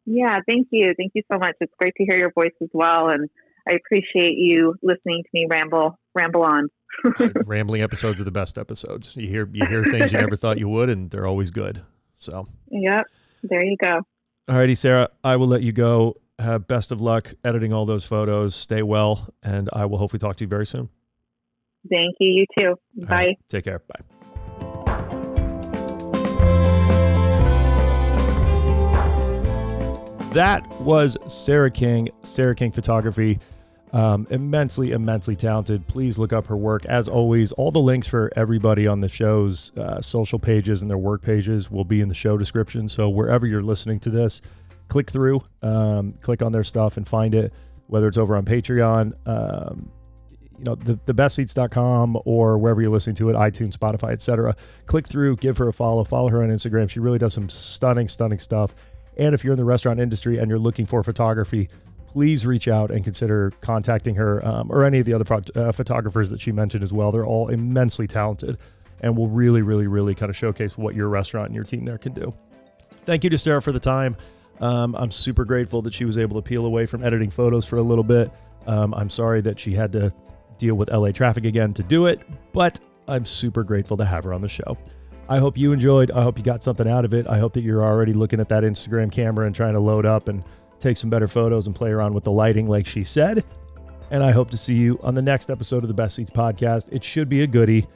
Yeah, 0.04 0.40
thank 0.46 0.68
you. 0.70 0.94
Thank 0.96 1.12
you 1.14 1.22
so 1.30 1.38
much. 1.38 1.54
It's 1.60 1.72
great 1.78 1.94
to 1.96 2.04
hear 2.04 2.18
your 2.18 2.32
voice 2.32 2.52
as 2.60 2.68
well, 2.72 3.08
and 3.08 3.30
I 3.68 3.74
appreciate 3.74 4.36
you 4.36 4.74
listening 4.82 5.22
to 5.22 5.28
me 5.32 5.46
ramble 5.48 5.98
ramble 6.14 6.42
on. 6.42 6.68
Rambling 7.46 7.80
episodes 7.80 8.20
are 8.20 8.24
the 8.24 8.30
best 8.30 8.58
episodes. 8.58 9.16
You 9.16 9.26
hear 9.26 9.48
you 9.52 9.64
hear 9.64 9.84
things 9.84 10.12
you 10.12 10.18
never 10.18 10.36
thought 10.36 10.58
you 10.58 10.68
would, 10.68 10.90
and 10.90 11.10
they're 11.10 11.26
always 11.26 11.50
good. 11.50 11.82
So, 12.16 12.46
yep, 12.70 13.06
there 13.42 13.64
you 13.64 13.76
go. 13.82 14.02
All 14.48 14.56
righty, 14.56 14.74
Sarah. 14.74 15.08
I 15.24 15.36
will 15.36 15.46
let 15.46 15.62
you 15.62 15.72
go. 15.72 16.16
Have 16.42 16.66
best 16.66 16.90
of 16.90 17.00
luck 17.00 17.32
editing 17.44 17.72
all 17.72 17.86
those 17.86 18.04
photos. 18.04 18.56
Stay 18.56 18.82
well, 18.82 19.32
and 19.44 19.70
I 19.72 19.86
will 19.86 19.98
hopefully 19.98 20.18
talk 20.18 20.36
to 20.38 20.44
you 20.44 20.48
very 20.48 20.66
soon. 20.66 20.88
Thank 21.88 22.16
you. 22.18 22.34
You 22.34 22.46
too. 22.58 22.74
Bye. 23.06 23.16
right, 23.16 23.38
take 23.48 23.64
care. 23.64 23.80
Bye. 23.86 24.00
That 30.32 30.66
was 30.80 31.16
Sarah 31.26 31.70
King, 31.70 32.08
Sarah 32.24 32.54
King 32.54 32.72
Photography. 32.72 33.38
Um, 33.92 34.26
immensely, 34.30 34.92
immensely 34.92 35.36
talented. 35.36 35.86
Please 35.86 36.18
look 36.18 36.32
up 36.32 36.46
her 36.46 36.56
work. 36.56 36.86
As 36.86 37.06
always, 37.06 37.52
all 37.52 37.70
the 37.70 37.78
links 37.78 38.06
for 38.06 38.32
everybody 38.34 38.86
on 38.86 39.00
the 39.00 39.08
show's 39.08 39.70
uh, 39.76 40.00
social 40.00 40.38
pages 40.38 40.80
and 40.80 40.90
their 40.90 40.96
work 40.96 41.20
pages 41.20 41.70
will 41.70 41.84
be 41.84 42.00
in 42.00 42.08
the 42.08 42.14
show 42.14 42.38
description. 42.38 42.88
So 42.88 43.10
wherever 43.10 43.46
you're 43.46 43.62
listening 43.62 44.00
to 44.00 44.10
this, 44.10 44.40
click 44.88 45.10
through, 45.10 45.42
um, 45.62 46.12
click 46.20 46.42
on 46.42 46.52
their 46.52 46.64
stuff 46.64 46.96
and 46.96 47.06
find 47.06 47.34
it, 47.34 47.52
whether 47.86 48.08
it's 48.08 48.18
over 48.18 48.36
on 48.36 48.44
Patreon, 48.44 49.12
um, 49.26 49.90
you 50.58 50.64
know, 50.64 50.74
the, 50.74 50.94
thebestceats.com 50.94 52.18
or 52.24 52.56
wherever 52.58 52.80
you're 52.80 52.90
listening 52.90 53.16
to 53.16 53.30
it, 53.30 53.34
iTunes, 53.34 53.76
Spotify, 53.76 54.12
etc. 54.12 54.54
Click 54.86 55.08
through, 55.08 55.36
give 55.36 55.58
her 55.58 55.68
a 55.68 55.72
follow, 55.72 56.04
follow 56.04 56.28
her 56.28 56.42
on 56.42 56.50
Instagram. 56.50 56.88
She 56.88 57.00
really 57.00 57.18
does 57.18 57.34
some 57.34 57.48
stunning, 57.48 58.08
stunning 58.08 58.38
stuff. 58.38 58.74
And 59.16 59.34
if 59.34 59.44
you're 59.44 59.52
in 59.52 59.58
the 59.58 59.64
restaurant 59.64 60.00
industry 60.00 60.38
and 60.38 60.48
you're 60.48 60.58
looking 60.58 60.86
for 60.86 61.02
photography, 61.02 61.68
please 62.06 62.46
reach 62.46 62.68
out 62.68 62.90
and 62.90 63.02
consider 63.02 63.52
contacting 63.60 64.14
her 64.14 64.46
um, 64.46 64.70
or 64.70 64.84
any 64.84 65.00
of 65.00 65.06
the 65.06 65.14
other 65.14 65.24
pro- 65.24 65.40
uh, 65.54 65.72
photographers 65.72 66.30
that 66.30 66.40
she 66.40 66.52
mentioned 66.52 66.82
as 66.82 66.92
well. 66.92 67.10
They're 67.10 67.26
all 67.26 67.48
immensely 67.48 68.06
talented 68.06 68.58
and 69.00 69.16
will 69.16 69.28
really, 69.28 69.62
really, 69.62 69.86
really 69.86 70.14
kind 70.14 70.30
of 70.30 70.36
showcase 70.36 70.78
what 70.78 70.94
your 70.94 71.08
restaurant 71.08 71.48
and 71.48 71.54
your 71.54 71.64
team 71.64 71.84
there 71.84 71.98
can 71.98 72.12
do. 72.12 72.32
Thank 73.04 73.24
you 73.24 73.30
to 73.30 73.38
Sarah 73.38 73.60
for 73.60 73.72
the 73.72 73.80
time. 73.80 74.16
Um, 74.60 74.94
I'm 74.94 75.10
super 75.10 75.44
grateful 75.44 75.82
that 75.82 75.94
she 75.94 76.04
was 76.04 76.18
able 76.18 76.40
to 76.40 76.42
peel 76.42 76.66
away 76.66 76.86
from 76.86 77.02
editing 77.02 77.30
photos 77.30 77.66
for 77.66 77.78
a 77.78 77.82
little 77.82 78.04
bit. 78.04 78.30
Um, 78.66 78.94
I'm 78.94 79.10
sorry 79.10 79.40
that 79.42 79.58
she 79.58 79.72
had 79.72 79.92
to 79.92 80.12
deal 80.58 80.74
with 80.76 80.90
LA 80.90 81.10
traffic 81.10 81.44
again 81.44 81.72
to 81.74 81.82
do 81.82 82.06
it, 82.06 82.22
but 82.52 82.78
I'm 83.08 83.24
super 83.24 83.64
grateful 83.64 83.96
to 83.96 84.04
have 84.04 84.24
her 84.24 84.32
on 84.32 84.40
the 84.40 84.48
show. 84.48 84.76
I 85.28 85.38
hope 85.38 85.56
you 85.56 85.72
enjoyed. 85.72 86.10
I 86.10 86.22
hope 86.22 86.38
you 86.38 86.44
got 86.44 86.62
something 86.62 86.88
out 86.88 87.04
of 87.04 87.14
it. 87.14 87.26
I 87.26 87.38
hope 87.38 87.52
that 87.54 87.62
you're 87.62 87.82
already 87.82 88.12
looking 88.12 88.38
at 88.38 88.48
that 88.50 88.62
Instagram 88.64 89.10
camera 89.10 89.46
and 89.46 89.54
trying 89.54 89.72
to 89.74 89.80
load 89.80 90.06
up 90.06 90.28
and 90.28 90.44
take 90.78 90.96
some 90.96 91.10
better 91.10 91.28
photos 91.28 91.66
and 91.66 91.74
play 91.74 91.90
around 91.90 92.12
with 92.12 92.24
the 92.24 92.32
lighting, 92.32 92.68
like 92.68 92.86
she 92.86 93.02
said. 93.02 93.44
And 94.10 94.22
I 94.22 94.30
hope 94.30 94.50
to 94.50 94.56
see 94.56 94.74
you 94.74 94.98
on 95.02 95.14
the 95.14 95.22
next 95.22 95.48
episode 95.48 95.84
of 95.84 95.88
the 95.88 95.94
Best 95.94 96.16
Ceats 96.16 96.30
podcast. 96.30 96.92
It 96.92 97.02
should 97.02 97.28
be 97.28 97.42
a 97.42 97.46
goodie. 97.46 97.86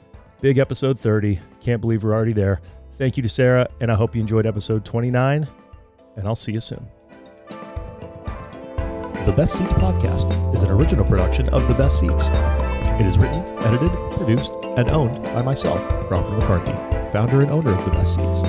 Big 0.41 0.57
episode 0.57 0.99
30. 0.99 1.39
Can't 1.61 1.81
believe 1.81 2.03
we're 2.03 2.13
already 2.13 2.33
there. 2.33 2.59
Thank 2.93 3.17
you 3.17 3.23
to 3.23 3.29
Sarah, 3.29 3.69
and 3.81 3.91
I 3.91 3.95
hope 3.95 4.15
you 4.15 4.21
enjoyed 4.21 4.47
episode 4.47 4.83
29, 4.83 5.47
and 6.17 6.27
I'll 6.27 6.35
see 6.35 6.51
you 6.51 6.59
soon. 6.59 6.85
The 9.25 9.33
Best 9.35 9.57
Ceats 9.57 9.73
podcast 9.73 10.55
is 10.55 10.63
an 10.63 10.71
original 10.71 11.05
production 11.05 11.49
of 11.49 11.67
The 11.67 11.73
Best 11.73 11.99
Ceats. 11.99 12.29
It 12.99 13.05
is 13.05 13.17
written, 13.17 13.43
edited, 13.59 13.91
produced, 14.11 14.51
and 14.77 14.89
owned 14.89 15.21
by 15.25 15.41
myself, 15.41 15.81
Crawford 16.07 16.33
McCarthy, 16.33 16.71
founder 17.11 17.41
and 17.41 17.51
owner 17.51 17.71
of 17.71 17.85
The 17.85 17.91
Best 17.91 18.15
Ceats. 18.15 18.39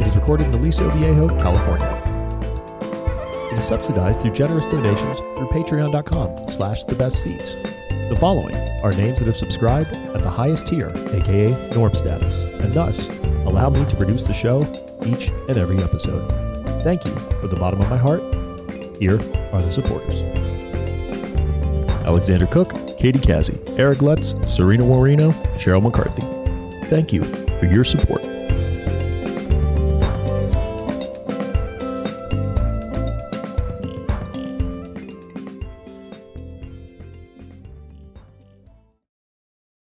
It 0.00 0.06
is 0.08 0.16
recorded 0.16 0.48
in 0.48 0.54
Aliso 0.54 0.90
Viejo, 0.90 1.28
California. 1.38 2.00
It 3.52 3.58
is 3.58 3.64
subsidized 3.64 4.20
through 4.20 4.32
generous 4.32 4.66
donations 4.66 5.20
through 5.20 5.48
patreon.com 5.48 6.48
slash 6.48 6.84
the 6.84 6.96
best 6.96 7.22
ceats. 7.22 7.54
The 7.54 8.16
following 8.18 8.56
are 8.82 8.92
names 8.92 9.20
that 9.20 9.26
have 9.26 9.36
subscribed 9.36 9.94
at 9.94 10.20
the 10.22 10.30
highest 10.30 10.66
tier, 10.66 10.88
aka 10.88 11.72
norm 11.74 11.94
status, 11.94 12.42
and 12.42 12.74
thus 12.74 13.08
allow 13.46 13.70
me 13.70 13.84
to 13.86 13.96
produce 13.96 14.24
the 14.24 14.34
show 14.34 14.62
each 15.06 15.28
and 15.48 15.56
every 15.56 15.78
episode. 15.78 16.53
Thank 16.84 17.06
you 17.06 17.12
from 17.12 17.48
the 17.48 17.56
bottom 17.56 17.80
of 17.80 17.88
my 17.88 17.96
heart. 17.96 18.20
Here 19.00 19.14
are 19.14 19.62
the 19.62 19.70
supporters. 19.70 20.20
Alexander 22.04 22.46
Cook, 22.46 22.98
Katie 22.98 23.18
Cassie, 23.18 23.58
Eric 23.78 24.02
Lutz, 24.02 24.34
Serena 24.46 24.84
Warino, 24.84 25.32
Cheryl 25.56 25.82
McCarthy. 25.82 26.22
Thank 26.88 27.12
you 27.12 27.24
for 27.24 27.64
your 27.64 27.84
support. 27.84 28.23